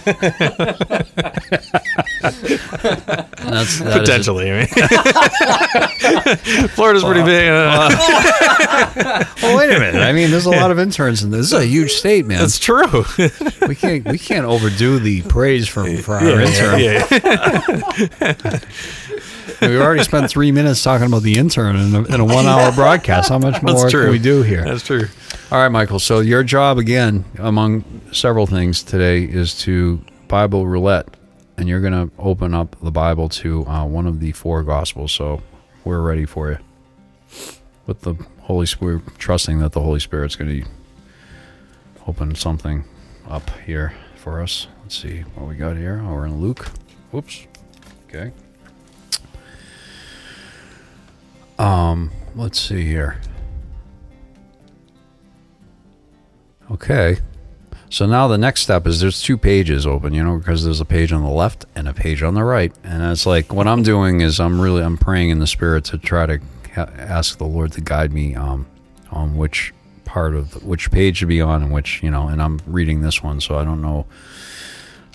That's 3.44 3.78
that 3.78 3.78
is- 3.78 3.82
Potentially, 3.82 4.50
I 4.52 4.60
mean, 4.60 4.68
Florida's 6.70 7.04
pretty 7.04 7.24
big. 7.24 7.50
uh, 7.50 7.90
well, 9.42 9.58
wait 9.58 9.76
a 9.76 9.80
minute. 9.80 10.02
I 10.02 10.12
mean, 10.14 10.32
there's 10.32 10.46
a 10.46 10.50
lot 10.52 10.72
of 10.72 10.80
interns 10.80 11.22
in 11.24 11.32
this. 11.32 11.50
This 11.52 11.60
is 11.60 11.64
a 11.66 11.66
huge 11.66 11.92
state, 11.94 12.26
man. 12.26 12.40
That's 12.40 12.58
true. 12.60 13.04
we 13.68 13.76
can't 13.76 14.08
we 14.08 14.18
can't 14.18 14.46
overdo 14.46 15.00
the 15.00 15.22
praise 15.24 15.68
for 15.68 15.86
for 15.98 16.16
our 16.16 16.24
yeah, 16.24 16.46
intern. 16.46 16.80
yeah, 16.80 17.06
yeah. 18.22 18.60
We've 19.70 19.82
already 19.82 20.04
spent 20.04 20.30
three 20.30 20.52
minutes 20.52 20.84
talking 20.84 21.08
about 21.08 21.24
the 21.24 21.38
intern 21.38 21.76
in 21.76 21.96
a, 21.96 22.04
in 22.04 22.20
a 22.20 22.26
one 22.26 22.46
hour 22.46 22.72
broadcast. 22.72 23.30
How 23.30 23.40
much 23.40 23.62
more 23.64 23.90
can 23.90 24.10
we 24.10 24.20
do 24.20 24.42
here? 24.42 24.64
That's 24.64 24.84
true. 24.84 25.08
All 25.52 25.60
right, 25.60 25.70
Michael. 25.70 26.00
So 26.00 26.20
your 26.20 26.44
job 26.44 26.78
again, 26.78 27.26
among 27.38 27.84
several 28.12 28.48
things 28.48 28.84
today, 28.84 29.24
is 29.24 29.58
to 29.62 30.04
Bible 30.28 30.68
roulette, 30.68 31.16
and 31.58 31.70
you're 31.70 31.82
going 31.82 32.10
to 32.10 32.14
open 32.20 32.54
up 32.54 32.76
the 32.82 32.92
Bible 32.92 33.30
to 33.30 33.66
uh, 33.68 33.86
one 33.86 34.08
of 34.08 34.20
the 34.20 34.32
four 34.32 34.64
Gospels. 34.64 35.12
So 35.12 35.42
we're 35.84 36.02
ready 36.02 36.26
for 36.26 36.52
you. 36.52 36.58
With 37.86 38.02
the 38.02 38.16
Holy 38.42 38.66
Spirit, 38.66 39.02
trusting 39.18 39.60
that 39.60 39.74
the 39.74 39.82
Holy 39.82 40.00
Spirit's 40.00 40.36
going 40.36 40.64
to 40.64 40.70
open 42.08 42.36
something 42.36 42.86
up 43.28 43.50
here 43.66 43.94
for 44.16 44.42
us. 44.42 44.68
Let's 44.82 44.98
see 44.98 45.22
what 45.36 45.48
we 45.48 45.56
got 45.56 45.78
here. 45.78 46.02
Oh, 46.06 46.14
we're 46.14 46.26
in 46.26 46.42
Luke. 46.42 46.68
Whoops. 47.12 47.46
Okay. 48.08 48.32
Um, 51.64 52.12
let's 52.36 52.60
see 52.60 52.86
here. 52.86 53.22
Okay. 56.70 57.20
So 57.90 58.06
now 58.06 58.28
the 58.28 58.38
next 58.38 58.64
step 58.64 58.86
is 58.86 59.00
there's 59.00 59.22
two 59.22 59.38
pages 59.38 59.88
open, 59.88 60.14
you 60.14 60.26
know, 60.26 60.38
because 60.40 60.66
there's 60.66 60.82
a 60.82 60.86
page 60.86 61.14
on 61.14 61.24
the 61.24 61.30
left 61.30 61.64
and 61.74 61.88
a 61.88 61.94
page 61.94 62.22
on 62.22 62.34
the 62.34 62.44
right. 62.44 62.74
And 62.84 63.02
it's 63.04 63.26
like 63.26 63.54
what 63.54 63.66
I'm 63.66 63.82
doing 63.82 64.20
is 64.20 64.42
I'm 64.42 64.60
really 64.60 64.84
I'm 64.84 64.98
praying 64.98 65.30
in 65.30 65.40
the 65.40 65.48
spirit 65.48 65.86
to 65.86 65.98
try 65.98 66.26
to 66.26 66.42
ask 66.76 67.38
the 67.38 67.46
Lord 67.46 67.72
to 67.74 67.82
guide 67.82 68.12
me 68.12 68.36
um 68.36 68.66
on 69.12 69.38
which 69.38 69.74
part 70.04 70.36
of 70.36 70.52
the, 70.52 70.60
which 70.68 70.92
page 70.92 71.22
to 71.22 71.28
be 71.28 71.40
on 71.40 71.64
and 71.64 71.72
which, 71.72 72.04
you 72.04 72.12
know, 72.12 72.28
and 72.28 72.42
I'm 72.42 72.60
reading 72.66 73.02
this 73.02 73.24
one 73.24 73.40
so 73.40 73.58
I 73.58 73.64
don't 73.64 73.82
know 73.82 74.06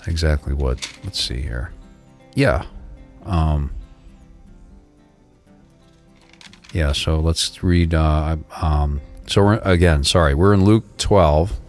exactly 0.07 0.55
what. 0.55 0.91
Let's 1.03 1.21
see 1.21 1.41
here. 1.41 1.73
Yeah. 2.33 2.65
Um 3.25 3.69
Yeah, 6.73 6.91
so 6.91 7.19
let's 7.19 7.63
read 7.63 7.93
uh 7.93 8.37
um 8.61 9.01
so 9.27 9.43
we're 9.43 9.59
again, 9.63 10.03
sorry, 10.03 10.33
we're 10.33 10.53
in 10.53 10.65
Luke 10.65 10.97
12 10.97 11.59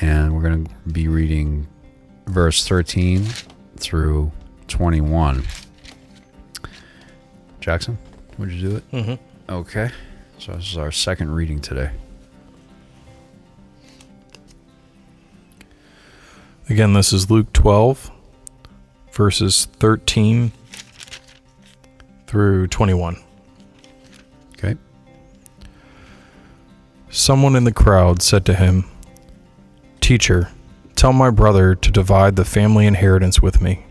and 0.00 0.34
we're 0.34 0.42
going 0.42 0.64
to 0.66 0.72
be 0.90 1.08
reading 1.08 1.66
verse 2.26 2.66
13 2.66 3.24
through 3.76 4.32
21. 4.68 5.44
Jackson, 7.60 7.98
would 8.38 8.50
you 8.50 8.70
do 8.70 8.76
it? 8.76 8.90
Mm-hmm. 8.92 9.52
Okay. 9.52 9.90
So 10.38 10.52
this 10.52 10.70
is 10.70 10.76
our 10.76 10.92
second 10.92 11.32
reading 11.32 11.60
today. 11.60 11.90
Again, 16.68 16.94
this 16.94 17.12
is 17.12 17.30
Luke 17.30 17.52
12, 17.52 18.10
verses 19.12 19.66
13 19.78 20.50
through 22.26 22.66
21. 22.68 23.16
Someone 27.16 27.56
in 27.56 27.64
the 27.64 27.72
crowd 27.72 28.20
said 28.20 28.44
to 28.44 28.52
him, 28.52 28.84
Teacher, 30.02 30.50
tell 30.96 31.14
my 31.14 31.30
brother 31.30 31.74
to 31.74 31.90
divide 31.90 32.36
the 32.36 32.44
family 32.44 32.86
inheritance 32.86 33.40
with 33.40 33.62
me. 33.62 33.86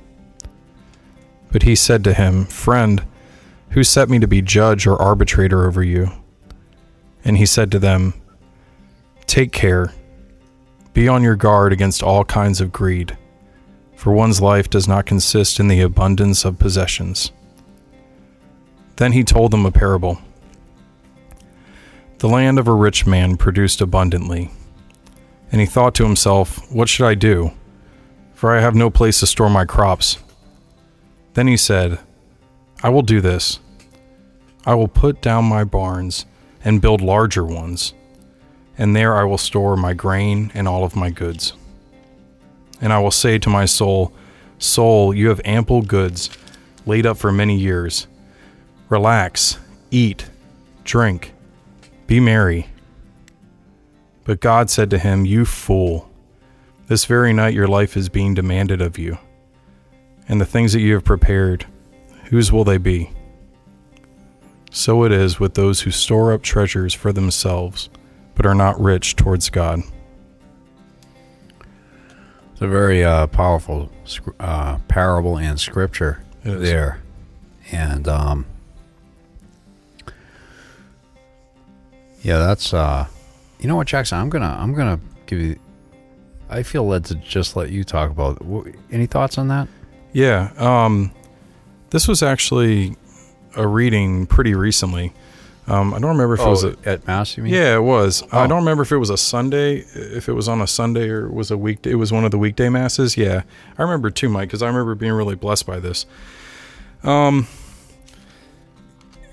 But 1.51 1.63
he 1.63 1.73
said 1.73 2.03
to 2.03 2.13
him, 2.13 2.45
Friend, 2.45 3.03
who 3.71 3.83
set 3.83 4.09
me 4.09 4.19
to 4.19 4.27
be 4.27 4.43
judge 4.43 4.85
or 4.85 5.01
arbitrator 5.01 5.65
over 5.65 5.81
you? 5.81 6.11
And 7.23 7.35
he 7.35 7.47
said 7.47 7.71
to 7.71 7.79
them, 7.79 8.13
Take 9.25 9.51
care. 9.51 9.91
Be 10.93 11.07
on 11.07 11.23
your 11.23 11.35
guard 11.35 11.73
against 11.73 12.03
all 12.03 12.25
kinds 12.25 12.61
of 12.61 12.71
greed, 12.71 13.17
for 13.95 14.13
one's 14.13 14.39
life 14.39 14.69
does 14.69 14.87
not 14.87 15.07
consist 15.07 15.59
in 15.59 15.67
the 15.67 15.81
abundance 15.81 16.45
of 16.45 16.59
possessions. 16.59 17.31
Then 18.97 19.13
he 19.13 19.23
told 19.23 19.49
them 19.49 19.65
a 19.65 19.71
parable. 19.71 20.21
The 22.19 22.29
land 22.29 22.57
of 22.59 22.67
a 22.67 22.73
rich 22.73 23.05
man 23.05 23.37
produced 23.37 23.81
abundantly. 23.81 24.49
And 25.51 25.61
he 25.61 25.67
thought 25.67 25.95
to 25.95 26.05
himself, 26.05 26.71
What 26.71 26.89
should 26.89 27.05
I 27.05 27.15
do? 27.15 27.51
For 28.33 28.55
I 28.55 28.61
have 28.61 28.75
no 28.75 28.89
place 28.89 29.19
to 29.19 29.27
store 29.27 29.49
my 29.49 29.65
crops. 29.65 30.17
Then 31.33 31.47
he 31.47 31.57
said, 31.57 31.99
I 32.81 32.89
will 32.89 33.01
do 33.01 33.21
this. 33.21 33.59
I 34.65 34.75
will 34.75 34.87
put 34.87 35.21
down 35.21 35.45
my 35.45 35.63
barns 35.63 36.25
and 36.63 36.81
build 36.81 37.01
larger 37.01 37.43
ones, 37.43 37.93
and 38.77 38.95
there 38.95 39.15
I 39.15 39.23
will 39.23 39.37
store 39.37 39.77
my 39.77 39.93
grain 39.93 40.51
and 40.55 40.67
all 40.67 40.83
of 40.83 40.95
my 40.95 41.11
goods. 41.11 41.53
And 42.81 42.91
I 42.91 42.99
will 42.99 43.11
say 43.11 43.37
to 43.37 43.49
my 43.49 43.65
soul, 43.65 44.11
Soul, 44.57 45.13
you 45.13 45.29
have 45.29 45.41
ample 45.45 45.81
goods 45.81 46.29
laid 46.85 47.05
up 47.05 47.17
for 47.17 47.31
many 47.31 47.57
years. 47.57 48.07
Relax, 48.89 49.59
eat, 49.91 50.29
drink, 50.83 51.33
be 52.07 52.19
merry. 52.19 52.67
But 54.23 54.39
God 54.39 54.69
said 54.69 54.89
to 54.89 54.97
him, 54.97 55.25
You 55.25 55.45
fool, 55.45 56.09
this 56.87 57.05
very 57.05 57.33
night 57.33 57.53
your 57.53 57.67
life 57.67 57.95
is 57.95 58.09
being 58.09 58.33
demanded 58.33 58.81
of 58.81 58.97
you. 58.97 59.17
And 60.27 60.41
the 60.41 60.45
things 60.45 60.73
that 60.73 60.81
you 60.81 60.93
have 60.93 61.03
prepared, 61.03 61.65
whose 62.25 62.51
will 62.51 62.63
they 62.63 62.77
be? 62.77 63.11
So 64.71 65.03
it 65.03 65.11
is 65.11 65.39
with 65.39 65.53
those 65.53 65.81
who 65.81 65.91
store 65.91 66.33
up 66.33 66.41
treasures 66.41 66.93
for 66.93 67.13
themselves, 67.13 67.89
but 68.33 68.45
are 68.45 68.55
not 68.55 68.79
rich 68.79 69.15
towards 69.15 69.49
God. 69.49 69.81
It's 72.51 72.61
a 72.61 72.67
very 72.67 73.03
uh, 73.03 73.27
powerful 73.27 73.91
uh, 74.39 74.79
parable 74.87 75.37
and 75.37 75.59
scripture 75.59 76.23
there, 76.43 77.01
and 77.71 78.07
um, 78.07 78.45
yeah, 82.25 82.39
that's 82.39 82.73
uh, 82.73 83.05
you 83.59 83.67
know 83.67 83.75
what, 83.75 83.87
Jackson. 83.87 84.17
I'm 84.19 84.29
gonna 84.29 84.55
I'm 84.59 84.73
gonna 84.73 84.99
give 85.27 85.39
you. 85.39 85.59
I 86.49 86.63
feel 86.63 86.85
led 86.87 87.05
to 87.05 87.15
just 87.15 87.55
let 87.55 87.69
you 87.71 87.83
talk 87.83 88.09
about. 88.11 88.41
wh- 88.43 88.67
Any 88.91 89.05
thoughts 89.05 89.37
on 89.37 89.47
that? 89.49 89.67
Yeah, 90.11 90.51
um, 90.57 91.11
this 91.91 92.07
was 92.07 92.23
actually 92.23 92.95
a 93.55 93.67
reading 93.67 94.25
pretty 94.25 94.55
recently. 94.55 95.13
Um, 95.67 95.93
I 95.95 95.99
don't 95.99 96.11
remember 96.11 96.35
if 96.35 96.41
it 96.41 96.47
was 96.47 96.63
a, 96.63 96.75
at 96.85 97.05
mass. 97.07 97.37
You 97.37 97.43
mean? 97.43 97.53
Yeah, 97.53 97.75
it 97.75 97.81
was. 97.81 98.21
I 98.31 98.43
Oh. 98.43 98.47
don't 98.47 98.59
remember 98.59 98.83
if 98.83 98.91
it 98.91 98.97
was 98.97 99.09
a 99.09 99.17
Sunday, 99.17 99.77
if 99.95 100.29
it 100.29 100.33
was 100.33 100.47
on 100.47 100.61
a 100.61 100.67
Sunday 100.67 101.09
or 101.09 101.25
it 101.25 101.33
was 101.33 101.49
a 101.51 101.57
weekday. 101.57 101.91
It 101.91 101.95
was 101.95 102.11
one 102.11 102.23
of 102.23 102.29
the 102.31 102.37
weekday 102.37 102.69
masses. 102.69 103.17
Yeah, 103.17 103.41
I 103.77 103.81
remember 103.81 104.09
too, 104.11 104.29
Mike, 104.29 104.49
because 104.49 104.61
I 104.61 104.67
remember 104.67 104.93
being 104.95 105.13
really 105.13 105.35
blessed 105.35 105.65
by 105.65 105.79
this. 105.79 106.05
Um, 107.03 107.47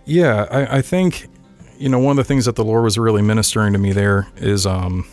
yeah, 0.05 0.47
I, 0.51 0.78
I 0.78 0.82
think 0.82 1.28
you 1.83 1.89
know 1.89 1.99
one 1.99 2.12
of 2.12 2.16
the 2.16 2.28
things 2.28 2.45
that 2.45 2.55
the 2.55 2.62
Lord 2.62 2.85
was 2.85 2.97
really 2.97 3.22
ministering 3.22 3.72
to 3.72 3.78
me 3.78 3.93
there 3.93 4.28
is 4.37 4.66
um 4.66 5.05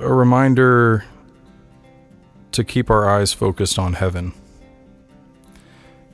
a 0.00 0.10
reminder 0.10 1.04
to 2.52 2.64
keep 2.64 2.88
our 2.88 3.06
eyes 3.06 3.34
focused 3.34 3.78
on 3.78 3.92
heaven. 3.92 4.32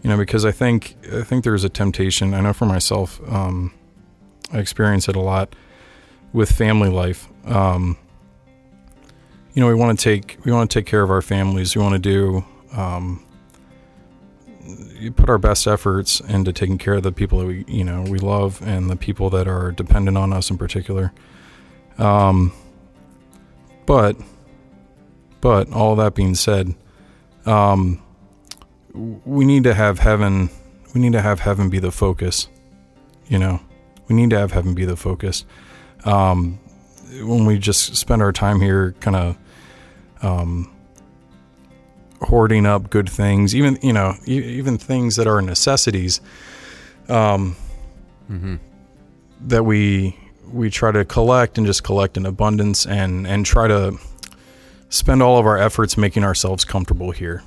You 0.02 0.10
know 0.10 0.16
because 0.16 0.44
i 0.44 0.50
think 0.50 0.96
i 1.12 1.22
think 1.22 1.44
there's 1.44 1.62
a 1.62 1.68
temptation 1.68 2.32
i 2.34 2.40
know 2.40 2.54
for 2.54 2.64
myself 2.64 3.20
um, 3.30 3.72
i 4.50 4.58
experience 4.58 5.08
it 5.08 5.14
a 5.14 5.20
lot 5.20 5.54
with 6.32 6.50
family 6.50 6.88
life. 6.88 7.28
Um, 7.44 7.96
you 9.54 9.60
know 9.60 9.68
we 9.68 9.74
want 9.74 9.96
to 9.96 10.02
take 10.02 10.38
we 10.44 10.50
want 10.50 10.70
to 10.70 10.78
take 10.80 10.86
care 10.86 11.02
of 11.02 11.10
our 11.10 11.22
families 11.22 11.76
we 11.76 11.82
want 11.82 11.92
to 11.92 11.98
do 12.00 12.44
um, 12.72 13.24
you 14.98 15.12
put 15.12 15.28
our 15.28 15.38
best 15.38 15.66
efforts 15.66 16.20
into 16.20 16.52
taking 16.52 16.78
care 16.78 16.94
of 16.94 17.02
the 17.02 17.12
people 17.12 17.38
that 17.38 17.46
we 17.46 17.64
you 17.66 17.84
know 17.84 18.02
we 18.02 18.18
love 18.18 18.60
and 18.62 18.90
the 18.90 18.96
people 18.96 19.30
that 19.30 19.48
are 19.48 19.72
dependent 19.72 20.16
on 20.16 20.32
us 20.32 20.50
in 20.50 20.58
particular. 20.58 21.12
Um, 21.98 22.52
but 23.86 24.16
but 25.40 25.72
all 25.72 25.96
that 25.96 26.14
being 26.14 26.34
said 26.34 26.74
um, 27.46 28.02
we 28.92 29.44
need 29.44 29.64
to 29.64 29.74
have 29.74 29.98
heaven 29.98 30.50
we 30.94 31.00
need 31.00 31.12
to 31.12 31.22
have 31.22 31.40
heaven 31.40 31.68
be 31.70 31.78
the 31.78 31.90
focus 31.90 32.48
you 33.30 33.38
know? 33.38 33.60
We 34.08 34.16
need 34.16 34.30
to 34.30 34.38
have 34.38 34.52
heaven 34.52 34.74
be 34.74 34.84
the 34.84 34.96
focus. 34.96 35.46
Um, 36.04 36.58
when 37.22 37.46
we 37.46 37.58
just 37.58 37.96
spend 37.96 38.20
our 38.20 38.32
time 38.32 38.60
here 38.60 38.92
kind 39.00 39.16
of 39.16 39.38
um, 40.20 40.70
hoarding 42.22 42.66
up 42.66 42.90
good 42.90 43.08
things 43.08 43.54
even 43.54 43.78
you 43.82 43.92
know 43.92 44.14
even 44.26 44.76
things 44.78 45.16
that 45.16 45.26
are 45.26 45.40
necessities 45.42 46.20
um, 47.08 47.56
Mm-hmm. 48.30 48.56
that 49.48 49.64
we 49.64 50.16
we 50.52 50.70
try 50.70 50.92
to 50.92 51.04
collect 51.04 51.58
and 51.58 51.66
just 51.66 51.82
collect 51.82 52.16
in 52.16 52.26
abundance 52.26 52.86
and 52.86 53.26
and 53.26 53.44
try 53.44 53.66
to 53.66 53.98
spend 54.88 55.20
all 55.22 55.36
of 55.38 55.46
our 55.46 55.58
efforts 55.58 55.96
making 55.96 56.22
ourselves 56.22 56.64
comfortable 56.64 57.10
here 57.10 57.42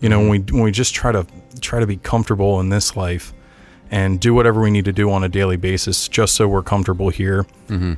you 0.00 0.08
know 0.08 0.18
when 0.20 0.28
we 0.30 0.38
when 0.52 0.62
we 0.62 0.70
just 0.72 0.94
try 0.94 1.12
to 1.12 1.26
try 1.60 1.78
to 1.80 1.86
be 1.86 1.96
comfortable 1.98 2.58
in 2.60 2.70
this 2.70 2.96
life 2.96 3.34
and 3.90 4.18
do 4.20 4.32
whatever 4.32 4.62
we 4.62 4.70
need 4.70 4.86
to 4.86 4.92
do 4.92 5.10
on 5.10 5.24
a 5.24 5.28
daily 5.28 5.56
basis 5.58 6.08
just 6.08 6.34
so 6.36 6.48
we're 6.48 6.62
comfortable 6.62 7.10
here 7.10 7.44
Mm-hmm. 7.68 7.92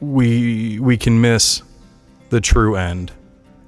we 0.00 0.78
we 0.80 0.96
can 0.96 1.20
miss 1.20 1.62
the 2.30 2.40
true 2.40 2.76
end 2.76 3.12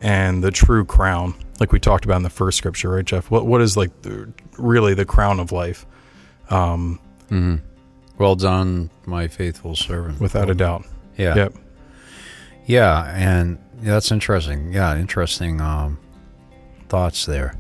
and 0.03 0.45
the 0.45 0.51
true 0.51 0.85
crown 0.85 1.33
like 1.61 1.73
we 1.73 1.79
talked 1.81 2.05
about 2.05 2.17
in 2.17 2.23
the 2.23 2.29
first 2.31 2.59
scripture 2.59 2.91
right 2.91 3.05
jeff 3.05 3.31
what 3.31 3.47
what 3.47 3.61
is 3.63 3.77
like 3.77 4.03
the, 4.03 4.31
really 4.59 4.93
the 4.95 5.05
crown 5.07 5.41
of 5.41 5.51
life 5.53 5.87
um 6.51 6.99
Mm-hmm. 7.31 7.65
Well 8.19 8.37
done, 8.37 8.91
my 9.07 9.27
faithful 9.27 9.75
servant. 9.75 10.21
without 10.21 10.51
a 10.51 10.55
doubt 10.55 10.85
Yeah. 11.17 11.35
yep 11.35 11.55
Yeah, 12.67 13.11
and 13.17 13.59
yeah, 13.83 13.93
that's 13.95 14.13
interesting. 14.13 14.71
Yeah, 14.73 14.97
interesting 14.99 15.61
um, 15.61 15.99
thoughts 16.89 17.25
there. 17.27 17.55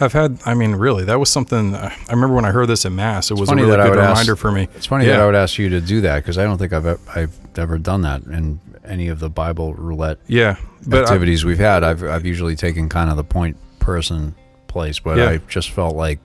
I've 0.00 0.12
had, 0.12 0.38
I 0.46 0.54
mean, 0.54 0.76
really, 0.76 1.04
that 1.04 1.18
was 1.18 1.28
something. 1.28 1.74
I 1.74 1.92
remember 2.10 2.34
when 2.36 2.44
I 2.44 2.52
heard 2.52 2.68
this 2.68 2.84
in 2.84 2.94
mass. 2.94 3.30
It 3.32 3.34
was 3.34 3.50
a 3.50 3.56
really 3.56 3.66
good 3.76 3.90
would 3.90 3.98
ask- 3.98 4.10
reminder 4.20 4.36
for 4.36 4.52
me. 4.52 4.68
It's 4.76 4.86
funny 4.86 5.04
that 5.06 5.20
I 5.20 5.26
would 5.26 5.34
ask 5.34 5.58
you 5.58 5.68
to 5.70 5.80
do 5.80 6.00
that 6.02 6.18
because 6.22 6.38
I 6.38 6.44
don't 6.44 6.58
think 6.58 6.72
I've 6.72 6.86
I've 7.16 7.36
ever 7.58 7.76
done 7.76 8.02
that 8.02 8.22
in 8.22 8.60
any 8.88 9.08
of 9.08 9.20
the 9.20 9.28
Bible 9.30 9.74
roulette 9.74 10.18
Yeah, 10.26 10.56
but 10.86 11.02
activities 11.04 11.44
we've 11.44 11.58
had. 11.58 11.84
I've 11.84 12.02
I've 12.02 12.24
usually 12.26 12.56
taken 12.56 12.88
kind 12.88 13.10
of 13.10 13.16
the 13.16 13.24
point 13.24 13.56
person 13.78 14.34
place, 14.66 14.98
but 14.98 15.18
Yeah. 15.18 15.28
I 15.30 15.36
just 15.48 15.70
felt 15.70 15.94
like 15.96 16.18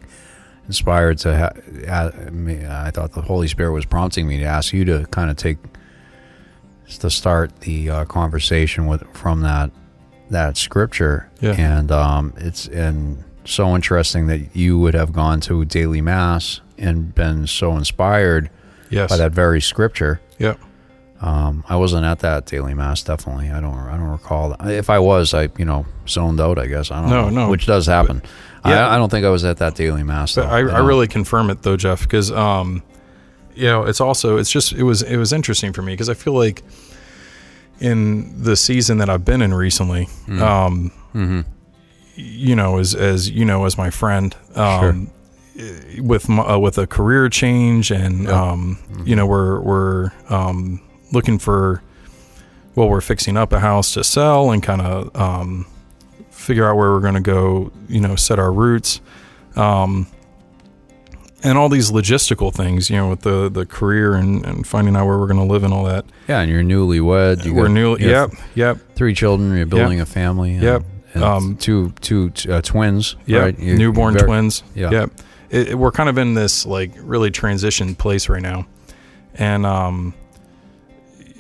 inspired 0.68 1.18
to. 1.20 1.38
Ha- 1.38 1.52
ha- 1.88 2.30
me- 2.32 2.66
I 2.66 2.92
thought 2.92 3.12
the 3.14 3.22
Holy 3.22 3.48
Spirit 3.48 3.72
was 3.74 3.86
prompting 3.86 4.28
me 4.28 4.38
to 4.40 4.46
ask 4.46 4.74
you 4.74 4.86
to 4.86 5.06
kind 5.12 5.30
of 5.30 5.38
take 5.38 5.58
to 7.00 7.10
start 7.10 7.62
the 7.62 7.90
uh, 7.90 8.06
conversation 8.06 8.86
with 8.88 9.04
from 9.16 9.42
that 9.42 9.72
that 10.30 10.58
scripture, 10.58 11.30
Yeah. 11.42 11.52
and 11.58 11.92
um, 11.92 12.34
it's 12.38 12.68
and 12.68 13.24
so 13.46 13.76
interesting 13.76 14.28
that 14.28 14.56
you 14.56 14.80
would 14.80 14.94
have 14.94 15.12
gone 15.12 15.42
to 15.42 15.66
daily 15.66 16.02
mass 16.02 16.62
and 16.78 17.14
been 17.14 17.46
so 17.46 17.76
inspired 17.76 18.50
yes, 18.90 19.10
by 19.10 19.18
that 19.18 19.32
very 19.32 19.62
scripture. 19.62 20.22
Yep. 20.40 20.60
Um, 21.26 21.64
I 21.70 21.78
wasn't 21.78 22.06
at 22.06 22.20
that 22.20 22.46
daily 22.48 22.74
mass. 22.74 23.02
Definitely, 23.02 23.50
I 23.50 23.62
don't. 23.62 23.78
I 23.78 23.96
don't 23.96 24.10
recall. 24.10 24.56
If 24.68 24.90
I 24.90 25.00
was, 25.00 25.34
I 25.34 25.50
you 25.58 25.64
know 25.64 25.86
zoned 26.08 26.42
out. 26.42 26.60
I 26.60 26.68
guess 26.68 26.92
I 26.92 27.00
don't. 27.00 27.10
No, 27.10 27.30
know, 27.30 27.46
no. 27.46 27.50
which 27.50 27.66
does 27.66 27.86
happen. 27.86 28.22
yeah. 28.66 28.88
I, 28.90 28.96
I 28.96 28.98
don't 28.98 29.10
think 29.10 29.26
I 29.26 29.30
was 29.30 29.46
at 29.46 29.58
that 29.58 29.76
daily 29.76 30.04
mass. 30.04 30.36
But 30.36 30.48
though. 30.50 30.50
I, 30.50 30.60
I 30.60 30.80
really 30.86 31.08
confirm 31.08 31.50
it 31.50 31.62
though, 31.62 31.78
Jeff, 31.78 32.02
because 32.02 32.30
um, 32.32 32.84
you 33.56 33.68
know, 33.68 33.84
it's 33.84 34.02
also 34.02 34.36
it's 34.38 34.52
just 34.52 34.74
it 34.74 34.84
was 34.84 35.02
it 35.02 35.16
was 35.16 35.32
interesting 35.32 35.72
for 35.72 35.82
me 35.82 35.94
because 35.94 36.10
I 36.10 36.14
feel 36.14 36.34
like 36.34 36.62
in 37.80 38.44
the 38.44 38.56
season 38.56 38.98
that 39.00 39.10
I've 39.10 39.26
been 39.26 39.42
in 39.42 39.54
recently, 39.54 40.08
Mm. 40.28 40.42
um, 40.42 40.92
Mhm. 41.16 41.46
you 42.16 42.56
know, 42.56 42.80
as 42.80 42.94
as 42.96 43.30
you 43.30 43.46
know, 43.46 43.66
as 43.66 43.78
my 43.78 43.90
friend, 43.90 44.36
um, 44.56 45.10
with 46.02 46.28
my, 46.28 46.44
uh, 46.44 46.58
with 46.58 46.78
a 46.78 46.88
career 46.88 47.30
change, 47.30 47.92
and. 47.92 48.28
Mm-hmm. 48.28 48.34
um, 48.34 48.78
you 49.06 49.16
know, 49.16 49.26
we're 49.26 49.60
we're 49.62 50.12
um, 50.30 50.80
looking 51.14 51.40
for, 51.40 51.82
well, 52.76 52.90
we're 52.90 53.00
fixing 53.02 53.38
up 53.38 53.54
a 53.54 53.60
house 53.62 53.94
to 53.94 54.04
sell 54.04 54.52
and 54.52 54.62
kind 54.62 54.82
of 54.82 55.16
um, 55.16 55.66
figure 56.32 56.68
out 56.70 56.76
where 56.76 56.92
we're 56.92 57.00
going 57.00 57.14
to 57.14 57.22
go, 57.22 57.72
you 57.88 58.02
know, 58.02 58.16
set 58.18 58.40
our 58.40 58.52
roots, 58.52 59.00
um, 59.56 60.08
and 61.46 61.58
all 61.58 61.68
these 61.70 61.92
logistical 61.92 62.54
things, 62.54 62.90
you 62.90 62.96
know, 62.96 63.10
with 63.10 63.22
the 63.22 63.50
the 63.50 63.66
career 63.66 64.14
and, 64.16 64.46
and 64.46 64.66
finding 64.66 64.96
out 64.96 65.06
where 65.06 65.18
we're 65.20 65.28
going 65.28 65.46
to 65.46 65.52
live 65.54 65.64
and 65.64 65.74
all 65.74 65.84
that. 65.86 66.06
Yeah, 66.28 66.40
and 66.42 66.50
you're 66.50 66.64
newlywed. 66.64 67.44
You 67.46 67.54
we're 67.54 67.68
new, 67.68 67.98
yep, 67.98 68.32
yep, 68.56 68.78
Three 68.96 69.14
children. 69.14 69.56
You're 69.56 69.66
building 69.66 70.00
a 70.02 70.06
family. 70.06 70.54
and- 70.54 70.64
Yep. 70.64 70.84
and 71.16 71.24
Um, 71.24 71.58
two 71.58 71.92
two 72.02 72.32
uh, 72.50 72.62
twins. 72.62 73.16
yep, 73.26 73.42
Right? 73.42 73.60
You- 73.60 73.78
newborn 73.78 74.14
very- 74.14 74.26
twins. 74.26 74.64
Yeah. 74.74 74.90
Yep. 74.92 75.12
It, 75.50 75.68
it- 75.72 75.76
we're 75.78 75.92
kind 75.92 76.10
of 76.10 76.18
in 76.18 76.34
this 76.34 76.66
like 76.66 76.92
really 76.98 77.30
transition 77.30 77.94
place 77.94 78.30
right 78.30 78.42
now, 78.42 78.66
and 79.36 79.66
um, 79.66 80.14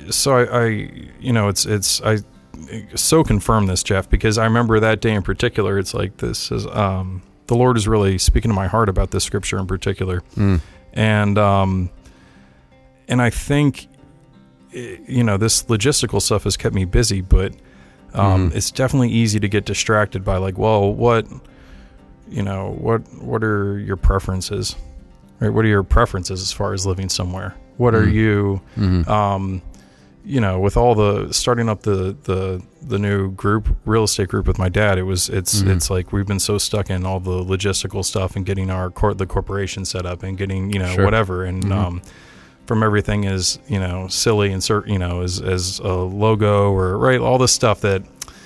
so 0.09 0.37
I, 0.37 0.63
I, 0.63 0.65
you 1.19 1.33
know, 1.33 1.47
it's 1.47 1.65
it's 1.65 2.01
I 2.01 2.17
so 2.95 3.23
confirm 3.23 3.65
this, 3.65 3.83
Jeff, 3.83 4.09
because 4.09 4.37
I 4.37 4.45
remember 4.45 4.79
that 4.79 5.01
day 5.01 5.13
in 5.13 5.21
particular. 5.23 5.77
It's 5.79 5.93
like 5.93 6.17
this 6.17 6.51
is 6.51 6.65
um, 6.67 7.21
the 7.47 7.55
Lord 7.55 7.77
is 7.77 7.87
really 7.87 8.17
speaking 8.17 8.49
to 8.49 8.55
my 8.55 8.67
heart 8.67 8.89
about 8.89 9.11
this 9.11 9.23
scripture 9.23 9.57
in 9.59 9.67
particular, 9.67 10.21
Mm. 10.35 10.61
and 10.93 11.37
um, 11.37 11.89
and 13.07 13.21
I 13.21 13.29
think 13.29 13.87
eh, 14.73 14.97
you 15.07 15.23
know 15.23 15.37
this 15.37 15.63
logistical 15.63 16.21
stuff 16.21 16.43
has 16.45 16.55
kept 16.57 16.73
me 16.75 16.85
busy, 16.85 17.21
but 17.21 17.53
um, 18.13 18.51
Mhm. 18.51 18.55
it's 18.55 18.71
definitely 18.71 19.09
easy 19.09 19.39
to 19.39 19.47
get 19.47 19.65
distracted 19.65 20.23
by 20.23 20.37
like, 20.37 20.57
well, 20.57 20.93
what 20.93 21.25
you 22.29 22.41
know, 22.43 22.75
what 22.79 23.01
what 23.21 23.43
are 23.43 23.77
your 23.79 23.97
preferences, 23.97 24.75
right? 25.39 25.49
What 25.49 25.65
are 25.65 25.69
your 25.69 25.83
preferences 25.83 26.41
as 26.41 26.51
far 26.51 26.73
as 26.73 26.85
living 26.85 27.09
somewhere? 27.09 27.55
What 27.77 27.93
are 27.95 28.05
Mhm. 28.05 28.13
you, 28.13 28.61
Mhm. 28.77 29.07
um, 29.07 29.61
you 30.25 30.39
know, 30.39 30.59
with 30.59 30.77
all 30.77 30.95
the 30.95 31.31
starting 31.33 31.67
up 31.69 31.83
the 31.83 32.15
the 32.23 32.61
the 32.81 32.97
new 32.99 33.31
group 33.31 33.67
real 33.85 34.03
estate 34.05 34.29
group 34.29 34.47
with 34.47 34.57
my 34.57 34.69
dad, 34.69 34.97
it 34.97 35.03
was 35.03 35.29
it's 35.29 35.61
Mhm. 35.61 35.75
it's 35.75 35.89
like 35.89 36.11
we've 36.13 36.25
been 36.27 36.39
so 36.39 36.57
stuck 36.57 36.89
in 36.89 37.05
all 37.05 37.19
the 37.19 37.43
logistical 37.43 38.03
stuff 38.05 38.35
and 38.35 38.45
getting 38.45 38.69
our 38.69 38.89
court 38.89 39.17
the 39.17 39.25
corporation 39.25 39.85
set 39.85 40.05
up 40.05 40.23
and 40.23 40.37
getting 40.37 40.71
you 40.71 40.79
know 40.79 40.93
Sure. 40.95 41.03
whatever 41.05 41.43
and 41.43 41.63
Mhm. 41.65 41.71
um, 41.75 42.01
from 42.65 42.83
everything 42.83 43.25
is 43.25 43.59
you 43.67 43.79
know 43.79 44.07
silly 44.07 44.51
and 44.53 44.61
cert, 44.61 44.87
you 44.87 44.97
know 44.97 45.21
as 45.21 45.41
as 45.41 45.79
a 45.79 45.93
logo 45.93 46.71
or 46.71 46.97
right 46.97 47.19
all 47.19 47.37
this 47.37 47.51
stuff 47.51 47.81
that 47.81 48.03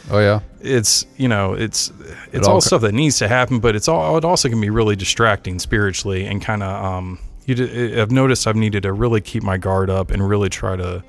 Oh 0.10 0.20
yeah. 0.20 0.40
it's 0.62 1.06
you 1.18 1.28
know 1.28 1.54
it's 1.54 1.92
it's 2.32 2.48
all 2.48 2.56
all 2.56 2.62
stuff 2.62 2.82
that 2.82 2.94
needs 2.94 3.18
to 3.20 3.28
happen 3.28 3.60
but 3.60 3.76
it's 3.76 3.88
all 3.88 4.18
it 4.18 4.26
also 4.26 4.50
can 4.50 4.60
be 4.62 4.70
really 4.70 4.96
distracting 4.96 5.60
spiritually 5.60 6.26
and 6.26 6.42
kind 6.42 6.64
of 6.64 6.84
um 6.86 7.20
you 7.48 7.56
d- 7.56 8.00
I've 8.00 8.12
noticed 8.12 8.45
I've 8.45 8.56
needed 8.56 8.84
to 8.84 8.93
really 8.93 9.22
keep 9.22 9.41
my 9.41 9.58
guard 9.58 9.89
up 9.89 10.12
and 10.12 10.28
really 10.30 10.50
try 10.50 10.76
to 10.76 11.04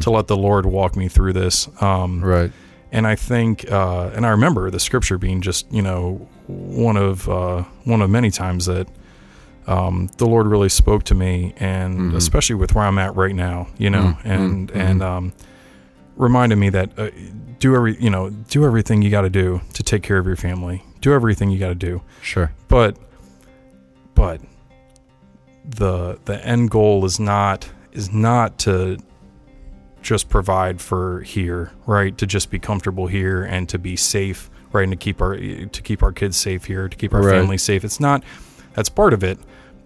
to 0.00 0.10
let 0.10 0.26
the 0.26 0.36
Lord 0.36 0.66
walk 0.66 0.96
me 0.96 1.06
through 1.08 1.32
this 1.34 1.68
um 1.80 2.24
Right. 2.24 2.50
and 2.90 3.06
I 3.06 3.14
think 3.14 3.70
uh 3.70 4.10
and 4.14 4.26
I 4.26 4.30
remember 4.30 4.70
the 4.70 4.80
scripture 4.80 5.18
being 5.18 5.40
just 5.40 5.70
you 5.72 5.82
know 5.82 6.26
one 6.48 6.96
of 6.96 7.28
uh 7.28 7.62
one 7.84 8.02
of 8.02 8.10
many 8.10 8.30
times 8.30 8.66
that 8.66 8.88
um 9.68 10.08
the 10.16 10.26
Lord 10.26 10.46
really 10.48 10.68
spoke 10.68 11.04
to 11.04 11.14
me 11.14 11.54
and 11.58 12.14
especially 12.16 12.56
with 12.56 12.74
where 12.74 12.84
I'm 12.84 12.98
at 12.98 13.14
right 13.14 13.34
now 13.34 13.68
you 13.78 13.90
know 13.90 14.16
and 14.24 14.70
and 14.72 15.02
um 15.02 15.32
reminded 16.16 16.56
me 16.56 16.68
that 16.70 16.90
uh, 16.98 17.10
do 17.58 17.74
every 17.76 17.96
you 18.02 18.10
know 18.10 18.28
do 18.30 18.64
everything 18.64 19.02
you 19.02 19.10
got 19.10 19.22
to 19.22 19.30
do 19.30 19.60
to 19.74 19.82
take 19.82 20.02
care 20.02 20.18
of 20.18 20.26
your 20.26 20.36
family. 20.36 20.82
Do 21.00 21.12
everything 21.14 21.50
you 21.50 21.58
got 21.58 21.68
to 21.70 21.74
do. 21.74 22.02
Sure. 22.22 22.52
but 22.68 22.96
but 24.14 24.40
the 25.64 26.18
the 26.24 26.44
end 26.44 26.70
goal 26.70 27.04
is 27.04 27.20
not 27.20 27.68
is 27.92 28.12
not 28.12 28.58
to 28.58 28.98
just 30.02 30.28
provide 30.28 30.80
for 30.80 31.20
here 31.22 31.70
right? 31.86 32.16
To 32.18 32.26
just 32.26 32.50
be 32.50 32.58
comfortable 32.58 33.06
here 33.06 33.44
and 33.44 33.68
to 33.68 33.78
be 33.78 33.94
safe 33.96 34.50
right? 34.72 34.82
And 34.84 34.92
to 34.92 34.96
keep 34.96 35.20
our 35.22 35.36
to 35.36 35.82
keep 35.82 36.02
our 36.02 36.12
kids 36.12 36.36
safe 36.36 36.64
here 36.64 36.88
to 36.88 36.96
keep 36.96 37.14
our 37.14 37.22
Right. 37.22 37.32
family 37.38 37.58
safe. 37.58 37.84
It's 37.84 38.00
not 38.00 38.24
that's 38.74 38.88
part 38.88 39.12
of 39.12 39.22
it 39.22 39.38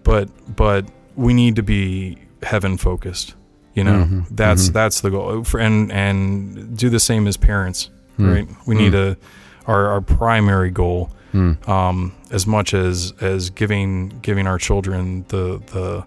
but 0.04 0.28
but 0.56 0.86
we 1.16 1.34
need 1.34 1.56
to 1.56 1.62
be 1.62 2.18
heaven 2.42 2.76
focused 2.78 3.34
you 3.74 3.84
know? 3.84 4.04
Mhm, 4.04 4.26
that's 4.30 4.70
mhm. 4.70 4.72
that's 4.72 5.00
the 5.02 5.10
goal. 5.10 5.44
For, 5.44 5.60
and 5.60 5.92
and 5.92 6.76
do 6.78 6.88
the 6.88 7.00
same 7.00 7.26
as 7.26 7.36
parents 7.36 7.90
Hmm. 8.16 8.30
right? 8.30 8.48
We 8.66 8.74
need 8.74 8.92
to 8.92 9.18
our 9.66 9.88
our 9.88 10.00
primary 10.00 10.70
goal 10.70 11.10
Hmm. 11.36 11.70
um, 11.70 12.12
as 12.30 12.46
much 12.46 12.72
as 12.72 13.12
as 13.20 13.50
giving 13.50 14.08
giving 14.22 14.46
our 14.46 14.58
children 14.58 15.24
the 15.28 15.60
the 15.72 16.06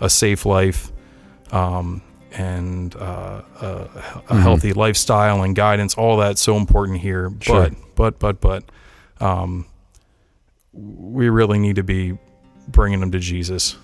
a 0.00 0.08
safe 0.08 0.46
life 0.46 0.90
um, 1.52 2.00
and 2.32 2.96
uh, 2.96 3.42
a, 3.60 3.66
a 3.66 3.88
Mhm. 4.34 4.40
healthy 4.42 4.72
lifestyle 4.72 5.42
and 5.42 5.54
guidance 5.54 5.94
all 5.94 6.16
that's 6.16 6.40
so 6.40 6.56
important 6.56 7.00
here 7.00 7.30
Sure. 7.40 7.68
but 7.96 8.18
but 8.18 8.40
but 8.40 8.40
but 8.40 8.64
um, 9.26 9.66
we 10.72 11.28
really 11.28 11.58
need 11.58 11.76
to 11.76 11.82
be 11.84 12.16
bringing 12.68 13.00
them 13.00 13.10
to 13.10 13.18
Jesus 13.18 13.76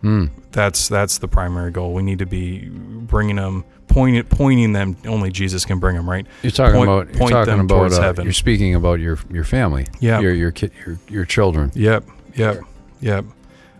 Hmm. 0.00 0.26
that's 0.52 0.86
that's 0.88 1.18
the 1.18 1.26
primary 1.28 1.70
goal 1.72 1.92
we 1.92 2.02
need 2.02 2.20
to 2.20 2.26
be 2.26 2.68
bringing 2.68 3.34
them 3.36 3.64
pointing 3.88 4.22
pointing 4.24 4.72
them 4.72 4.96
only 5.06 5.30
Jesus 5.30 5.64
can 5.64 5.78
bring 5.80 5.96
them 5.96 6.08
right 6.08 6.24
You're 6.42 6.52
talking 6.52 6.74
Point- 6.76 6.88
about. 6.90 7.08
You're 7.08 7.18
point 7.18 7.32
talking 7.32 7.50
them 7.56 7.60
about. 7.60 7.74
towards 7.76 7.98
Uh, 7.98 8.02
heaven. 8.02 8.24
you're 8.24 8.32
speaking 8.32 8.74
about 8.76 9.00
your 9.00 9.18
your 9.32 9.44
family. 9.44 9.86
Yeah. 9.98 10.20
Your 10.20 10.32
your 10.34 10.50
kid. 10.52 10.70
Your 10.86 10.98
your 11.08 11.24
children. 11.24 11.72
Yep, 11.74 12.04
yep, 12.36 12.60
yep. 13.00 13.24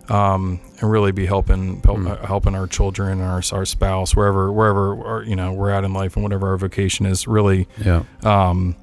Um, 0.08 0.58
and 0.80 0.90
really 0.90 1.12
be 1.12 1.26
helping 1.26 1.82
help, 1.82 1.98
Mm. 1.98 2.24
helping 2.24 2.54
our 2.54 2.66
children, 2.66 3.20
our 3.20 3.42
our 3.52 3.64
spouse, 3.66 4.16
wherever 4.16 4.50
wherever 4.50 5.04
our, 5.06 5.22
you 5.22 5.36
know 5.36 5.52
we're 5.52 5.70
at 5.70 5.84
in 5.84 5.92
life, 5.92 6.16
and 6.16 6.22
whatever 6.24 6.48
our 6.48 6.56
vocation 6.56 7.04
is, 7.06 7.28
really 7.28 7.68
Yeah. 7.84 8.02
um, 8.24 8.74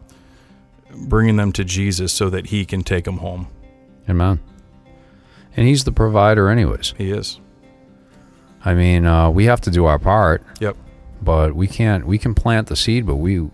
bringing 0.95 1.35
them 1.35 1.51
to 1.53 1.63
Jesus 1.65 2.13
so 2.13 2.29
that 2.29 2.47
He 2.47 2.63
can 2.63 2.83
take 2.83 3.05
them 3.05 3.17
home. 3.17 3.47
Amen. 4.07 4.39
And 5.57 5.67
he's 5.67 5.83
the 5.83 5.91
provider, 5.91 6.49
anyways. 6.49 6.93
He 6.97 7.11
is. 7.11 7.39
I 8.63 8.73
mean, 8.73 9.05
uh, 9.05 9.29
we 9.29 9.45
have 9.45 9.61
to 9.61 9.71
do 9.71 9.85
our 9.85 9.99
part. 9.99 10.43
Yep. 10.59 10.75
But 11.21 11.55
we 11.55 11.67
can't. 11.67 12.05
We 12.05 12.17
can 12.17 12.33
plant 12.33 12.67
the 12.67 12.75
seed, 12.75 13.05
but 13.05 13.15
we 13.15 13.49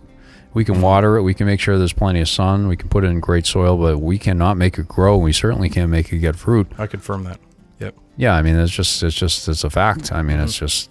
we 0.53 0.65
can 0.65 0.81
water 0.81 1.15
it. 1.17 1.21
We 1.21 1.33
can 1.33 1.45
make 1.45 1.59
sure 1.59 1.77
there's 1.77 1.93
plenty 1.93 2.19
of 2.21 2.27
sun. 2.27 2.67
We 2.67 2.75
can 2.75 2.89
put 2.89 3.03
it 3.03 3.07
in 3.07 3.19
great 3.19 3.45
soil, 3.45 3.77
but 3.77 3.99
we 3.99 4.17
cannot 4.17 4.57
make 4.57 4.77
it 4.77 4.87
grow. 4.87 5.17
We 5.17 5.31
certainly 5.31 5.69
can't 5.69 5.89
make 5.89 6.11
it 6.11 6.19
get 6.19 6.35
fruit. 6.35 6.67
I 6.77 6.87
confirm 6.87 7.23
that. 7.25 7.39
Yep. 7.79 7.95
Yeah, 8.17 8.35
I 8.35 8.41
mean, 8.41 8.55
it's 8.55 8.71
just 8.71 9.03
it's 9.03 9.15
just 9.15 9.47
it's 9.47 9.63
a 9.63 9.69
fact. 9.69 10.11
I 10.11 10.21
mean, 10.21 10.39
it's 10.39 10.57
just. 10.57 10.89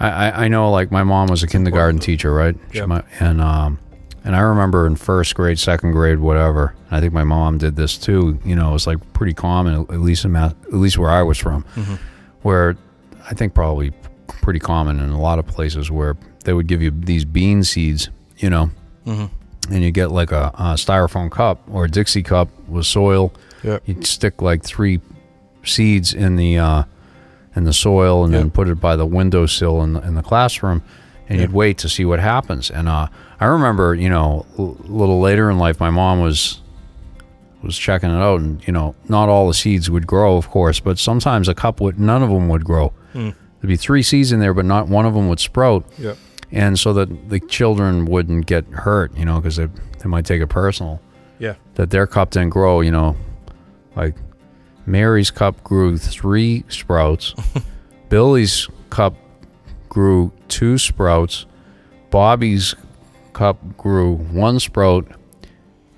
I, 0.00 0.46
I 0.46 0.48
know, 0.48 0.72
like 0.72 0.90
my 0.90 1.04
mom 1.04 1.28
was 1.28 1.44
a 1.44 1.46
kindergarten 1.46 2.00
teacher, 2.00 2.34
right? 2.34 2.56
Yep. 2.72 3.06
and 3.20 3.40
um, 3.40 3.78
and 4.24 4.34
I 4.34 4.40
remember 4.40 4.86
in 4.86 4.96
first 4.96 5.34
grade, 5.34 5.58
second 5.58 5.92
grade, 5.92 6.18
whatever. 6.18 6.74
I 6.90 7.00
think 7.00 7.12
my 7.12 7.24
mom 7.24 7.58
did 7.58 7.76
this 7.76 7.96
too. 7.98 8.38
You 8.44 8.56
know, 8.56 8.70
it 8.70 8.72
was 8.72 8.86
like 8.86 8.98
pretty 9.12 9.34
common, 9.34 9.74
at 9.90 10.00
least 10.00 10.24
in 10.24 10.32
Ma- 10.32 10.46
at 10.46 10.72
least 10.74 10.96
where 10.98 11.10
I 11.10 11.22
was 11.22 11.38
from, 11.38 11.64
Mhm. 11.76 11.98
where 12.42 12.76
I 13.30 13.34
think 13.34 13.54
probably 13.54 13.92
pretty 14.42 14.58
common 14.60 14.98
in 15.00 15.10
a 15.10 15.20
lot 15.20 15.38
of 15.38 15.46
places 15.46 15.90
where 15.90 16.16
they 16.44 16.52
would 16.52 16.66
give 16.66 16.82
you 16.82 16.90
these 16.90 17.24
bean 17.24 17.62
seeds, 17.64 18.08
you 18.38 18.50
know, 18.50 18.70
Mhm. 19.06 19.30
and 19.70 19.82
you 19.82 19.90
get 19.90 20.10
like 20.10 20.32
a, 20.32 20.50
a 20.54 20.64
styrofoam 20.74 21.30
cup 21.30 21.62
or 21.70 21.84
a 21.84 21.90
Dixie 21.90 22.22
cup 22.22 22.48
with 22.68 22.86
soil 22.86 23.32
Yep. 23.62 23.82
you'd 23.86 24.06
stick 24.06 24.42
like 24.42 24.62
three 24.62 25.00
seeds 25.64 26.12
in 26.12 26.36
the 26.36 26.58
uh, 26.58 26.82
in 27.56 27.64
the 27.64 27.72
soil 27.72 28.24
and 28.24 28.34
then 28.34 28.50
put 28.50 28.68
it 28.68 28.80
by 28.80 28.96
the 28.96 29.06
windowsill 29.06 29.82
in 29.82 29.92
the, 29.94 30.00
in 30.00 30.14
the 30.16 30.22
classroom, 30.22 30.82
and 31.28 31.38
Yep. 31.38 31.48
you'd 31.48 31.54
wait 31.54 31.78
to 31.78 31.88
see 31.88 32.04
what 32.04 32.18
happens. 32.20 32.68
And 32.70 32.88
uh, 32.88 33.06
I 33.40 33.46
remember, 33.46 33.94
you 33.94 34.08
know, 34.08 34.46
a 34.58 34.62
little 34.62 35.20
later 35.20 35.50
in 35.50 35.58
life, 35.58 35.80
my 35.80 35.90
mom 35.90 36.20
was 36.20 36.60
was 37.62 37.78
checking 37.78 38.10
it 38.10 38.20
out, 38.20 38.40
and 38.40 38.66
you 38.66 38.72
know, 38.72 38.94
not 39.08 39.28
all 39.30 39.48
the 39.48 39.54
seeds 39.54 39.90
would 39.90 40.06
grow, 40.06 40.36
of 40.36 40.50
course, 40.50 40.80
but 40.80 40.98
sometimes 40.98 41.48
a 41.48 41.54
cup 41.54 41.80
would, 41.80 41.98
none 41.98 42.22
of 42.22 42.28
them 42.28 42.48
would 42.48 42.62
grow. 42.64 42.92
Mm. 43.14 43.34
There'd 43.60 43.68
be 43.68 43.76
three 43.76 44.02
seeds 44.02 44.32
in 44.32 44.40
there, 44.40 44.52
but 44.52 44.66
not 44.66 44.88
one 44.88 45.06
of 45.06 45.14
them 45.14 45.28
would 45.30 45.40
sprout 45.40 45.84
Yep. 45.98 46.18
and 46.52 46.78
so 46.78 46.92
that 46.92 47.30
the 47.30 47.40
children 47.40 48.04
wouldn't 48.04 48.44
get 48.46 48.66
hurt, 48.66 49.16
you 49.16 49.24
know, 49.24 49.36
because 49.40 49.56
they 49.56 49.66
they 50.00 50.08
might 50.10 50.26
take 50.26 50.42
it 50.42 50.48
personal 50.48 51.00
Yeah. 51.38 51.54
that 51.76 51.88
their 51.88 52.06
cup 52.06 52.30
didn't 52.32 52.50
grow. 52.50 52.82
You 52.82 52.90
know, 52.90 53.16
like 53.96 54.14
Mary's 54.84 55.30
cup 55.30 55.64
grew 55.64 55.96
three 55.96 56.64
sprouts, 56.68 57.34
Billy's 58.10 58.68
cup 58.90 59.14
grew 59.88 60.32
two 60.48 60.76
sprouts, 60.76 61.46
Bobby's 62.10 62.74
cup 63.34 63.76
grew 63.76 64.14
one 64.14 64.58
sprout, 64.58 65.06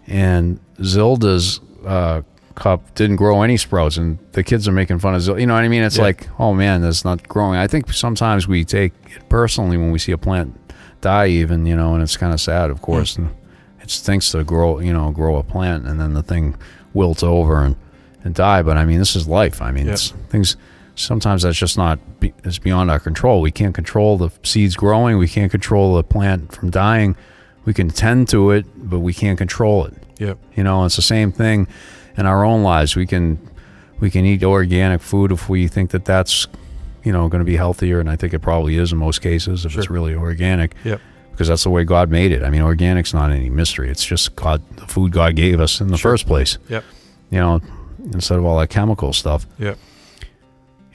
and 0.07 0.59
Zilda's 0.79 1.61
uh, 1.85 2.23
cup 2.55 2.95
didn't 2.95 3.17
grow 3.17 3.43
any 3.43 3.57
sprouts. 3.57 3.97
And 3.97 4.19
the 4.33 4.43
kids 4.43 4.67
are 4.67 4.73
making 4.73 4.99
fun 4.99 5.15
of 5.15 5.21
Zilda. 5.23 5.41
You 5.41 5.47
know 5.47 5.55
what 5.55 5.65
I 5.65 5.69
mean? 5.69 5.83
It's 5.83 5.97
Yeah. 5.97 6.03
like, 6.05 6.29
oh 6.41 6.55
man, 6.55 6.83
that's 6.83 7.05
not 7.05 7.29
growing. 7.29 7.59
I 7.59 7.67
think 7.67 7.93
sometimes 7.93 8.49
we 8.49 8.65
take 8.65 8.93
it 9.15 9.29
personally 9.29 9.77
when 9.77 9.91
we 9.93 9.99
see 9.99 10.13
a 10.13 10.19
plant 10.19 10.59
die, 11.03 11.29
even 11.29 11.67
you 11.67 11.77
know, 11.77 11.95
and 11.95 12.03
it's 12.03 12.17
kind 12.17 12.33
of 12.33 12.41
sad, 12.41 12.71
of 12.71 12.81
course. 12.83 13.17
And 13.17 13.31
it 13.83 13.91
stinks 13.91 14.33
to 14.33 14.43
grow, 14.45 14.81
you 14.81 14.93
know, 14.93 15.11
grow 15.11 15.37
a 15.37 15.43
plant, 15.43 15.87
and 15.87 16.01
then 16.01 16.15
the 16.15 16.23
thing 16.23 16.57
wilts 16.95 17.23
over 17.23 17.63
and 17.63 17.77
and 18.25 18.35
die. 18.35 18.63
But 18.63 18.77
I 18.77 18.85
mean, 18.85 18.99
this 18.99 19.15
is 19.15 19.29
life. 19.29 19.61
I 19.63 19.71
mean, 19.71 19.87
Yeah. 19.87 19.93
it's 19.93 20.11
things. 20.31 20.57
Sometimes 20.97 21.43
that's 21.43 21.59
just 21.59 21.77
not 21.77 21.99
it's 22.43 22.59
beyond 22.59 22.91
our 22.91 22.99
control. 22.99 23.41
We 23.41 23.51
can't 23.53 23.75
control 23.75 24.17
the 24.19 24.31
seeds 24.43 24.77
growing. 24.77 25.19
We 25.19 25.29
can't 25.29 25.51
control 25.51 25.95
the 25.97 26.03
plant 26.03 26.53
from 26.55 26.71
dying. 26.71 27.17
We 27.65 27.75
can 27.75 27.91
tend 27.91 28.29
to 28.31 28.51
it, 28.51 28.67
but 28.77 29.01
we 29.01 29.13
can't 29.13 29.37
control 29.39 29.85
it. 29.85 29.95
Yep. 30.19 30.39
You 30.57 30.65
know, 30.65 30.85
it's 30.85 30.97
the 30.97 31.03
same 31.03 31.33
thing 31.33 31.69
in 32.17 32.25
our 32.27 32.45
own 32.45 32.63
lives. 32.63 32.97
We 32.97 33.07
can 33.07 33.39
we 34.01 34.11
can 34.11 34.25
eat 34.25 34.43
organic 34.43 35.01
food 35.03 35.33
if 35.33 35.49
we 35.49 35.69
think 35.69 35.91
that 35.91 36.05
that's 36.07 36.47
you 37.05 37.13
know 37.13 37.29
going 37.29 37.41
to 37.41 37.45
be 37.45 37.57
healthier, 37.57 38.01
and 38.01 38.09
I 38.09 38.17
think 38.17 38.33
it 38.33 38.39
probably 38.41 38.77
is 38.77 38.91
in 38.93 38.99
most 38.99 39.21
cases 39.21 39.65
if 39.67 39.77
it's 39.77 39.91
really 39.91 40.15
organic 40.15 40.75
Yep. 40.85 41.01
because 41.31 41.49
that's 41.49 41.65
the 41.65 41.71
way 41.71 41.85
God 41.85 42.09
made 42.11 42.33
it. 42.33 42.43
I 42.43 42.49
mean, 42.51 42.63
organic's 42.63 43.13
not 43.13 43.31
any 43.31 43.51
mystery. 43.51 43.91
It's 43.91 44.05
just 44.05 44.35
God, 44.35 44.63
the 44.77 44.87
food 44.87 45.13
God 45.13 45.37
gave 45.37 45.61
us 45.61 45.81
in 45.81 45.89
the 45.89 45.99
Sure. 45.99 46.13
first 46.13 46.27
place. 46.27 46.57
Yep. 46.71 46.85
You 47.31 47.39
know, 47.41 47.61
instead 48.13 48.39
of 48.39 48.45
all 48.47 48.59
that 48.61 48.71
chemical 48.71 49.13
stuff. 49.13 49.47
Yep. 49.59 49.77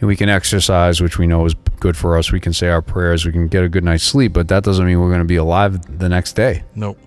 And 0.02 0.08
we 0.08 0.16
can 0.18 0.28
exercise, 0.30 1.00
which 1.00 1.18
we 1.18 1.28
know 1.28 1.46
is 1.46 1.54
good 1.80 1.96
for 1.96 2.18
us. 2.18 2.32
We 2.32 2.40
can 2.40 2.54
say 2.54 2.68
our 2.70 2.82
prayers. 2.82 3.24
We 3.26 3.32
can 3.32 3.48
get 3.48 3.64
a 3.64 3.70
good 3.70 3.84
night's 3.84 4.04
sleep, 4.04 4.34
but 4.34 4.48
that 4.50 4.64
doesn't 4.64 4.86
mean 4.86 5.00
we're 5.00 5.10
going 5.10 5.20
to 5.20 5.26
be 5.26 5.36
alive 5.38 6.00
the 6.00 6.10
next 6.10 6.34
day. 6.34 6.64
Nope. 6.76 6.98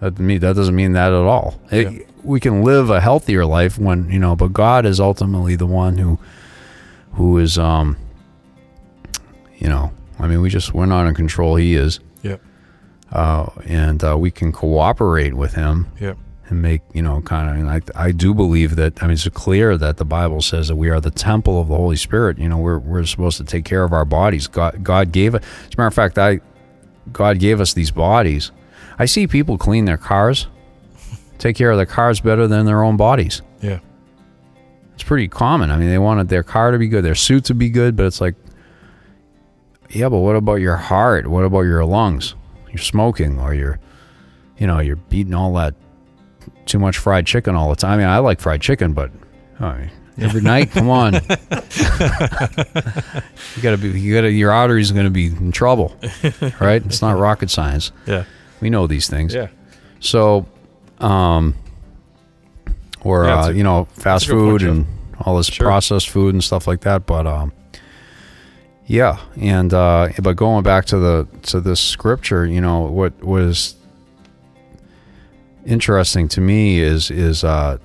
That 0.00 0.18
me 0.18 0.36
that 0.38 0.54
doesn't 0.54 0.76
mean 0.76 0.92
that 0.92 1.08
at 1.12 1.24
all. 1.24 1.58
It- 1.72 1.90
Yeah. 1.92 1.98
we 2.22 2.38
can 2.38 2.62
live 2.62 2.90
a 2.90 3.00
healthier 3.00 3.46
life 3.46 3.78
when 3.78 4.10
you 4.10 4.18
know, 4.18 4.36
but 4.36 4.52
God 4.52 4.84
is 4.84 5.00
ultimately 5.00 5.56
the 5.56 5.66
one 5.66 5.96
who 5.96 6.18
who 7.12 7.38
is 7.38 7.56
um 7.58 7.96
you 9.56 9.68
know, 9.68 9.90
I 10.18 10.26
mean, 10.26 10.42
we 10.42 10.50
just 10.50 10.74
we're 10.74 10.84
not 10.86 11.06
in 11.06 11.14
control. 11.14 11.56
He 11.56 11.74
is, 11.74 12.00
Yep. 12.22 12.42
uh, 13.12 13.46
and 13.64 14.04
uh, 14.04 14.16
we 14.18 14.30
can 14.30 14.52
cooperate 14.52 15.32
with 15.32 15.54
him 15.54 15.86
Yep. 15.98 16.18
And 16.48 16.62
make 16.62 16.82
you 16.92 17.02
know 17.02 17.20
kind 17.22 17.50
of. 17.50 17.56
And 17.56 17.68
I 17.68 18.06
I 18.06 18.12
do 18.12 18.34
believe 18.34 18.76
that. 18.76 19.02
I 19.02 19.06
mean, 19.06 19.14
it's 19.14 19.28
clear 19.28 19.76
that 19.76 19.96
the 19.96 20.04
Bible 20.04 20.42
says 20.42 20.68
that 20.68 20.76
we 20.76 20.90
are 20.90 21.00
the 21.00 21.10
temple 21.10 21.60
of 21.60 21.68
the 21.68 21.76
Holy 21.76 21.96
Spirit. 21.96 22.38
You 22.38 22.48
know, 22.48 22.58
we're 22.58 22.78
we're 22.78 23.04
supposed 23.04 23.38
to 23.38 23.44
take 23.44 23.64
care 23.64 23.84
of 23.84 23.92
our 23.92 24.04
bodies. 24.04 24.46
God 24.46 24.82
God 24.82 25.12
gave 25.12 25.34
it. 25.34 25.42
As 25.42 25.74
a 25.74 25.76
matter 25.76 25.88
of 25.88 25.94
fact, 25.94 26.18
I 26.18 26.40
God 27.12 27.38
gave 27.38 27.60
us 27.60 27.74
these 27.74 27.90
bodies. 27.90 28.52
I 28.98 29.06
see 29.06 29.26
people 29.26 29.58
clean 29.58 29.84
their 29.84 29.96
cars, 29.96 30.46
take 31.38 31.56
care 31.56 31.70
of 31.70 31.76
their 31.76 31.86
cars 31.86 32.20
better 32.20 32.46
than 32.46 32.66
their 32.66 32.82
own 32.82 32.96
bodies. 32.96 33.42
Yeah. 33.60 33.80
It's 34.94 35.02
pretty 35.02 35.28
common. 35.28 35.70
I 35.70 35.76
mean, 35.76 35.90
they 35.90 35.98
wanted 35.98 36.28
their 36.28 36.42
car 36.42 36.70
to 36.70 36.78
be 36.78 36.88
good, 36.88 37.04
their 37.04 37.14
suit 37.14 37.44
to 37.46 37.54
be 37.54 37.68
good, 37.68 37.96
but 37.96 38.06
it's 38.06 38.20
like, 38.20 38.34
yeah, 39.90 40.08
but 40.08 40.18
what 40.18 40.36
about 40.36 40.56
your 40.56 40.76
heart? 40.76 41.26
What 41.26 41.44
about 41.44 41.62
your 41.62 41.84
lungs? 41.84 42.34
You're 42.68 42.78
smoking, 42.78 43.38
or 43.38 43.52
you're, 43.52 43.78
you 44.58 44.66
know, 44.66 44.80
you're 44.80 44.96
beating 44.96 45.34
all 45.34 45.52
that 45.54 45.74
too 46.66 46.78
much 46.78 46.98
fried 46.98 47.26
chicken 47.26 47.54
all 47.54 47.70
the 47.70 47.76
time. 47.76 47.94
I 47.94 47.96
mean, 47.98 48.06
I 48.06 48.18
like 48.18 48.40
fried 48.40 48.60
chicken, 48.60 48.92
but 48.92 49.10
I 49.60 49.78
mean, 49.78 49.90
every 50.18 50.40
night, 50.42 50.70
come 50.72 50.90
on, 50.90 51.14
you 51.14 51.20
gotta 53.62 53.78
be, 53.78 53.88
you 53.98 54.14
gotta, 54.14 54.30
your 54.30 54.52
arteries 54.52 54.90
are 54.90 54.94
gonna 54.94 55.10
be 55.10 55.26
in 55.26 55.52
trouble, 55.52 55.96
right? 56.60 56.84
It's 56.84 57.00
not 57.02 57.18
rocket 57.18 57.50
science. 57.50 57.92
Yeah. 58.06 58.24
We 58.60 58.70
know 58.70 58.86
these 58.86 59.08
things. 59.08 59.34
Yeah. 59.34 59.48
So, 60.00 60.46
um, 61.00 61.54
or 63.02 63.24
Yeah, 63.26 63.40
uh, 63.40 63.48
a- 63.48 63.52
you 63.52 63.62
know, 63.64 63.84
fast 63.92 64.26
food 64.26 64.62
and 64.62 64.86
all 65.20 65.36
this 65.36 65.46
Sure. 65.46 65.66
processed 65.66 66.08
food 66.10 66.34
and 66.34 66.42
stuff 66.42 66.66
like 66.66 66.80
that. 66.82 67.06
But 67.06 67.26
um, 67.26 67.52
yeah, 68.86 69.18
and 69.40 69.72
uh, 69.72 70.08
but 70.22 70.36
going 70.36 70.62
back 70.62 70.84
to 70.86 70.98
the 70.98 71.28
to 71.42 71.60
this 71.60 71.80
scripture, 71.80 72.46
you 72.46 72.60
know, 72.60 72.80
what 72.82 73.22
was 73.22 73.76
interesting 75.66 76.28
to 76.28 76.40
me 76.40 76.80
is 76.80 77.10
is 77.10 77.44
uh, 77.44 77.78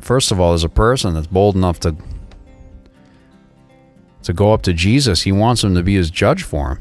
first 0.00 0.32
of 0.32 0.40
all, 0.40 0.52
as 0.52 0.64
a 0.64 0.68
person 0.68 1.14
that's 1.14 1.26
bold 1.26 1.54
enough 1.54 1.80
to 1.80 1.94
to 4.22 4.32
go 4.32 4.52
up 4.52 4.62
to 4.62 4.72
Jesus, 4.72 5.22
he 5.22 5.32
wants 5.32 5.64
him 5.64 5.74
to 5.74 5.82
be 5.82 5.94
his 5.94 6.10
judge 6.10 6.42
for 6.42 6.72
him. 6.72 6.78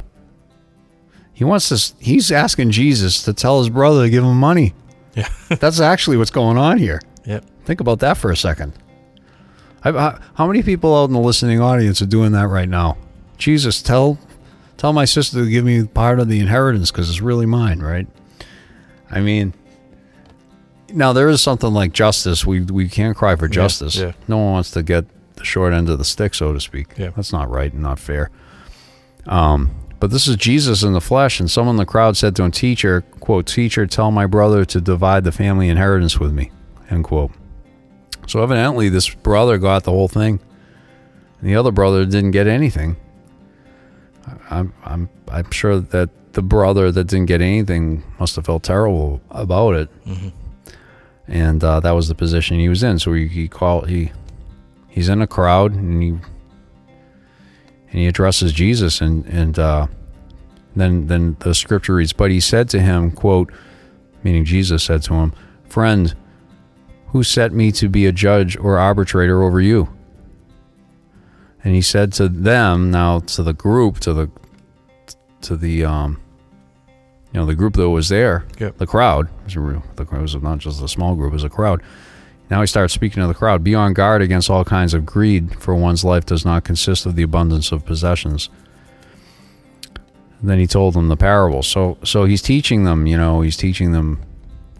He 1.34 1.44
wants 1.44 1.70
this. 1.70 1.94
He's 2.00 2.32
asking 2.32 2.72
Jesus 2.72 3.24
to 3.24 3.34
tell 3.34 3.60
his 3.60 3.70
brother 3.70 4.04
to 4.04 4.10
give 4.10 4.24
him 4.24 4.38
money. 4.38 4.74
Yeah. 5.16 5.30
That's 5.48 5.80
actually 5.80 6.18
what's 6.18 6.32
going 6.32 6.58
on 6.58 6.78
here. 6.78 7.02
Yep. 7.26 7.46
Think 7.66 7.82
about 7.82 8.00
that 8.00 8.18
for 8.18 8.32
a 8.32 8.38
second. 8.38 8.74
I, 9.84 9.92
I, 9.92 10.20
how 10.34 10.48
many 10.48 10.64
people 10.64 10.96
out 10.96 11.06
in 11.06 11.14
the 11.14 11.20
listening 11.20 11.62
audience 11.62 12.02
are 12.02 12.06
doing 12.08 12.34
that 12.34 12.48
right 12.48 12.68
now? 12.68 12.98
Jesus, 13.38 13.82
tell 13.82 14.20
tell 14.76 14.92
my 14.92 15.06
sister 15.06 15.44
to 15.44 15.50
give 15.50 15.64
me 15.64 15.86
part 15.86 16.20
of 16.20 16.28
the 16.28 16.40
inheritance 16.40 16.92
because 16.92 17.10
it's 17.10 17.22
really 17.22 17.46
mine, 17.46 17.80
right? 17.80 18.08
I 19.10 19.22
mean, 19.22 19.54
now 20.94 21.14
there 21.14 21.30
is 21.30 21.42
something 21.42 21.74
like 21.74 21.94
justice. 21.94 22.46
We 22.46 22.62
we 22.62 22.88
can't 22.90 23.16
cry 23.18 23.36
for 23.36 23.48
justice. 23.48 23.96
yeah. 23.96 24.14
No 24.28 24.38
one 24.38 24.52
wants 24.54 24.72
to 24.72 24.84
get 24.84 25.06
the 25.36 25.46
short 25.46 25.74
end 25.74 25.90
of 25.90 25.98
the 25.98 26.06
stick, 26.06 26.34
so 26.34 26.54
to 26.54 26.60
speak. 26.60 26.88
Yeah. 26.98 27.10
That's 27.16 27.32
not 27.32 27.50
right 27.50 27.72
and 27.72 27.82
not 27.82 28.00
fair. 28.00 28.30
Um, 29.28 29.72
but 30.00 30.12
this 30.12 30.28
is 30.28 30.36
Jesus 30.38 30.82
in 30.84 30.94
the 30.94 31.02
flesh, 31.02 31.40
and 31.40 31.50
someone 31.52 31.76
in 31.76 31.78
the 31.80 31.86
crowd 31.86 32.16
said 32.18 32.36
to 32.38 32.44
him, 32.44 32.52
"Teacher, 32.52 33.02
quote, 33.20 33.46
teacher, 33.46 33.86
tell 33.86 34.12
my 34.12 34.26
brother 34.26 34.64
to 34.66 34.80
divide 34.82 35.24
the 35.24 35.32
family 35.32 35.70
inheritance 35.70 36.20
with 36.20 36.32
me." 36.34 36.52
End 36.90 37.04
quote. 37.04 37.32
So 38.28 38.42
evidently, 38.44 38.90
this 38.90 39.10
brother 39.10 39.58
got 39.58 39.84
the 39.84 39.92
whole 39.92 40.08
thing, 40.08 40.40
and 41.42 41.50
the 41.50 41.56
other 41.56 41.72
brother 41.72 42.06
didn't 42.06 42.32
get 42.32 42.48
anything. 42.48 42.96
I- 44.26 44.60
I'm 44.60 44.74
I'm 44.86 45.10
I'm 45.32 45.52
sure 45.52 45.80
that 45.80 46.10
the 46.34 46.42
brother 46.42 46.92
that 46.92 47.06
didn't 47.06 47.26
get 47.26 47.42
anything 47.42 48.04
must 48.20 48.36
have 48.36 48.46
felt 48.46 48.64
terrible 48.64 49.20
about 49.32 49.76
it, 49.76 49.90
and 51.30 51.64
uh, 51.64 51.80
that 51.80 51.92
was 51.92 52.08
the 52.08 52.16
position 52.16 52.60
he 52.60 52.70
was 52.70 52.84
in. 52.84 53.00
So 53.00 53.14
he, 53.14 53.28
he 53.28 53.48
called 53.48 53.88
he 53.88 54.12
he's 54.88 55.10
in 55.10 55.22
a 55.22 55.28
crowd 55.28 55.74
and 55.74 56.02
he 56.02 56.10
and 56.10 56.22
he 57.92 58.08
addresses 58.08 58.52
Jesus 58.52 59.00
and 59.00 59.26
and 59.28 59.58
uh, 59.58 59.88
then 60.76 61.08
then 61.08 61.38
the 61.40 61.54
scripture 61.54 61.96
reads, 61.96 62.14
but 62.14 62.32
he 62.32 62.40
said 62.40 62.70
to 62.70 62.80
him, 62.80 63.12
quote, 63.12 63.52
meaning 64.24 64.44
Jesus 64.44 64.84
said 64.84 65.04
to 65.04 65.14
him, 65.14 65.34
friend, 65.68 66.16
who 67.08 67.24
set 67.24 67.54
me 67.54 67.72
to 67.74 67.88
be 67.90 68.06
a 68.06 68.12
judge 68.12 68.58
or 68.58 68.78
arbitrator 68.78 69.44
over 69.44 69.62
you? 69.62 69.90
And 71.64 71.76
he 71.76 71.82
said 71.82 72.14
to 72.14 72.30
them, 72.30 72.90
now 72.90 73.20
to 73.20 73.44
the 73.44 73.54
group, 73.54 74.00
to 74.00 74.14
the 74.14 74.32
to 75.42 75.56
the 75.56 75.86
um, 75.86 76.20
you 77.34 77.40
know, 77.40 77.46
the 77.46 77.56
group 77.56 77.76
that 77.76 77.90
was 77.90 78.10
there, 78.10 78.46
Yep. 78.60 78.78
the 78.78 78.88
crowd, 78.88 79.28
it 79.28 79.46
was, 79.46 79.58
real, 79.58 79.84
the 79.96 80.06
crowd 80.06 80.22
was 80.24 80.36
not 80.36 80.58
just 80.60 80.82
a 80.82 80.88
small 80.88 81.16
group, 81.16 81.32
it 81.32 81.34
was 81.34 81.44
a 81.44 81.50
crowd. 81.50 81.82
Now 82.50 82.62
he 82.62 82.68
starts 82.68 82.94
speaking 82.94 83.22
to 83.22 83.28
the 83.28 83.36
crowd. 83.36 83.64
Be 83.64 83.76
on 83.76 83.94
guard 83.94 84.24
against 84.24 84.50
all 84.50 84.64
kinds 84.66 84.96
of 84.96 85.06
greed, 85.06 85.62
for 85.62 85.76
one's 85.76 86.04
life 86.04 86.26
does 86.26 86.44
not 86.44 86.64
consist 86.64 87.06
of 87.06 87.16
the 87.16 87.22
abundance 87.22 87.72
of 87.72 87.86
possessions. 87.86 88.50
And 90.42 90.50
then 90.50 90.58
he 90.58 90.66
told 90.68 90.94
them 90.96 91.10
the 91.10 91.18
parable. 91.18 91.62
So, 91.64 91.98
so 92.04 92.26
he's 92.26 92.42
teaching 92.42 92.86
them. 92.86 93.06
You 93.06 93.18
know, 93.18 93.42
he's 93.42 93.58
teaching 93.58 93.92
them 93.92 94.22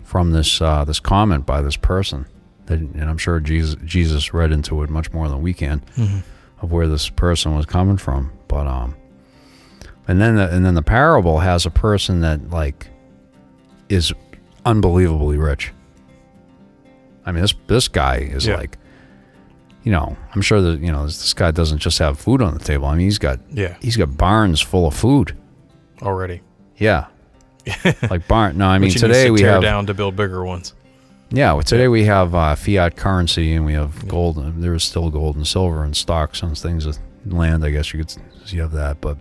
from 0.04 0.32
this 0.32 0.62
uh, 0.62 0.86
this 0.86 1.00
comment 1.00 1.46
by 1.46 1.62
this 1.62 1.76
person. 1.76 2.26
That, 2.68 2.80
and 2.80 3.04
I'm 3.04 3.18
sure 3.18 3.40
Jesus 3.40 3.76
Jesus 3.86 4.34
read 4.34 4.52
into 4.52 4.82
it 4.84 4.90
much 4.90 5.12
more 5.12 5.28
than 5.28 5.42
we 5.42 5.54
can 5.54 5.84
of 6.62 6.72
where 6.72 6.88
this 6.88 7.10
person 7.10 7.56
was 7.56 7.66
coming 7.66 7.98
from. 7.98 8.32
But 8.48 8.68
um, 8.68 8.96
and 10.10 10.20
then 10.20 10.36
the, 10.36 10.50
and 10.54 10.66
then 10.66 10.74
the 10.74 10.82
parable 10.82 11.40
has 11.40 11.66
a 11.66 11.70
person 11.70 12.22
that 12.22 12.50
like 12.50 12.88
is 13.88 14.12
unbelievably 14.66 15.38
rich. 15.38 15.72
I 17.26 17.32
mean, 17.32 17.42
this 17.42 17.54
this 17.68 17.88
guy 17.88 18.18
is 18.18 18.46
Yeah. 18.46 18.56
like, 18.58 18.78
you 19.84 19.92
know, 19.92 20.18
I'm 20.34 20.42
sure 20.42 20.62
that 20.62 20.80
you 20.80 20.92
know 20.92 21.06
this, 21.06 21.20
this 21.20 21.34
guy 21.34 21.52
doesn't 21.52 21.78
just 21.80 22.00
have 22.00 22.20
food 22.20 22.42
on 22.42 22.54
the 22.54 22.60
table. 22.64 22.88
I 22.88 22.96
mean, 22.96 23.06
he's 23.06 23.20
got 23.20 23.40
Yeah. 23.52 23.76
he's 23.82 23.98
got 23.98 24.18
barns 24.18 24.62
full 24.62 24.88
of 24.88 24.94
food. 24.96 25.38
Already. 26.02 26.42
Yeah, 26.78 27.08
like 28.10 28.28
barn. 28.28 28.58
No, 28.58 28.68
I 28.68 28.80
mean 28.80 28.88
Which 28.88 28.94
he 29.02 29.08
needs 29.08 29.14
today 29.18 29.26
to 29.26 29.32
we 29.34 29.40
tear 29.42 29.52
have 29.54 29.62
down 29.62 29.86
to 29.88 29.94
build 29.94 30.16
bigger 30.16 30.44
ones. 30.46 30.74
yeah. 31.30 31.52
well, 31.54 31.62
Today 31.62 31.88
we 31.90 32.06
have 32.06 32.34
uh, 32.34 32.56
fiat 32.56 32.96
currency 32.96 33.54
and 33.54 33.66
we 33.66 33.74
have 33.74 34.08
gold. 34.08 34.38
and 34.38 34.64
There 34.64 34.74
is 34.74 34.84
still 34.84 35.10
gold 35.10 35.36
and 35.36 35.46
silver 35.46 35.84
and 35.84 35.96
stocks 35.96 36.42
and 36.42 36.58
things. 36.58 36.86
of 36.86 36.98
Land, 37.26 37.66
I 37.66 37.70
guess 37.72 37.94
you 37.94 38.00
could 38.04 38.16
you 38.48 38.62
have 38.62 38.72
that, 38.72 39.02
but 39.02 39.18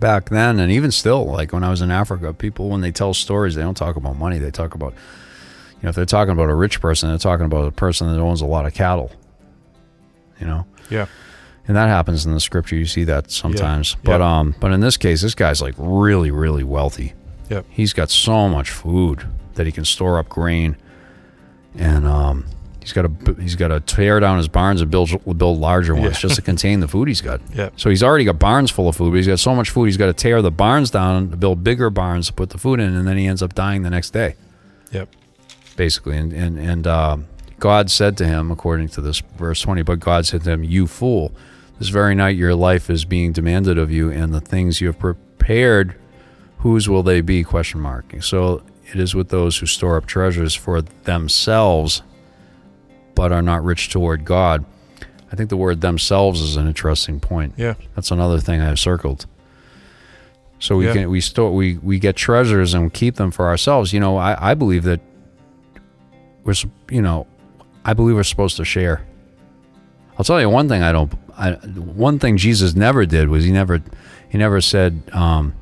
back 0.00 0.28
then 0.28 0.58
and 0.60 0.70
even 0.72 0.90
still, 0.90 1.24
like 1.26 1.52
when 1.52 1.64
I 1.64 1.70
was 1.70 1.80
in 1.80 1.90
Africa, 1.90 2.32
people 2.32 2.68
when 2.68 2.80
they 2.80 2.90
tell 2.92 3.14
stories, 3.14 3.54
they 3.54 3.62
don't 3.62 3.76
talk 3.76 3.96
about 3.96 4.16
money. 4.16 4.38
They 4.38 4.50
talk 4.50 4.74
about 4.74 4.92
you 4.92 5.82
know 5.84 5.88
if 5.90 5.94
they're 5.96 6.04
talking 6.06 6.32
about 6.32 6.48
a 6.50 6.54
rich 6.54 6.80
person, 6.80 7.08
they're 7.08 7.18
talking 7.18 7.46
about 7.46 7.66
a 7.66 7.70
person 7.72 8.12
that 8.12 8.20
owns 8.20 8.40
a 8.40 8.46
lot 8.46 8.66
of 8.66 8.74
cattle. 8.74 9.10
You 10.40 10.46
know, 10.48 10.66
Yeah. 10.90 11.06
and 11.68 11.76
that 11.76 11.88
happens 11.88 12.26
in 12.26 12.32
the 12.34 12.40
scripture. 12.40 12.76
You 12.76 12.86
see 12.86 13.04
that 13.04 13.30
sometimes, 13.30 13.92
Yeah. 13.94 13.98
but 14.04 14.20
um, 14.22 14.54
but 14.60 14.72
in 14.72 14.80
this 14.80 14.96
case, 14.96 15.22
this 15.22 15.34
guy's 15.34 15.62
like 15.62 15.74
really, 15.78 16.30
really 16.30 16.64
wealthy. 16.64 17.14
Yep. 17.50 17.66
He's 17.68 17.92
got 17.92 18.10
so 18.10 18.48
much 18.48 18.70
food 18.70 19.26
that 19.54 19.66
he 19.66 19.72
can 19.72 19.84
store 19.84 20.18
up 20.18 20.28
grain, 20.28 20.76
and 21.76 22.06
um, 22.06 22.46
he's 22.84 22.92
got 22.92 23.02
to 23.24 23.34
he's 23.40 23.56
got 23.56 23.68
to 23.68 23.80
tear 23.80 24.20
down 24.20 24.36
his 24.36 24.46
barns 24.46 24.80
and 24.80 24.90
build 24.90 25.10
build 25.38 25.58
larger 25.58 25.94
ones 25.94 26.14
Yeah. 26.14 26.20
just 26.20 26.36
to 26.36 26.42
contain 26.52 26.78
the 26.80 26.86
food 26.88 27.08
he's 27.08 27.20
got. 27.20 27.40
Yep. 27.54 27.72
So 27.80 27.90
he's 27.90 28.02
already 28.02 28.24
got 28.24 28.38
barns 28.38 28.70
full 28.70 28.88
of 28.88 28.94
food, 28.96 29.10
but 29.10 29.16
he's 29.16 29.26
got 29.26 29.38
so 29.40 29.54
much 29.54 29.70
food 29.70 29.86
he's 29.86 29.96
got 29.96 30.06
to 30.06 30.12
tear 30.12 30.40
the 30.42 30.50
barns 30.52 30.90
down 30.90 31.30
to 31.30 31.36
build 31.36 31.64
bigger 31.64 31.90
barns 31.90 32.28
to 32.28 32.32
put 32.32 32.50
the 32.50 32.58
food 32.58 32.78
in, 32.78 32.94
and 32.94 33.08
then 33.08 33.16
he 33.16 33.26
ends 33.26 33.42
up 33.42 33.54
dying 33.54 33.82
the 33.82 33.90
next 33.90 34.10
day 34.12 34.36
Yep. 34.92 35.08
basically. 35.76 36.16
And 36.16 36.32
and 36.32 36.58
and 36.58 36.86
um, 36.86 37.26
God 37.58 37.90
said 37.90 38.16
to 38.18 38.26
him, 38.26 38.50
according 38.50 38.88
to 38.90 39.00
this 39.00 39.20
verse 39.38 39.60
twenty, 39.60 39.82
but 39.82 39.98
God 40.00 40.26
said 40.26 40.44
to 40.44 40.50
him, 40.50 40.62
"You 40.62 40.86
fool! 40.86 41.32
This 41.78 41.88
very 41.88 42.14
night 42.14 42.36
your 42.36 42.54
life 42.54 42.88
is 42.90 43.04
being 43.04 43.32
demanded 43.32 43.78
of 43.78 43.90
you, 43.90 44.10
and 44.10 44.32
the 44.32 44.40
things 44.40 44.80
you 44.80 44.86
have 44.88 44.98
prepared, 44.98 45.94
whose 46.58 46.88
will 46.88 47.02
they 47.02 47.20
be?" 47.20 47.42
Question 47.42 47.80
mark. 47.80 48.04
So 48.20 48.62
it 48.92 49.00
is 49.00 49.14
with 49.14 49.30
those 49.30 49.56
who 49.58 49.66
store 49.66 49.96
up 49.96 50.06
treasures 50.06 50.54
for 50.54 50.82
themselves, 50.82 52.02
but 53.14 53.32
are 53.32 53.42
not 53.42 53.64
rich 53.64 53.90
toward 53.90 54.24
God. 54.24 54.64
I 55.32 55.36
think 55.36 55.50
the 55.50 55.56
word 55.56 55.80
"themselves" 55.80 56.40
is 56.40 56.56
an 56.56 56.66
interesting 56.66 57.20
point. 57.20 57.54
Yeah. 57.56 57.74
That's 57.94 58.10
another 58.10 58.38
thing 58.38 58.60
I 58.60 58.66
have 58.66 58.78
circled. 58.78 59.26
So 60.60 60.76
we 60.76 60.86
Yeah. 60.86 60.92
can 60.94 61.10
we 61.10 61.20
store 61.20 61.52
we 61.52 61.78
we 61.78 61.98
get 61.98 62.16
treasures 62.16 62.72
and 62.74 62.92
keep 62.92 63.16
them 63.16 63.30
for 63.30 63.46
ourselves. 63.48 63.92
You 63.92 64.00
know, 64.00 64.16
I 64.16 64.52
I 64.52 64.54
believe 64.54 64.84
that 64.84 65.00
we're 66.44 66.54
you 66.90 67.02
know, 67.02 67.26
I 67.84 67.92
believe 67.94 68.14
we're 68.16 68.22
supposed 68.22 68.56
to 68.58 68.64
share. 68.64 69.04
I'll 70.18 70.24
tell 70.24 70.40
you 70.40 70.48
one 70.48 70.68
thing 70.68 70.82
I 70.82 70.92
don't 70.92 71.12
I 71.36 71.52
one 71.52 72.18
thing 72.18 72.36
Jesus 72.36 72.74
never 72.74 73.04
did 73.04 73.28
was 73.28 73.44
he 73.44 73.50
never 73.52 73.82
he 74.28 74.38
never 74.38 74.60
said 74.60 75.02
um 75.12 75.54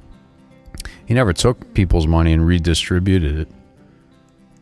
he 1.07 1.15
never 1.15 1.33
took 1.33 1.73
people's 1.75 2.07
money 2.07 2.33
and 2.33 2.47
redistributed 2.47 3.39
it. 3.41 3.49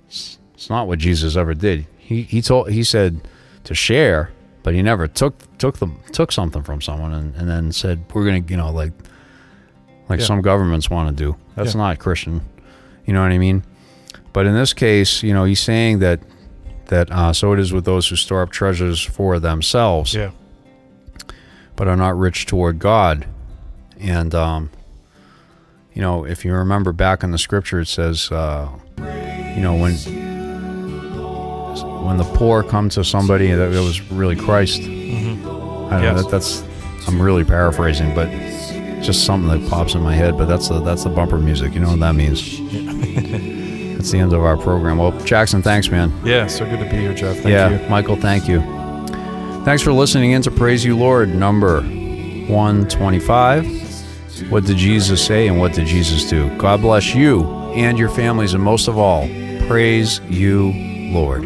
It's, 0.08 0.38
it's 0.54 0.70
not 0.70 0.86
what 0.86 0.98
Jesus 0.98 1.36
ever 1.36 1.54
did. 1.54 1.86
He 2.10 2.22
he 2.22 2.42
told 2.42 2.70
he 2.70 2.82
said 2.82 3.20
to 3.62 3.72
share, 3.72 4.32
but 4.64 4.74
he 4.74 4.82
never 4.82 5.06
took 5.06 5.34
took 5.58 5.78
them 5.78 6.00
took 6.10 6.32
something 6.32 6.64
from 6.64 6.80
someone 6.80 7.12
and, 7.14 7.36
and 7.36 7.48
then 7.48 7.70
said 7.70 8.04
we're 8.12 8.24
gonna 8.24 8.42
you 8.48 8.56
know 8.56 8.72
like 8.72 8.92
like 10.08 10.18
Yeah. 10.18 10.26
some 10.26 10.42
governments 10.42 10.90
want 10.90 11.16
to 11.16 11.24
do. 11.24 11.36
That's 11.54 11.74
Yeah. 11.76 11.82
not 11.82 12.00
Christian. 12.00 12.40
You 13.06 13.14
know 13.14 13.22
what 13.22 13.30
I 13.30 13.38
mean? 13.38 13.62
But 14.32 14.46
in 14.46 14.54
this 14.54 14.72
case, 14.72 15.22
you 15.22 15.32
know, 15.32 15.44
he's 15.44 15.60
saying 15.60 16.00
that 16.00 16.18
that 16.86 17.12
uh, 17.12 17.32
so 17.32 17.52
it 17.52 17.60
is 17.60 17.72
with 17.72 17.84
those 17.84 18.08
who 18.08 18.16
store 18.16 18.42
up 18.42 18.50
treasures 18.50 19.00
for 19.00 19.38
themselves, 19.38 20.12
Yeah. 20.12 20.30
but 21.76 21.86
are 21.86 21.96
not 21.96 22.18
rich 22.18 22.44
toward 22.46 22.80
God. 22.80 23.26
And 24.00 24.34
um, 24.34 24.70
you 25.94 26.02
know, 26.02 26.24
if 26.24 26.44
you 26.44 26.52
remember 26.54 26.92
back 26.92 27.22
in 27.22 27.30
the 27.30 27.38
scripture, 27.38 27.78
it 27.78 27.86
says, 27.86 28.32
uh, 28.32 28.68
you 29.54 29.62
know, 29.62 29.76
when 29.76 29.94
when 32.02 32.16
the 32.16 32.24
poor 32.24 32.62
come 32.62 32.88
to 32.90 33.04
somebody, 33.04 33.50
that 33.52 33.72
it 33.72 33.80
was 33.80 34.00
really 34.10 34.36
Christ. 34.36 34.80
Mm-hmm. 34.82 35.46
I 35.46 35.50
don't 35.50 35.90
know, 35.90 36.00
Yes. 36.00 36.22
that, 36.22 36.30
that's 36.30 36.62
I'm 37.08 37.20
really 37.20 37.44
paraphrasing, 37.44 38.14
but 38.14 38.28
just 39.02 39.24
something 39.24 39.48
that 39.60 39.68
pops 39.70 39.94
in 39.94 40.02
my 40.02 40.14
head, 40.14 40.36
but 40.36 40.46
that's 40.46 40.68
the 40.68 40.80
that's 40.80 41.04
the 41.04 41.10
bumper 41.10 41.38
music. 41.38 41.72
You 41.74 41.80
know 41.80 41.90
what 41.90 42.00
that 42.00 42.14
means? 42.14 42.40
that's 43.96 44.10
the 44.10 44.18
end 44.18 44.32
of 44.32 44.42
our 44.42 44.56
program. 44.56 44.98
Well, 44.98 45.12
Jackson, 45.20 45.62
thanks, 45.62 45.90
man. 45.90 46.12
Yeah, 46.24 46.46
so 46.46 46.64
good 46.64 46.78
to 46.78 46.84
be 46.84 46.96
here, 46.96 47.14
Jeff. 47.14 47.36
Thank 47.36 47.48
yeah, 47.48 47.82
you. 47.82 47.88
Michael, 47.88 48.16
thank 48.16 48.48
you. 48.48 48.60
Thanks 49.64 49.82
for 49.82 49.92
listening 49.92 50.32
in 50.32 50.42
to 50.42 50.50
Praise 50.50 50.84
You 50.84 50.96
Lord, 50.96 51.34
number 51.34 51.82
125. 51.82 54.50
What 54.50 54.64
did 54.64 54.78
Jesus 54.78 55.24
say 55.24 55.48
and 55.48 55.60
what 55.60 55.74
did 55.74 55.86
Jesus 55.86 56.28
do? 56.28 56.48
God 56.56 56.80
bless 56.80 57.14
you 57.14 57.44
and 57.74 57.98
your 57.98 58.08
families, 58.08 58.54
and 58.54 58.62
most 58.62 58.88
of 58.88 58.96
all, 58.96 59.28
praise 59.66 60.20
you, 60.28 60.72
Lord. 61.12 61.44